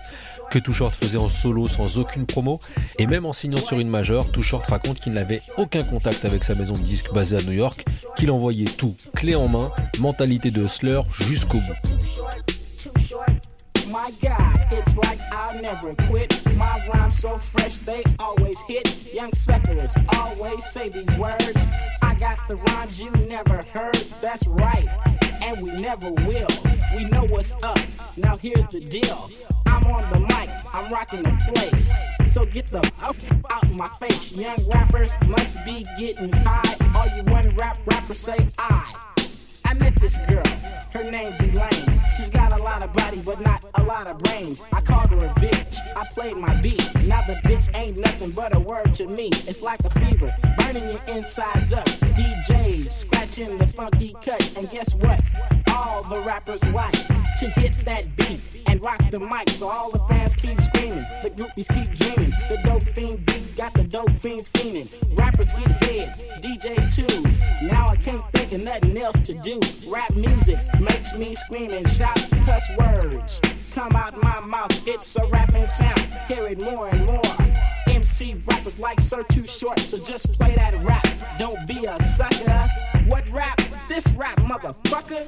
que 0.52 0.58
Too 0.58 0.72
faisait 0.90 1.16
en 1.16 1.30
solo 1.30 1.66
sans 1.66 1.96
aucune 1.96 2.26
promo. 2.26 2.60
Et 2.98 3.06
même 3.06 3.24
en 3.24 3.32
signant 3.32 3.58
sur 3.58 3.80
une 3.80 3.88
majeure, 3.88 4.30
Too 4.32 4.42
raconte 4.68 5.00
qu'il 5.00 5.14
n'avait 5.14 5.40
aucun 5.56 5.82
contact 5.82 6.26
avec 6.26 6.44
sa 6.44 6.54
maison 6.54 6.74
de 6.74 6.82
disques 6.82 7.12
basée 7.14 7.36
à 7.36 7.42
New 7.42 7.52
York, 7.52 7.86
qu'il 8.16 8.30
envoyait 8.30 8.66
tout 8.66 8.94
clé 9.14 9.34
en 9.34 9.48
main, 9.48 9.70
mentalité 9.98 10.50
de 10.50 10.62
hustler 10.62 11.00
jusqu'au 11.20 11.58
bout. 11.58 12.51
My 13.92 14.10
God, 14.22 14.68
it's 14.72 14.96
like 14.96 15.18
I'll 15.32 15.60
never 15.60 15.94
quit. 16.06 16.40
My 16.56 16.88
rhymes 16.88 17.18
so 17.18 17.36
fresh, 17.36 17.76
they 17.76 18.02
always 18.18 18.58
hit. 18.62 19.12
Young 19.12 19.30
suckers 19.34 19.92
always 20.16 20.64
say 20.64 20.88
these 20.88 21.14
words. 21.18 21.66
I 22.00 22.14
got 22.14 22.38
the 22.48 22.56
rhymes 22.56 23.02
you 23.02 23.10
never 23.28 23.62
heard. 23.74 23.94
That's 24.22 24.46
right, 24.46 24.88
and 25.42 25.60
we 25.60 25.72
never 25.78 26.10
will. 26.10 26.48
We 26.96 27.04
know 27.04 27.26
what's 27.26 27.52
up. 27.62 27.78
Now 28.16 28.38
here's 28.38 28.66
the 28.68 28.80
deal. 28.80 29.30
I'm 29.66 29.84
on 29.84 30.10
the 30.10 30.20
mic, 30.20 30.48
I'm 30.72 30.90
rocking 30.90 31.24
the 31.24 31.52
place. 31.52 31.92
So 32.32 32.46
get 32.46 32.70
the 32.70 32.78
up 33.02 33.16
out 33.50 33.70
my 33.72 33.88
face. 34.00 34.32
Young 34.32 34.56
rappers 34.70 35.10
must 35.28 35.62
be 35.66 35.86
getting 35.98 36.32
high. 36.32 36.76
All 36.96 37.14
you 37.14 37.24
one 37.24 37.54
rap 37.56 37.78
rappers 37.86 38.20
say 38.20 38.38
I. 38.58 39.11
I 39.72 39.74
met 39.74 39.96
this 39.96 40.18
girl, 40.28 40.44
her 40.92 41.10
name's 41.10 41.40
Elaine. 41.40 42.00
She's 42.14 42.28
got 42.28 42.52
a 42.52 42.62
lot 42.62 42.84
of 42.84 42.92
body, 42.92 43.22
but 43.24 43.40
not 43.40 43.64
a 43.76 43.82
lot 43.82 44.06
of 44.06 44.18
brains. 44.18 44.66
I 44.70 44.82
called 44.82 45.08
her 45.12 45.16
a 45.16 45.34
bitch, 45.40 45.78
I 45.96 46.04
played 46.12 46.36
my 46.36 46.54
beat. 46.60 46.84
Now 47.06 47.22
the 47.22 47.40
bitch 47.48 47.74
ain't 47.74 47.96
nothing 47.96 48.32
but 48.32 48.54
a 48.54 48.60
word 48.60 48.92
to 48.92 49.06
me. 49.06 49.30
It's 49.48 49.62
like 49.62 49.80
a 49.80 49.88
fever, 49.98 50.28
burning 50.58 50.84
your 50.90 51.00
insides 51.08 51.72
up. 51.72 51.86
DJs 51.86 52.90
scratching 52.90 53.56
the 53.56 53.66
funky 53.66 54.14
cut, 54.22 54.46
and 54.58 54.68
guess 54.68 54.94
what? 54.94 55.22
All 55.68 56.02
the 56.02 56.20
rappers 56.20 56.62
like 56.74 56.92
to 57.38 57.48
hit 57.58 57.82
that 57.86 58.14
beat 58.16 58.40
and 58.66 58.82
rock 58.82 59.00
the 59.10 59.18
mic, 59.18 59.48
so 59.48 59.68
all 59.68 59.90
the 59.90 60.00
fans 60.00 60.36
keep 60.36 60.60
screaming. 60.60 61.04
The 61.22 61.30
groupies 61.30 61.68
keep 61.68 61.94
dreaming. 61.96 62.32
The 62.50 62.60
dope 62.62 62.82
fiend 62.88 63.24
beat 63.24 63.56
got 63.56 63.72
the 63.72 63.84
dope 63.84 64.12
fiends 64.12 64.50
fiending. 64.50 64.86
Rappers 65.18 65.52
get 65.54 65.70
head, 65.84 66.42
DJs 66.42 66.94
too. 66.94 67.66
Now 67.66 67.88
I 67.88 67.96
can't 67.96 68.22
think 68.32 68.52
of 68.52 68.60
nothing 68.62 68.96
else 68.98 69.16
to 69.24 69.34
do. 69.34 69.61
Rap 69.86 70.14
music 70.14 70.58
makes 70.80 71.14
me 71.14 71.34
scream 71.34 71.70
and 71.70 71.88
shout 71.88 72.16
cuss 72.46 72.64
words. 72.78 73.40
Come 73.74 73.94
out 73.96 74.20
my 74.22 74.40
mouth, 74.40 74.86
it's 74.86 75.16
a 75.16 75.26
rapping 75.26 75.66
sound. 75.66 76.00
Hear 76.28 76.46
it 76.48 76.60
more 76.60 76.88
and 76.88 77.06
more. 77.06 77.22
MC 77.86 78.34
rappers 78.46 78.78
like 78.78 79.00
Sir 79.00 79.22
Too 79.24 79.46
Short, 79.46 79.78
so 79.78 79.98
just 79.98 80.32
play 80.32 80.54
that 80.56 80.74
rap. 80.82 81.06
Don't 81.38 81.66
be 81.66 81.84
a 81.84 81.98
sucker. 82.00 82.68
What 83.06 83.28
rap? 83.30 83.60
This 83.88 84.06
rap, 84.10 84.36
motherfucker. 84.40 85.26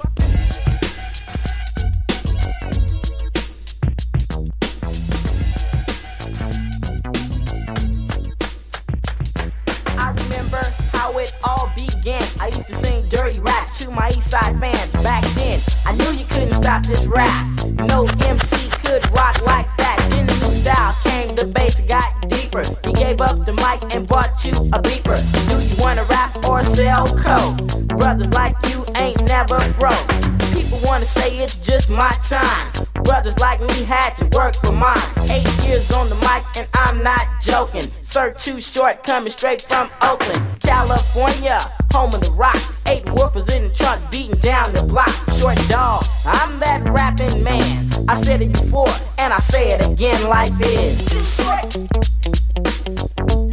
I 9.99 10.09
remember 10.11 10.61
how 10.93 11.19
it 11.19 11.33
all 11.45 11.71
began. 11.75 11.94
I 12.07 12.49
used 12.49 12.67
to 12.67 12.75
sing 12.75 13.09
dirty 13.09 13.41
rap 13.41 13.73
to 13.77 13.91
my 13.91 14.09
East 14.09 14.31
Side 14.31 14.61
fans 14.61 14.93
back 15.03 15.25
then. 15.37 15.59
I 15.87 15.97
knew 15.97 16.19
you 16.19 16.27
couldn't 16.27 16.51
stop 16.51 16.85
this 16.85 17.07
rap. 17.07 17.47
No 17.89 18.05
MC 18.29 18.69
could 18.85 19.03
rock 19.13 19.41
like 19.47 19.75
that. 19.79 20.07
Then 20.11 20.27
the 20.27 20.35
new 20.35 20.53
style 20.53 20.95
came, 21.05 21.35
the 21.35 21.51
bass 21.59 21.81
got 21.87 22.29
deeper. 22.29 22.63
He 22.85 22.93
gave 22.93 23.23
up 23.23 23.47
the 23.47 23.55
mic 23.55 23.95
and 23.97 24.07
bought 24.07 24.45
you 24.45 24.53
a 24.53 24.83
beeper. 24.83 25.17
Do 25.49 25.65
you 25.65 25.83
wanna 25.83 26.05
rap 26.05 26.37
or 26.45 26.61
sell 26.63 27.07
coke? 27.07 27.57
Brothers 27.89 28.29
like 28.35 28.57
you 28.69 28.85
ain't 28.97 29.23
never 29.25 29.57
broke. 29.81 30.09
People 30.53 30.81
wanna 30.85 31.07
say 31.07 31.39
it's 31.39 31.57
just 31.57 31.89
my 31.89 32.13
time. 32.29 32.94
Brothers 33.05 33.39
like 33.39 33.61
me 33.61 33.85
had 33.85 34.11
to 34.19 34.25
work 34.37 34.57
for 34.57 34.73
mine. 34.73 34.97
Eight 35.31 35.47
years 35.67 35.91
on 35.93 36.09
the 36.09 36.17
mic 36.17 36.43
and 36.57 36.69
I'm 36.75 37.03
not 37.03 37.21
joking. 37.41 37.87
Sir 38.03 38.33
Too 38.33 38.61
Short 38.61 39.03
coming 39.05 39.31
straight 39.31 39.63
from 39.63 39.91
Oakland, 40.03 40.43
California, 40.61 41.61
home 41.93 42.15
of 42.15 42.21
the 42.21 42.35
rock. 42.39 42.57
Eight 42.87 43.05
woofers 43.05 43.55
in 43.55 43.69
the 43.69 43.75
trunk 43.75 44.01
beating 44.11 44.39
down 44.39 44.73
the 44.73 44.83
block. 44.89 45.13
Short 45.39 45.59
dog, 45.69 46.05
I'm 46.25 46.59
that 46.61 46.83
rapping 46.91 47.43
man. 47.43 47.89
I 48.09 48.15
said 48.15 48.41
it 48.43 48.53
before 48.53 48.89
and 49.19 49.33
I 49.33 49.39
say 49.39 49.69
it 49.69 49.87
again. 49.87 50.29
Life 50.29 50.59
is 50.63 51.05
too 51.05 51.25
short. 51.25 51.71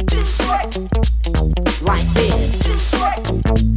Too 0.08 0.24
short. 0.24 0.66
Life 1.82 2.16
is 2.16 2.58
too 2.64 2.78
short. 2.78 3.71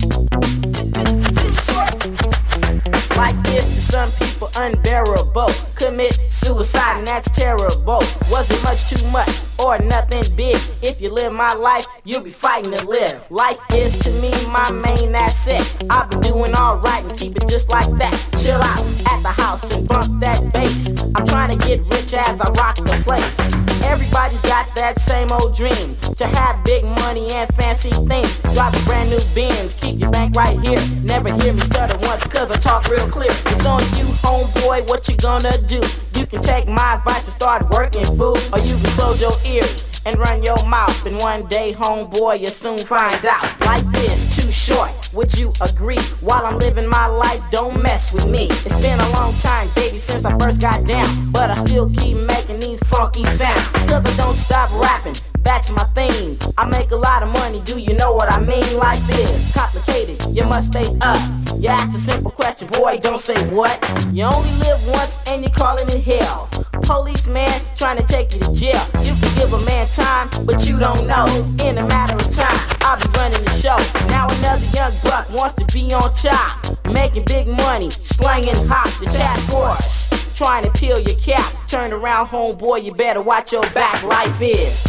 To 3.56 3.82
some 3.82 4.12
people 4.20 4.50
unbearable. 4.58 5.50
Commit 5.76 6.14
suicide 6.14 6.98
and 7.00 7.08
that's 7.08 7.30
terrible. 7.32 8.02
Wasn't 8.30 8.62
much 8.64 8.90
too 8.90 9.08
much 9.12 9.30
or 9.60 9.80
nothing 9.80 10.24
big. 10.36 10.56
If 10.82 11.02
you 11.02 11.10
live 11.10 11.34
my 11.34 11.54
life, 11.54 11.86
you'll 12.04 12.24
be 12.24 12.30
fighting 12.30 12.74
to 12.74 12.86
live. 12.88 13.30
Life 13.32 13.60
is 13.74 13.98
to 14.00 14.10
me 14.22 14.32
my 14.52 14.70
main 14.72 15.16
asset. 15.16 15.64
I'll 15.90 16.08
be 16.10 16.20
doing 16.28 16.54
alright 16.54 17.04
and 17.04 17.18
keep 17.18 17.38
it 17.38 17.48
just 17.48 17.70
like 17.70 17.90
that. 17.98 18.14
Chill 18.42 18.62
out 18.62 18.86
at 19.12 19.22
the 19.24 19.34
house 19.42 19.72
and 19.72 19.88
bump 19.88 20.22
that 20.22 20.42
bass. 20.54 21.14
I'm 21.16 21.26
trying 21.28 21.58
to 21.58 21.68
get 21.68 21.80
rich 21.92 22.14
as 22.14 22.40
I 22.40 22.48
rock 22.54 22.76
the 22.76 23.02
place. 23.06 23.66
Everybody's 23.86 24.42
got 24.42 24.68
that 24.76 25.00
same 25.00 25.32
old 25.32 25.56
dream 25.56 25.96
to 26.18 26.26
have 26.26 26.64
big 26.64 26.84
money 27.06 27.30
and 27.32 27.48
fancy 27.56 27.92
things. 28.10 28.40
Drive 28.54 28.74
a 28.74 28.86
brand 28.86 29.10
new 29.10 29.22
Benz, 29.36 29.74
keep 29.74 30.00
your 30.00 30.10
bank 30.10 30.36
right 30.36 30.58
here. 30.60 30.80
Never 31.04 31.32
hear 31.42 31.54
me 31.54 31.62
stutter 31.62 31.98
once, 32.02 32.26
cause 32.28 32.50
I 32.50 32.58
talk 32.58 32.88
real 32.90 33.08
clear. 33.08 33.32
It's 33.32 33.66
on 33.66 33.82
you, 33.96 34.06
homeboy, 34.24 34.88
what 34.90 35.08
you 35.08 35.16
gonna 35.18 35.54
do? 35.68 35.82
You 36.20 36.26
can 36.26 36.42
take 36.42 36.68
my 36.68 36.96
advice 36.96 37.26
and 37.26 37.34
start 37.34 37.70
working, 37.70 38.06
fool, 38.06 38.38
or 38.54 38.60
you 38.60 38.76
can 38.76 38.92
close 38.98 39.22
your 39.22 39.34
ears 39.46 40.02
and 40.06 40.18
run 40.18 40.44
your 40.44 40.58
mouth. 40.68 41.06
And 41.06 41.18
one 41.18 41.48
day, 41.48 41.74
homeboy, 41.74 42.40
you'll 42.40 42.50
soon 42.50 42.78
find 42.78 43.26
out. 43.26 43.44
Life 43.62 43.86
is 44.10 44.36
too 44.36 44.52
short, 44.52 44.92
would 45.14 45.38
you 45.38 45.52
agree? 45.62 46.00
While 46.22 46.46
I'm 46.46 46.58
living 46.58 46.88
my 46.88 47.08
life, 47.08 47.42
don't 47.52 47.82
mess 47.82 48.14
with 48.14 48.28
me. 48.30 48.46
It's 48.46 48.82
been 48.82 49.00
a 49.00 49.10
long 49.12 49.34
time, 49.36 49.68
baby, 49.76 50.00
since 50.00 50.26
I 50.26 50.38
first 50.38 50.62
got 50.62 50.86
down. 50.86 51.08
But 51.32 51.52
I 51.52 51.56
still 51.58 51.90
keep 51.90 52.18
making 52.18 52.60
these 52.60 52.80
funky 52.84 53.26
sounds. 53.26 53.68
Cause 53.90 54.06
I 54.06 54.18
don't 54.18 54.36
stop 54.36 54.70
rapping 54.82 55.35
that's 55.46 55.72
my 55.72 55.84
theme. 55.96 56.38
I 56.58 56.66
make 56.66 56.92
a 56.92 56.96
lot 56.96 57.24
of 57.24 57.30
money, 57.30 57.62
do 57.64 57.80
you 57.80 57.94
know 57.94 58.14
what 58.14 58.30
I 58.32 58.40
mean? 58.42 58.66
Life 58.78 59.08
is 59.12 59.54
complicated, 59.54 60.18
you 60.36 60.44
must 60.44 60.74
stay 60.74 60.90
up. 61.02 61.22
You 61.58 61.70
ask 61.70 61.96
a 61.96 62.02
simple 62.02 62.32
question, 62.32 62.68
boy, 62.68 63.00
don't 63.02 63.20
say 63.20 63.38
what. 63.56 63.80
You 64.12 64.26
only 64.26 64.52
live 64.60 64.88
once 64.90 65.24
and 65.28 65.42
you're 65.44 65.52
calling 65.52 65.88
it 65.88 66.04
hell. 66.04 66.50
Policeman 66.82 67.62
trying 67.78 67.98
to 67.98 68.04
take 68.04 68.34
you 68.34 68.40
to 68.42 68.54
jail. 68.54 68.84
You 69.06 69.14
can 69.16 69.32
give 69.38 69.54
a 69.54 69.62
man 69.66 69.88
time, 69.88 70.28
but 70.46 70.68
you 70.68 70.78
don't 70.78 71.08
know. 71.08 71.26
In 71.64 71.78
a 71.78 71.88
matter 71.88 72.16
of 72.16 72.30
time, 72.36 72.60
I'll 72.82 73.00
be 73.00 73.08
running 73.18 73.44
the 73.44 73.56
show. 73.56 73.78
Now 74.08 74.28
another 74.28 74.66
young 74.76 74.92
buck 75.04 75.30
wants 75.32 75.56
to 75.56 75.66
be 75.74 75.94
on 75.94 76.14
top. 76.14 76.60
Making 76.92 77.26
big 77.26 77.48
money, 77.48 77.90
slanging 77.90 78.68
hot, 78.68 78.92
the 79.00 79.06
chat 79.06 79.40
force 79.50 79.95
trying 80.36 80.64
to 80.64 80.72
peel 80.72 81.00
your 81.00 81.18
cap. 81.20 81.54
Turn 81.68 81.94
around, 81.94 82.28
homeboy, 82.28 82.84
you 82.84 82.94
better 82.94 83.22
watch 83.22 83.54
your 83.54 83.68
back. 83.72 84.04
Life 84.04 84.42
is. 84.42 84.86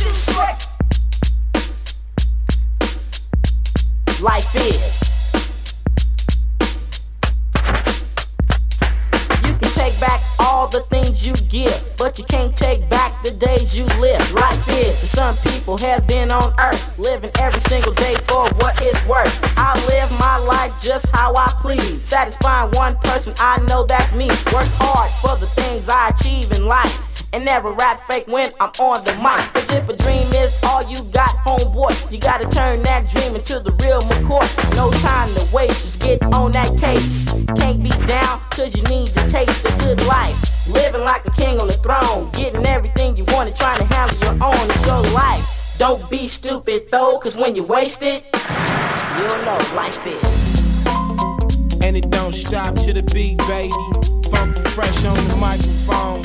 Life 4.21 4.55
is. 4.57 5.03
You 9.47 9.55
can 9.59 9.71
take 9.71 10.01
back 10.01 10.21
all 10.41 10.67
the 10.69 10.81
things 10.91 11.27
you 11.27 11.35
give, 11.49 11.95
but 11.97 12.19
you 12.19 12.25
can't 12.25 12.57
take 12.57 12.89
back 12.89 12.96
the 13.31 13.47
days 13.47 13.77
you 13.77 13.85
live. 14.01 14.23
Life 14.35 14.69
is 14.69 15.01
to 15.01 15.07
some 15.07 15.35
people 15.51 15.77
have 15.79 16.07
been 16.07 16.31
on 16.31 16.53
earth, 16.61 16.97
living 16.97 17.31
every 17.41 17.61
single 17.63 17.93
day 17.95 18.15
for 18.29 18.47
what 18.63 18.79
it's 18.81 19.05
worth. 19.09 19.35
I 19.59 19.75
live 19.89 20.11
my 20.21 20.39
life 20.47 20.73
just 20.81 21.07
how 21.13 21.35
I 21.35 21.51
please, 21.61 22.03
satisfying 22.03 22.71
one 22.73 22.97
person. 22.99 23.35
I 23.39 23.59
know 23.67 23.85
that's 23.85 24.15
me. 24.15 24.29
Work 24.55 24.71
hard 24.79 25.11
for 25.19 25.35
the 25.41 25.51
things 25.59 25.89
I 25.89 26.11
achieve 26.11 26.53
in 26.53 26.67
life 26.67 27.03
and 27.33 27.45
never 27.45 27.73
rap 27.73 28.01
fake 28.07 28.29
when 28.29 28.49
I'm 28.61 28.71
on 28.79 29.03
the 29.03 29.15
mic. 29.19 29.43
Cause 29.55 29.75
if 29.75 29.89
a 29.89 29.97
dream 29.97 30.27
is 30.39 30.55
all 30.63 30.89
you 30.89 31.03
got, 31.11 31.31
homeboy, 31.43 32.13
you 32.13 32.21
gotta 32.21 32.47
turn 32.47 32.83
that 32.85 33.11
dream 33.11 33.35
into 33.35 33.59
the 33.59 33.73
real 33.83 34.01
McCoy. 34.03 34.47
No 34.77 34.91
time 35.03 35.29
to 35.35 35.43
waste, 35.53 35.83
just 35.83 36.01
get 36.01 36.23
on 36.33 36.53
that 36.53 36.71
case. 36.79 37.27
Can't 37.59 37.83
be 37.83 37.91
down, 38.07 38.39
cause 38.51 38.77
you 38.77 38.85
need 38.85 39.09
to 39.09 39.29
taste 39.29 39.65
a 39.65 39.73
good 39.79 40.01
life. 40.07 40.56
Living 40.69 41.03
like 41.03 41.25
a 41.27 41.31
king 41.31 41.61
on 41.61 41.69
the 41.69 41.73
throne, 41.73 42.31
getting 42.33 42.67
everything 42.67 43.17
you 43.17 43.25
want 43.29 43.49
and 43.49 43.57
trying 43.57 43.79
to 43.79 43.85
handle 43.85 44.19
your 44.19 44.45
own. 44.45 44.71
It's 44.71 44.87
your 44.87 45.03
life. 45.15 45.77
Don't 45.79 46.09
be 46.11 46.27
stupid 46.27 46.91
though, 46.91 47.19
cause 47.19 47.37
when 47.37 47.55
you 47.55 47.63
waste 47.63 48.03
it, 48.03 48.25
you'll 49.19 49.45
know 49.45 49.59
life 49.75 50.05
is. 50.07 50.57
And 51.83 51.97
it 51.97 52.11
don't 52.11 52.33
stop 52.33 52.75
to 52.75 52.93
the 52.93 53.03
beat, 53.15 53.39
baby. 53.47 53.71
Funky 54.31 54.63
fresh 54.71 55.05
on 55.05 55.15
the 55.29 55.37
microphone. 55.37 56.23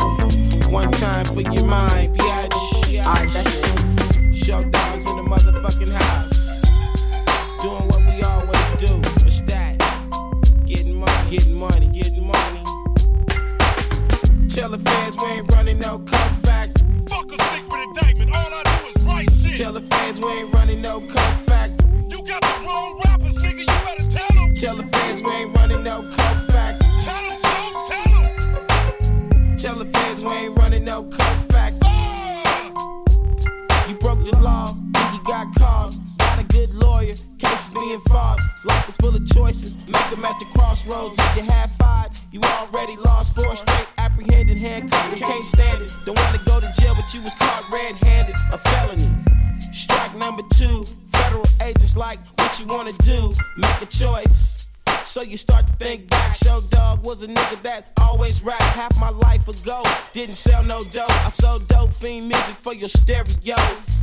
One 0.71 0.91
time 0.93 1.25
for 1.25 1.41
your 1.41 1.65
mind, 1.65 2.17
bitch. 2.17 3.05
Alright, 3.05 3.29
that's 3.29 3.45
it. 3.45 4.35
Show 4.35 4.63
dogs 4.63 5.05
in 5.05 5.17
the 5.17 5.23
motherfucking 5.23 5.91
house. 5.91 6.30
Tell 14.71 14.79
the 14.79 14.89
fans 14.89 15.17
we 15.17 15.25
ain't 15.25 15.51
running 15.51 15.79
no 15.79 15.99
coke 15.99 16.37
factory. 16.45 16.87
Fuck 17.09 17.29
a 17.29 17.43
secret 17.43 17.83
indictment, 17.89 18.31
all 18.33 18.53
I 18.53 18.63
do 18.63 18.87
is 18.95 19.05
write 19.05 19.29
shit. 19.31 19.55
Tell 19.55 19.73
the 19.73 19.81
fans 19.81 20.21
we 20.21 20.31
ain't 20.31 20.53
running 20.53 20.81
no 20.81 21.01
coke 21.01 21.39
factory. 21.45 21.89
You 22.07 22.23
got 22.23 22.39
the 22.39 22.65
wrong 22.65 23.01
rappers, 23.03 23.43
nigga, 23.43 23.59
you 23.59 23.65
better 23.65 24.09
tell 24.09 24.29
them. 24.29 24.55
Tell 24.55 24.75
the 24.77 24.83
fans 24.83 25.23
we 25.23 25.29
ain't 25.29 25.57
running 25.57 25.83
no 25.83 26.03
coke 26.03 26.43
factory. 26.47 26.87
Tell 27.03 27.21
them 27.27 27.37
so, 27.43 27.53
tell 27.91 28.07
them. 28.15 29.57
Tell 29.57 29.75
the 29.75 29.85
fans 29.91 30.23
we 30.23 30.31
ain't 30.31 30.57
running 30.57 30.85
no 30.85 31.03
being. 37.97 38.37
Life 38.63 38.89
is 38.89 38.97
full 38.97 39.15
of 39.15 39.25
choices, 39.27 39.75
make 39.87 40.09
them 40.09 40.23
at 40.23 40.39
the 40.39 40.45
crossroads. 40.53 41.15
If 41.17 41.37
you 41.37 41.43
had 41.43 41.69
five, 41.71 42.09
you 42.31 42.39
already 42.41 42.95
lost 42.97 43.35
four 43.35 43.55
straight. 43.55 43.87
Apprehended, 43.97 44.61
handcuffed, 44.61 45.19
you 45.19 45.25
can't 45.25 45.43
stand 45.43 45.81
it. 45.81 45.95
Don't 46.05 46.17
wanna 46.17 46.39
go 46.45 46.59
to 46.59 46.81
jail, 46.81 46.93
but 46.95 47.13
you 47.13 47.21
was 47.21 47.33
caught 47.35 47.63
red 47.71 47.95
handed. 47.95 48.35
A 48.51 48.57
felony. 48.57 49.09
Strike 49.73 50.15
number 50.15 50.43
two, 50.53 50.83
federal 51.07 51.43
agents 51.63 51.97
like 51.97 52.19
what 52.37 52.59
you 52.59 52.65
wanna 52.67 52.93
do. 53.03 53.31
Make 53.57 53.81
a 53.81 53.85
choice. 53.85 54.60
So 55.05 55.21
you 55.23 55.37
start 55.37 55.67
to 55.67 55.73
think 55.73 56.09
back. 56.09 56.35
Short 56.35 56.63
Dog 56.69 57.05
was 57.05 57.23
a 57.23 57.27
nigga 57.27 57.61
that 57.63 57.87
always 57.99 58.43
rap 58.43 58.61
half 58.61 58.97
my 58.99 59.09
life 59.09 59.47
ago. 59.47 59.83
Didn't 60.13 60.35
sell 60.35 60.63
no 60.63 60.83
dope. 60.91 61.09
I 61.25 61.29
sold 61.29 61.67
dope 61.67 61.93
fiend 61.93 62.29
music 62.29 62.55
for 62.55 62.73
your 62.73 62.89
stereo. 62.89 63.55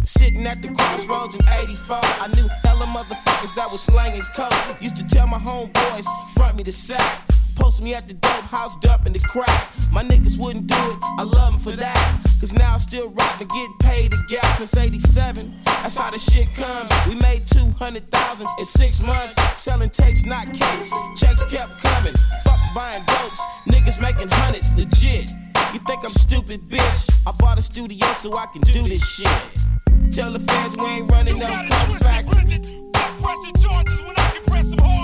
Sitting 0.02 0.46
at 0.46 0.60
the 0.60 0.68
crossroads 0.68 1.34
in 1.34 1.40
84. 1.48 1.96
I 2.02 2.28
knew 2.34 2.46
hella 2.64 2.86
motherfuckers 2.86 3.54
that 3.54 3.68
was 3.70 3.80
slanging 3.80 4.22
coke. 4.34 4.52
Used 4.82 4.96
to 4.96 5.06
tell 5.06 5.26
my 5.26 5.38
homeboys, 5.38 6.06
front 6.34 6.56
me 6.56 6.64
the 6.64 6.72
sack. 6.72 7.37
Post 7.58 7.82
me 7.82 7.94
at 7.94 8.06
the 8.06 8.14
dope 8.14 8.44
house, 8.44 8.76
dumping 8.76 9.12
the 9.12 9.20
crack. 9.20 9.68
My 9.92 10.02
niggas 10.04 10.40
wouldn't 10.40 10.68
do 10.68 10.74
it, 10.76 10.98
I 11.18 11.24
love 11.24 11.52
them 11.52 11.60
for 11.60 11.76
that. 11.76 12.20
Cause 12.40 12.56
now 12.56 12.74
I 12.74 12.78
still 12.78 13.08
rap 13.08 13.40
and 13.40 13.50
get 13.50 13.70
paid 13.80 14.12
to 14.12 14.18
gap 14.28 14.44
since 14.56 14.76
87. 14.76 15.52
That's 15.64 15.96
how 15.96 16.10
the 16.10 16.18
shit 16.18 16.46
comes. 16.54 16.88
We 17.08 17.16
made 17.16 17.40
200,000 17.50 18.46
in 18.58 18.64
six 18.64 19.02
months. 19.02 19.34
Selling 19.60 19.90
tapes, 19.90 20.24
not 20.24 20.46
cakes. 20.54 20.92
Checks 21.16 21.44
kept 21.46 21.82
coming. 21.82 22.14
Fuck 22.44 22.60
buying 22.76 23.02
dopes. 23.06 23.40
Niggas 23.66 24.00
making 24.00 24.28
hundreds, 24.30 24.72
legit. 24.76 25.26
You 25.74 25.80
think 25.80 26.04
I'm 26.04 26.12
stupid, 26.12 26.60
bitch? 26.68 27.26
I 27.26 27.32
bought 27.40 27.58
a 27.58 27.62
studio 27.62 28.06
so 28.14 28.36
I 28.36 28.46
can 28.46 28.62
do 28.62 28.88
this 28.88 29.04
shit. 29.04 30.12
Tell 30.12 30.32
the 30.32 30.40
fans 30.40 30.76
we 30.76 30.86
ain't 30.86 31.10
running 31.10 31.34
You 31.34 31.40
no 31.40 31.48
got 31.48 31.68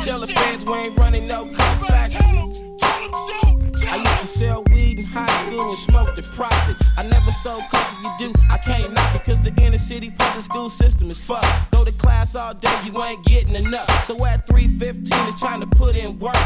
Tell 0.03 0.21
the 0.21 0.27
fans 0.27 0.65
we 0.67 0.75
ain't 0.75 0.99
running 0.99 1.27
no 1.27 1.47
coke 1.47 1.89
factory. 1.89 2.39
I 3.89 3.97
used 3.97 4.21
to 4.21 4.27
sell 4.27 4.65
weed 4.73 4.99
in 4.99 5.05
high 5.05 5.27
school 5.27 5.63
and 5.63 5.79
smoke 5.79 6.15
the 6.17 6.23
profit. 6.35 6.77
I 6.99 7.09
never 7.09 7.33
sold 7.33 7.63
coke 7.73 7.85
you 8.03 8.11
do, 8.19 8.33
I 8.51 8.59
can't 8.59 8.93
knock 8.93 9.15
it 9.15 9.25
cause 9.25 9.41
the 9.41 9.53
inner 9.63 9.79
city 9.79 10.11
public 10.19 10.45
school 10.45 10.69
system 10.69 11.11
is 11.11 11.21
fucked. 11.21 11.73
Go 11.73 11.85
to 11.85 11.93
class 11.93 12.35
all 12.35 12.55
day, 12.55 12.77
you 12.85 12.93
ain't 13.03 13.25
getting 13.25 13.55
enough. 13.55 13.89
So 14.05 14.15
at 14.27 14.47
315 14.47 14.99
it's 15.29 15.41
trying 15.41 15.61
to 15.61 15.67
put 15.67 15.97
in 15.97 16.19
work. 16.19 16.37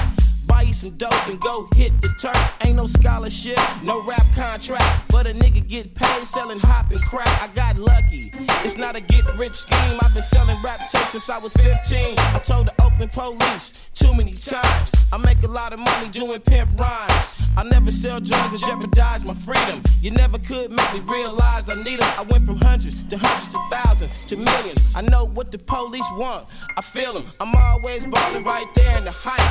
Buy 0.48 0.62
you 0.62 0.74
some 0.74 0.96
dope 0.96 1.28
and 1.28 1.38
go 1.40 1.68
hit 1.76 1.92
the 2.00 2.08
turf. 2.20 2.56
Ain't 2.64 2.76
no 2.76 2.86
scholarship, 2.86 3.58
no 3.84 4.02
rap 4.04 4.24
contract. 4.34 5.10
But 5.10 5.26
a 5.26 5.34
nigga 5.34 5.66
get 5.68 5.94
paid 5.94 6.26
selling 6.26 6.58
hop 6.58 6.90
and 6.90 7.00
crack. 7.02 7.28
I 7.42 7.48
got 7.54 7.78
lucky. 7.78 8.32
It's 8.64 8.76
not 8.76 8.96
a 8.96 9.00
get 9.00 9.24
rich 9.38 9.54
scheme. 9.54 9.98
I've 10.02 10.14
been 10.14 10.22
selling 10.22 10.56
rap 10.62 10.80
tapes 10.80 11.10
since 11.10 11.30
I 11.30 11.38
was 11.38 11.52
15. 11.54 12.14
I 12.18 12.40
told 12.42 12.66
the 12.66 12.82
open 12.82 13.08
police 13.08 13.82
too 13.94 14.14
many 14.14 14.32
times. 14.32 15.12
I 15.12 15.18
make 15.24 15.42
a 15.42 15.48
lot 15.48 15.72
of 15.72 15.78
money 15.78 16.08
doing 16.08 16.40
pimp 16.40 16.78
rhymes. 16.80 17.47
I 17.58 17.64
never 17.64 17.90
sell 17.90 18.20
drugs 18.20 18.52
and 18.52 18.70
jeopardize 18.70 19.24
my 19.24 19.34
freedom. 19.34 19.82
You 20.00 20.12
never 20.12 20.38
could 20.38 20.70
make 20.70 20.94
me 20.94 21.00
realize 21.12 21.68
I 21.68 21.74
need 21.82 21.98
them. 21.98 22.08
I 22.16 22.22
went 22.30 22.44
from 22.46 22.60
hundreds 22.62 23.02
to 23.02 23.18
hundreds 23.18 23.48
to 23.48 23.58
thousands 23.68 24.24
to 24.26 24.36
millions. 24.36 24.94
I 24.96 25.00
know 25.10 25.24
what 25.24 25.50
the 25.50 25.58
police 25.58 26.06
want. 26.12 26.46
I 26.76 26.82
feel 26.82 27.12
them. 27.14 27.24
I'm 27.40 27.52
always 27.56 28.04
balling 28.04 28.44
right 28.44 28.72
there 28.76 28.98
in 28.98 29.04
the 29.04 29.10
height. 29.10 29.42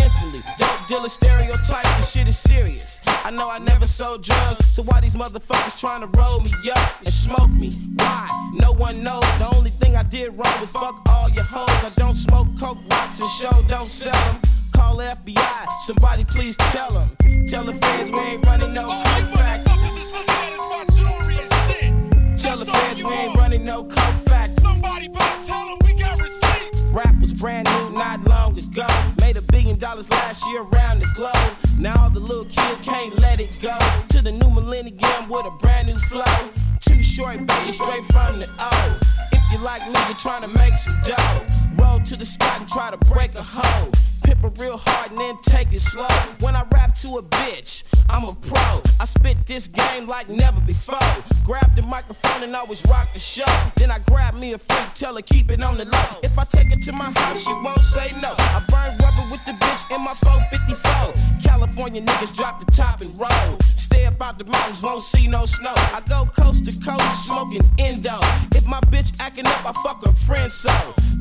Instantly, 0.00 0.38
dope 0.56 0.86
dealer 0.86 1.08
stereotype. 1.08 1.82
This 1.96 2.12
shit 2.12 2.28
is 2.28 2.38
serious. 2.38 3.00
I 3.24 3.32
know 3.32 3.50
I 3.50 3.58
never 3.58 3.88
sold 3.88 4.22
drugs, 4.22 4.64
so 4.64 4.84
why 4.84 5.00
these 5.00 5.16
motherfuckers 5.16 5.80
trying 5.80 6.02
to 6.02 6.06
roll 6.16 6.38
me 6.38 6.52
up 6.70 7.00
and 7.00 7.12
smoke 7.12 7.50
me? 7.50 7.72
Why? 7.96 8.28
No 8.54 8.70
one 8.70 9.02
knows. 9.02 9.26
The 9.40 9.50
only 9.56 9.70
thing 9.70 9.96
I 9.96 10.04
did 10.04 10.28
wrong 10.28 10.60
was 10.60 10.70
fuck 10.70 11.02
all 11.10 11.28
your 11.30 11.42
hoes. 11.42 11.68
I 11.68 11.90
don't 11.96 12.14
smoke 12.14 12.46
coke 12.60 12.78
rocks 12.88 13.18
and 13.18 13.28
show 13.30 13.50
don't 13.66 13.88
sell 13.88 14.12
them. 14.32 14.57
Call 14.78 14.98
FBI, 14.98 15.66
somebody 15.86 16.22
please 16.22 16.56
tell 16.56 16.88
them. 16.92 17.10
Tell 17.48 17.64
the 17.64 17.74
fans 17.74 18.12
we 18.12 18.18
ain't 18.20 18.46
running 18.46 18.72
no 18.72 18.88
All 18.88 19.02
coke 19.02 19.28
factory. 19.36 19.74
motherfuckers 19.74 19.98
is 19.98 20.12
looking 20.12 20.30
at 20.30 20.52
is 20.52 20.66
my 20.70 20.84
jewelry 20.94 21.38
and 21.42 21.52
shit. 21.66 22.38
Tell 22.38 22.56
the 22.56 22.64
fans 22.64 23.02
we 23.02 23.10
ain't 23.10 23.36
running 23.36 23.64
no 23.64 23.82
coke 23.82 24.20
factory. 24.30 24.62
Somebody 24.62 25.08
better 25.08 25.42
tell 25.44 25.66
them 25.66 25.78
we 25.82 25.94
got 25.94 26.20
receipts. 26.20 26.82
Rap 26.94 27.12
was 27.20 27.32
brand 27.32 27.66
new 27.66 27.90
not 27.98 28.22
long 28.28 28.56
ago. 28.56 28.86
Made 29.20 29.36
a 29.36 29.42
billion 29.50 29.76
dollars 29.78 30.08
last 30.10 30.46
year 30.46 30.62
around 30.62 31.00
the 31.00 31.08
globe. 31.16 31.34
Now 31.76 32.00
all 32.00 32.10
the 32.10 32.20
little 32.20 32.44
kids 32.44 32.80
can't 32.80 33.18
let 33.18 33.40
it 33.40 33.58
go. 33.60 33.76
To 34.10 34.22
the 34.22 34.30
new 34.30 34.48
millennium 34.48 35.28
with 35.28 35.44
a 35.44 35.50
brand 35.60 35.88
new 35.88 35.96
flow. 35.96 36.38
Too 36.78 37.02
short, 37.02 37.38
baby, 37.38 37.72
straight 37.72 38.04
from 38.12 38.38
the 38.38 38.48
O. 38.60 38.98
If 39.32 39.42
you 39.50 39.58
like 39.58 39.82
me, 39.90 39.98
you're 40.06 40.16
trying 40.16 40.42
to 40.42 40.48
make 40.56 40.74
some 40.74 40.94
dough. 41.02 41.67
To 41.88 42.16
the 42.16 42.24
spot 42.24 42.60
and 42.60 42.68
try 42.68 42.90
to 42.90 42.96
break 43.12 43.34
a 43.34 43.42
hoe. 43.42 43.90
Pimp 44.24 44.44
it 44.44 44.58
real 44.62 44.78
hard 44.78 45.10
and 45.10 45.20
then 45.20 45.36
take 45.42 45.72
it 45.74 45.80
slow. 45.80 46.08
When 46.40 46.56
I 46.56 46.64
rap 46.72 46.94
to 47.02 47.18
a 47.18 47.22
bitch, 47.22 47.82
I'm 48.08 48.24
a 48.24 48.34
pro. 48.34 48.80
I 49.00 49.04
spit 49.04 49.44
this 49.44 49.68
game 49.68 50.06
like 50.06 50.28
never 50.30 50.60
before. 50.60 50.98
Grab 51.44 51.74
the 51.76 51.82
microphone 51.82 52.44
and 52.44 52.54
always 52.54 52.82
rock 52.86 53.12
the 53.12 53.20
show. 53.20 53.52
Then 53.76 53.90
I 53.90 53.98
grab 54.08 54.38
me 54.40 54.54
a 54.54 54.58
freak, 54.58 54.94
tell 54.94 55.16
her 55.16 55.22
keep 55.22 55.50
it 55.50 55.62
on 55.62 55.76
the 55.76 55.84
low. 55.84 56.20
If 56.22 56.38
I 56.38 56.44
take 56.44 56.72
it 56.72 56.82
to 56.84 56.92
my 56.92 57.12
house, 57.14 57.44
she 57.44 57.52
won't 57.52 57.80
say 57.80 58.08
no. 58.22 58.32
I 58.38 58.64
burn 58.68 58.90
rubber 59.04 59.30
with 59.30 59.44
the 59.44 59.52
bitch 59.52 59.84
in 59.94 60.02
my 60.02 60.14
454. 60.14 61.42
California 61.42 62.00
niggas 62.00 62.34
drop 62.34 62.64
the 62.64 62.70
top 62.72 63.02
and 63.02 63.12
roll. 63.20 63.58
Stay 63.60 64.06
up 64.06 64.22
out 64.22 64.38
the 64.38 64.44
mountains, 64.44 64.82
won't 64.82 65.02
see 65.02 65.26
no 65.26 65.44
snow. 65.44 65.74
I 65.74 66.00
go 66.08 66.24
coast 66.24 66.64
to 66.66 66.72
coast, 66.80 67.26
smoking 67.26 67.62
endo. 67.78 68.18
If 68.54 68.66
my 68.66 68.80
bitch 68.88 69.18
acting 69.20 69.46
up, 69.46 69.66
I 69.66 69.72
fuck 69.82 70.06
her 70.06 70.12
friend 70.12 70.50
so. 70.50 70.72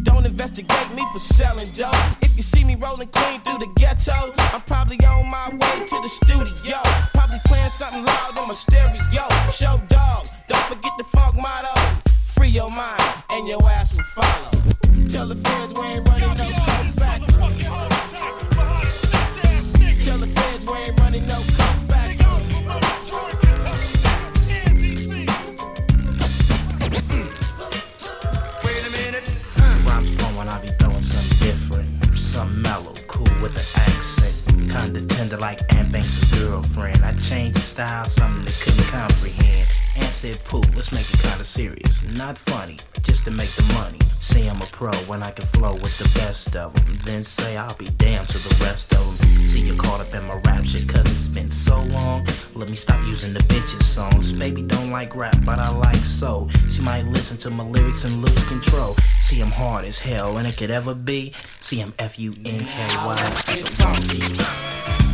Don't 0.04 0.26
investigate 0.60 0.96
me 0.96 1.04
for 1.14 1.20
selling 1.20 1.68
dope. 1.72 1.94
If 2.22 2.36
you 2.38 2.44
see 2.44 2.64
me 2.64 2.76
rolling 2.76 3.10
clean 3.10 3.42
through 3.42 3.60
the 3.60 3.72
ghetto, 3.76 4.34
I'm 4.54 4.62
probably 4.62 4.98
on 5.06 5.30
my 5.30 5.50
way 5.50 5.86
to 5.86 5.96
the 6.02 6.10
studio. 6.10 6.78
Probably 7.14 7.38
playing 7.46 7.70
something 7.70 8.04
loud 8.04 8.38
in 8.38 8.48
my 8.48 8.54
stereo. 8.54 9.28
Short 9.52 9.88
Dog, 9.90 10.26
don't 10.48 10.66
forget 10.66 10.92
the 10.98 11.04
funk 11.16 11.36
motto. 11.36 11.74
Free 12.36 12.50
your 12.50 12.70
mind 12.70 13.02
and 13.32 13.48
your 13.48 13.62
ass 13.70 13.96
will 13.96 14.04
follow. 14.16 14.52
Tell 15.10 15.28
the 15.28 15.36
fans 15.36 15.74
we 15.74 15.82
ain't 15.82 16.08
running 16.08 16.28
no. 16.28 16.46
Tell 20.06 20.18
the 20.18 20.28
fans 20.28 20.66
we 20.66 20.78
ain't 20.78 21.00
running 21.00 21.26
no 21.28 21.57
Kinda 34.78 35.02
tender 35.08 35.38
like 35.38 35.60
Ant 35.76 35.92
Banks' 35.92 36.24
girlfriend. 36.38 37.04
I 37.04 37.14
changed 37.14 37.58
the 37.58 37.62
style, 37.62 38.06
something 38.06 38.46
they 38.46 38.52
couldn't 38.52 38.86
comprehend. 38.86 39.87
Ant 39.98 40.06
said, 40.06 40.38
Pooh, 40.46 40.62
let's 40.76 40.92
make 40.92 41.10
it 41.10 41.20
kinda 41.20 41.44
serious. 41.44 42.02
Not 42.18 42.38
funny, 42.38 42.78
just 43.04 43.26
to 43.26 43.32
make 43.32 43.50
the 43.50 43.64
money. 43.74 44.00
Say 44.22 44.48
I'm 44.48 44.62
a 44.62 44.66
pro 44.78 44.94
when 45.10 45.24
I 45.24 45.32
can 45.32 45.46
flow 45.48 45.74
with 45.74 45.98
the 45.98 46.10
best 46.20 46.56
of 46.56 46.74
them. 46.74 46.98
Then 47.06 47.24
say 47.24 47.58
I'll 47.58 47.76
be 47.78 47.86
damned 47.98 48.30
to 48.30 48.38
the 48.38 48.56
rest 48.64 48.94
of 48.94 49.18
them. 49.18 49.46
See 49.46 49.62
you 49.62 49.76
caught 49.76 50.02
up 50.02 50.14
in 50.14 50.24
my 50.28 50.36
rap 50.46 50.66
shit 50.66 50.88
cause 50.88 51.06
it's 51.06 51.28
been 51.28 51.50
so 51.50 51.82
long. 51.84 52.28
Let 52.56 52.70
me 52.70 52.76
stop 52.76 53.02
using 53.06 53.34
the 53.34 53.40
bitches 53.42 53.84
songs. 53.84 54.34
Baby 54.34 54.62
don't 54.64 54.92
like 54.92 55.16
rap, 55.16 55.38
but 55.46 55.60
I 55.60 55.70
like 55.70 55.96
soul. 55.96 56.50
She 56.72 56.82
might 56.82 57.06
listen 57.06 57.38
to 57.38 57.50
my 57.50 57.64
lyrics 57.64 58.04
and 58.04 58.22
lose 58.22 58.48
control. 58.48 58.96
See 59.22 59.42
I'm 59.42 59.52
hard 59.52 59.86
as 59.86 59.98
hell, 59.98 60.38
and 60.38 60.48
it 60.48 60.58
could 60.58 60.72
ever 60.72 60.94
be. 60.94 61.34
See 61.60 61.82
I'm 61.82 61.94
F-U-N-K-Y. 61.98 63.14
Funky. 63.82 64.22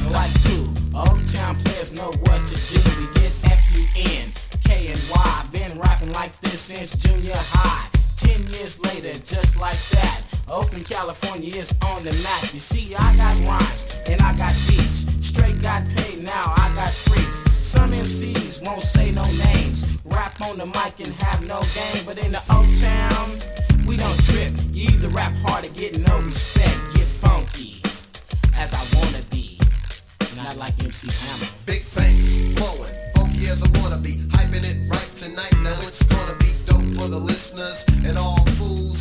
Like 0.09 0.33
you, 0.49 0.65
Old 0.93 1.27
Town 1.29 1.55
players 1.63 1.91
know 1.93 2.11
what 2.25 2.41
to 2.47 2.55
do. 2.55 2.79
We 2.99 3.05
get 3.15 3.31
F-U-N, 3.45 4.32
K 4.73 4.87
and 4.87 5.01
Y. 5.11 5.45
Been 5.51 5.79
rapping 5.79 6.11
like 6.13 6.33
this 6.41 6.61
since 6.61 6.95
junior 6.95 7.35
high. 7.35 7.87
Ten 8.17 8.41
years 8.53 8.79
later, 8.79 9.13
just 9.25 9.59
like 9.59 9.77
that. 9.93 10.21
Oakland, 10.49 10.85
California 10.89 11.53
is 11.55 11.71
on 11.85 12.03
the 12.03 12.13
map. 12.25 12.41
You 12.53 12.59
see, 12.59 12.95
I 12.95 13.15
got 13.15 13.33
rhymes 13.45 13.99
and 14.09 14.19
I 14.21 14.35
got 14.35 14.53
beats. 14.67 15.05
Straight 15.21 15.61
got 15.61 15.87
paid 15.89 16.23
now, 16.23 16.53
I 16.57 16.71
got 16.75 16.89
freaks. 16.89 17.51
Some 17.51 17.91
MCs 17.91 18.65
won't 18.65 18.81
say 18.81 19.11
no 19.11 19.23
names. 19.45 19.97
Rap 20.05 20.41
on 20.41 20.57
the 20.57 20.65
mic 20.65 20.97
and 21.05 21.13
have 21.21 21.45
no 21.47 21.61
game. 21.77 22.03
But 22.05 22.17
in 22.17 22.31
the 22.31 22.43
Old 22.49 22.73
Town, 22.81 23.25
we 23.85 23.97
don't 23.97 24.19
trip. 24.25 24.51
You 24.71 24.89
either 24.89 25.09
rap 25.09 25.33
hard 25.45 25.65
or 25.65 25.73
get 25.73 25.99
no 25.99 26.17
respect. 26.17 26.79
Get 26.95 27.09
funky, 27.21 27.81
as 28.57 28.73
I 28.73 28.83
wanna 28.97 29.21
be. 29.29 29.59
Not 30.37 30.57
like 30.57 30.73
MC 30.83 31.09
Hammer. 31.13 31.49
Big 31.65 31.81
banks, 31.93 32.57
flowing, 32.57 32.93
funky 33.13 33.47
as 33.47 33.61
I 33.61 33.69
wanna 33.79 33.99
be. 33.99 34.32
Hyping 34.53 34.69
it 34.69 34.77
right 34.87 35.11
tonight, 35.17 35.51
now 35.63 35.75
it's 35.79 36.03
gonna 36.03 36.35
be 36.37 36.45
dope 36.67 37.01
for 37.01 37.07
the 37.09 37.17
listeners 37.17 37.83
and 38.05 38.19
all 38.19 38.45
fools 38.57 38.92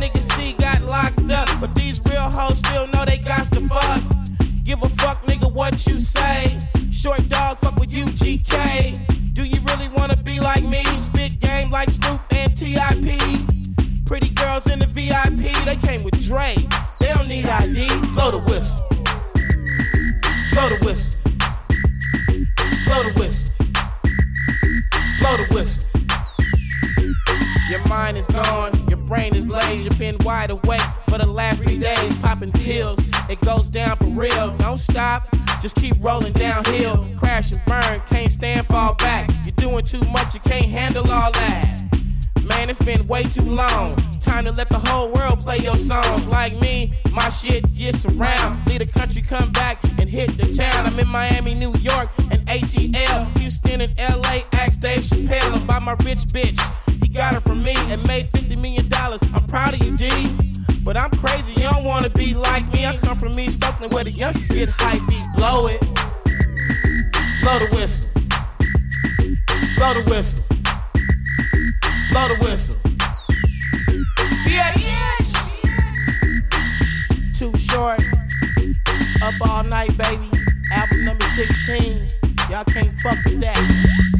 G. 0.00 0.04
My 0.04 0.06
nigga 0.06 0.22
C 0.22 0.52
got 0.54 0.82
locked 0.82 1.30
up, 1.30 1.48
but 1.60 1.74
these 1.74 2.00
real 2.06 2.20
hoes 2.20 2.58
still 2.58 2.86
know 2.88 3.04
they 3.04 3.18
got 3.18 3.46
to 3.52 3.60
fuck. 3.68 4.02
Give 4.64 4.82
a 4.82 4.88
fuck, 4.88 5.22
nigga, 5.24 5.52
what 5.52 5.86
you 5.86 6.00
say. 6.00 6.58
Short 6.90 7.28
dog, 7.28 7.58
fuck 7.58 7.76
with 7.76 7.90
UGK. 7.90 9.34
Do 9.34 9.44
you 9.44 9.60
really 9.66 9.88
wanna 9.88 10.16
be 10.16 10.40
like 10.40 10.64
me? 10.64 10.84
Spit 10.98 11.40
game 11.40 11.70
like 11.70 11.90
Snoop 11.90 12.20
and 12.30 12.56
TIP. 12.56 13.20
Pretty 14.06 14.30
girls 14.30 14.66
in 14.70 14.78
the 14.78 14.86
VIP, 14.86 15.52
they 15.64 15.76
came 15.76 16.02
with 16.02 16.20
Dre. 16.26 16.54
They 17.00 17.08
don't 17.08 17.28
need 17.28 17.46
ID. 17.46 17.88
Blow 18.14 18.30
the 18.30 18.42
whistle. 18.46 18.86
Blow 20.52 20.68
the 20.68 20.78
whistle. 20.84 21.07
Wide 30.28 30.50
awake 30.50 30.82
for 31.08 31.16
the 31.16 31.26
last 31.26 31.62
three 31.62 31.78
days, 31.78 32.14
popping 32.16 32.52
pills. 32.52 32.98
It 33.30 33.40
goes 33.40 33.66
down 33.66 33.96
for 33.96 34.08
real. 34.08 34.54
Don't 34.58 34.76
stop, 34.76 35.26
just 35.58 35.74
keep 35.76 35.94
rolling 36.00 36.34
downhill. 36.34 37.06
Crash 37.16 37.50
and 37.50 37.64
burn, 37.64 38.02
can't 38.10 38.30
stand, 38.30 38.66
fall 38.66 38.94
back. 38.96 39.30
You're 39.44 39.56
doing 39.56 39.86
too 39.86 40.04
much, 40.10 40.34
you 40.34 40.40
can't 40.40 40.66
handle 40.66 41.10
all 41.10 41.32
that. 41.32 41.82
Man, 42.42 42.68
it's 42.68 42.78
been 42.78 43.06
way 43.06 43.22
too 43.22 43.40
long. 43.40 43.96
Time 44.20 44.44
to 44.44 44.52
let 44.52 44.68
the 44.68 44.78
whole 44.78 45.10
world 45.12 45.40
play 45.40 45.60
your 45.60 45.76
songs. 45.76 46.26
Like 46.26 46.54
me, 46.60 46.92
my 47.10 47.30
shit 47.30 47.64
gets 47.74 48.04
around. 48.04 48.66
Leave 48.66 48.80
the 48.80 48.86
country, 48.86 49.22
come 49.22 49.50
back 49.52 49.82
and 49.98 50.10
hit 50.10 50.36
the 50.36 50.52
town. 50.52 50.84
I'm 50.84 50.98
in 50.98 51.08
Miami, 51.08 51.54
New 51.54 51.72
York, 51.76 52.10
and 52.30 52.46
ATL. 52.48 53.34
Houston 53.38 53.80
and 53.80 53.98
LA, 53.98 54.40
ask 54.52 54.78
Dave 54.78 55.00
Chappelle 55.00 55.64
about 55.64 55.80
my 55.84 55.92
rich 56.04 56.24
bitch. 56.36 56.60
Got 57.18 57.34
her 57.34 57.40
from 57.40 57.64
me 57.64 57.74
and 57.90 58.00
made 58.06 58.30
$50 58.30 58.62
million. 58.62 58.88
I'm 58.94 59.44
proud 59.48 59.74
of 59.74 59.82
you, 59.82 59.96
D. 59.96 60.08
But 60.84 60.96
I'm 60.96 61.10
crazy, 61.10 61.52
you 61.60 61.68
don't 61.68 61.82
wanna 61.82 62.10
be 62.10 62.32
like 62.32 62.72
me. 62.72 62.86
I 62.86 62.96
come 62.98 63.16
from 63.18 63.36
East 63.40 63.64
Oakland 63.64 63.92
where 63.92 64.04
the 64.04 64.12
youngsters 64.12 64.56
get 64.56 64.68
hype, 64.68 65.02
beat, 65.08 65.26
blow 65.34 65.66
it. 65.66 65.80
Blow 67.40 67.58
the 67.58 67.68
whistle. 67.74 68.08
Blow 69.76 69.94
the 69.94 70.04
whistle. 70.08 70.44
Blow 72.12 72.28
the 72.28 72.36
whistle. 72.44 72.76
Bitch. 74.46 74.86
Too 77.36 77.52
Short. 77.58 78.00
Up 79.24 79.50
all 79.50 79.64
night, 79.64 79.90
baby. 79.98 80.30
Album 80.70 81.04
number 81.04 81.26
16. 81.26 82.10
Y'all 82.48 82.62
can't 82.62 82.94
fuck 83.00 83.18
with 83.24 83.40
that. 83.40 84.17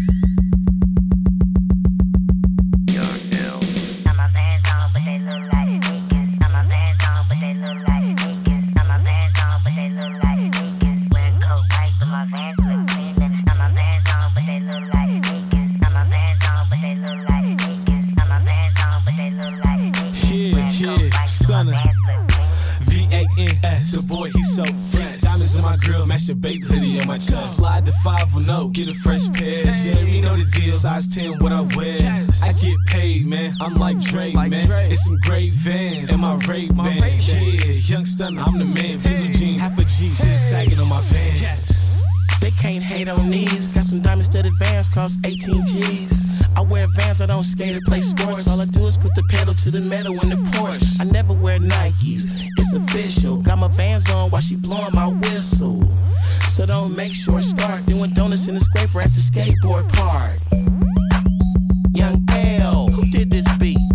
Boy, 24.09 24.30
he's 24.34 24.56
so 24.56 24.64
fresh. 24.64 25.20
Diamonds 25.20 25.54
in 25.54 25.62
my 25.62 25.76
grill, 25.84 26.06
match 26.06 26.28
your 26.28 26.36
BAPE 26.36 26.64
hoodie 26.64 26.98
on 26.98 27.06
my 27.06 27.18
chest. 27.18 27.56
Slide 27.56 27.84
the 27.84 27.92
510, 27.92 28.72
get 28.72 28.88
a 28.88 28.94
fresh 28.98 29.30
pair. 29.32 29.66
Yeah, 29.66 30.00
you 30.00 30.22
know 30.22 30.34
the 30.34 30.44
deal. 30.46 30.72
Size 30.72 31.06
10, 31.09 31.40
what 31.40 31.52
I 31.52 31.61
wear. 31.76 31.98
I 32.42 32.52
get 32.61 32.76
paid, 32.86 33.26
man. 33.26 33.52
I'm 33.61 33.74
like 33.74 34.00
Drake, 34.00 34.34
man. 34.34 34.54
It's 34.90 35.04
some 35.04 35.18
great 35.20 35.52
vans 35.52 36.11
and 36.11 36.22
my 36.22 36.36
Ray-Bans. 36.48 37.28
Yeah, 37.34 37.94
young 37.94 38.06
stunner, 38.06 38.40
I'm 38.40 38.59
the 38.59 38.64
man. 38.64 38.98
Evisu 38.98 39.38
jeans, 39.38 39.61
half 39.61 39.78
a 39.78 39.84
G, 39.84 40.09
just 40.09 40.48
sagging 40.48 40.80
on 40.80 40.88
my 40.88 41.02
vans. 41.02 42.04
They 42.40 42.50
can't 42.52 42.82
hate 42.82 43.09
on 43.09 43.28
these. 43.28 43.74
Got 43.74 43.84
some 43.84 44.00
diamond 44.00 44.24
studded 44.24 44.52
vans, 44.59 44.88
cost 44.88 45.20
18 45.26 45.66
G's. 45.66 46.38
I 46.59 46.62
wear 46.62 46.86
vans, 46.96 47.20
I 47.20 47.26
don't 47.26 47.44
skate 47.44 47.76
or 47.76 47.80
play 47.86 48.00
sports. 48.00 48.48
All 48.48 48.61
I 48.61 48.64
do 48.64 48.84
is 48.88 48.98
put 48.98 49.14
the 49.14 49.22
pedal 49.30 49.54
to 49.54 49.70
the 49.70 49.80
metal 49.82 50.14
in 50.14 50.28
the 50.28 50.34
Porsche. 50.50 51.00
I 51.00 51.04
never 51.04 51.32
wear 51.32 51.61
Nikes, 51.61 52.36
it's 52.56 52.74
official. 52.74 53.36
Got 53.36 53.59
my 53.59 53.68
vans 53.68 54.11
on 54.11 54.30
while 54.30 54.40
she 54.40 54.56
blowing 54.56 54.92
my 54.92 55.06
whistle. 55.06 55.80
So 56.48 56.66
don't 56.66 56.96
make 56.96 57.14
sure 57.14 57.40
start 57.42 57.86
doing 57.86 58.11
donuts 58.11 58.48
in 58.48 58.56
the 58.56 58.61
scraper 58.61 59.00
at 59.00 59.11
the 59.11 59.20
skateboard 59.20 59.88
park. 59.92 60.34
Young 61.94 62.26
L, 62.28 62.88
who 62.88 63.06
did 63.06 63.30
this 63.30 63.46
beat? 63.59 63.88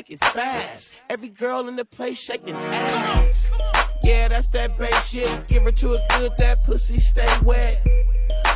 Make 0.00 0.12
it 0.12 0.24
fast. 0.24 1.02
Every 1.10 1.28
girl 1.28 1.68
in 1.68 1.76
the 1.76 1.84
place 1.84 2.16
shaking 2.16 2.54
ass. 2.54 3.52
Yeah, 4.02 4.28
that's 4.28 4.48
that 4.48 4.78
bass 4.78 5.10
shit. 5.10 5.46
Give 5.46 5.62
her 5.64 5.72
to 5.72 5.92
a 5.92 6.06
good, 6.16 6.32
that 6.38 6.64
pussy 6.64 6.98
stay 6.98 7.28
wet. 7.44 7.86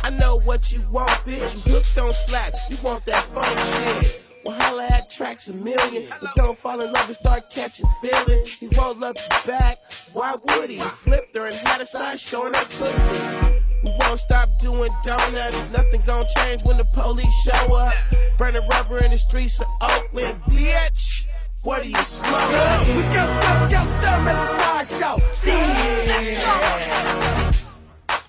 I 0.03 0.09
know 0.09 0.39
what 0.39 0.73
you 0.73 0.81
want, 0.89 1.11
bitch. 1.23 1.67
You 1.67 1.73
hooked 1.73 1.95
on 1.99 2.13
slap, 2.13 2.55
you 2.71 2.77
want 2.83 3.05
that 3.05 3.23
funk 3.25 3.99
shit. 3.99 4.23
Well, 4.43 4.59
holla 4.59 4.85
at 4.85 5.11
Traxamillion. 5.11 6.09
But 6.19 6.33
don't 6.35 6.57
fall 6.57 6.81
in 6.81 6.91
love 6.91 7.05
and 7.05 7.15
start 7.15 7.51
catching 7.51 7.85
feelings. 8.01 8.51
He 8.53 8.67
rolled 8.75 9.03
up 9.03 9.15
his 9.15 9.45
back, 9.45 9.77
why 10.13 10.33
would 10.43 10.71
he? 10.71 10.79
Flipped 10.79 11.35
her 11.35 11.45
and 11.45 11.55
had 11.55 11.79
a 11.79 11.85
sign 11.85 12.17
showing 12.17 12.53
that 12.53 12.63
pussy. 12.63 13.55
We 13.83 13.95
won't 13.99 14.19
stop 14.19 14.49
doing 14.57 14.89
donuts. 15.03 15.73
Nothing 15.73 16.01
gon' 16.07 16.25
change 16.37 16.63
when 16.63 16.77
the 16.77 16.85
police 16.85 17.35
show 17.43 17.75
up. 17.75 17.93
Burning 18.35 18.67
rubber 18.67 18.97
in 18.97 19.11
the 19.11 19.17
streets 19.19 19.61
of 19.61 19.67
Oakland, 19.79 20.41
bitch. 20.45 21.24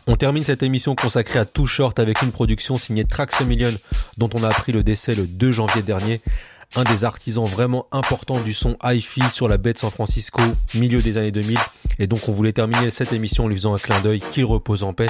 On 0.06 0.16
termine 0.16 0.42
cette 0.42 0.62
émission 0.62 0.94
consacrée 0.94 1.38
à 1.38 1.44
Too 1.44 1.66
Short 1.66 1.98
avec 1.98 2.22
une 2.22 2.32
production 2.32 2.76
signée 2.76 3.04
Trax 3.04 3.42
Million 3.42 3.70
dont 4.16 4.30
on 4.32 4.42
a 4.42 4.48
appris 4.48 4.72
le 4.72 4.82
décès 4.82 5.14
le 5.14 5.26
2 5.26 5.52
janvier 5.52 5.82
dernier. 5.82 6.22
Un 6.74 6.84
des 6.84 7.04
artisans 7.04 7.44
vraiment 7.44 7.86
importants 7.92 8.40
du 8.40 8.52
son 8.52 8.76
hi-fi 8.82 9.22
sur 9.30 9.48
la 9.48 9.56
baie 9.56 9.72
de 9.72 9.78
San 9.78 9.90
Francisco, 9.90 10.42
milieu 10.74 11.00
des 11.00 11.16
années 11.16 11.30
2000. 11.30 11.58
Et 11.98 12.06
donc 12.06 12.28
on 12.28 12.32
voulait 12.32 12.52
terminer 12.52 12.90
cette 12.90 13.12
émission 13.12 13.44
en 13.44 13.48
lui 13.48 13.56
faisant 13.56 13.74
un 13.74 13.78
clin 13.78 14.00
d'œil 14.00 14.20
qu'il 14.20 14.44
repose 14.44 14.82
en 14.82 14.92
paix. 14.92 15.08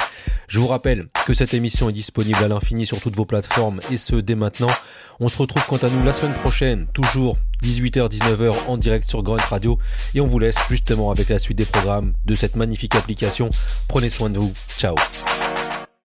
Je 0.48 0.60
vous 0.60 0.68
rappelle 0.68 1.08
que 1.26 1.34
cette 1.34 1.54
émission 1.54 1.88
est 1.88 1.92
disponible 1.92 2.42
à 2.42 2.48
l'infini 2.48 2.86
sur 2.86 3.00
toutes 3.00 3.16
vos 3.16 3.24
plateformes 3.24 3.80
et 3.90 3.96
ce 3.96 4.16
dès 4.16 4.34
maintenant. 4.36 4.70
On 5.18 5.28
se 5.28 5.38
retrouve 5.38 5.64
quant 5.66 5.78
à 5.78 5.88
nous 5.88 6.04
la 6.04 6.12
semaine 6.12 6.34
prochaine, 6.34 6.86
toujours 6.92 7.38
18h-19h 7.62 8.66
en 8.68 8.76
direct 8.76 9.08
sur 9.08 9.22
Grunt 9.22 9.36
Radio. 9.38 9.78
Et 10.14 10.20
on 10.20 10.26
vous 10.26 10.38
laisse 10.38 10.56
justement 10.68 11.10
avec 11.10 11.28
la 11.28 11.38
suite 11.38 11.58
des 11.58 11.64
programmes 11.64 12.12
de 12.26 12.34
cette 12.34 12.56
magnifique 12.56 12.94
application. 12.94 13.50
Prenez 13.88 14.10
soin 14.10 14.30
de 14.30 14.38
vous. 14.38 14.52
Ciao. 14.78 14.94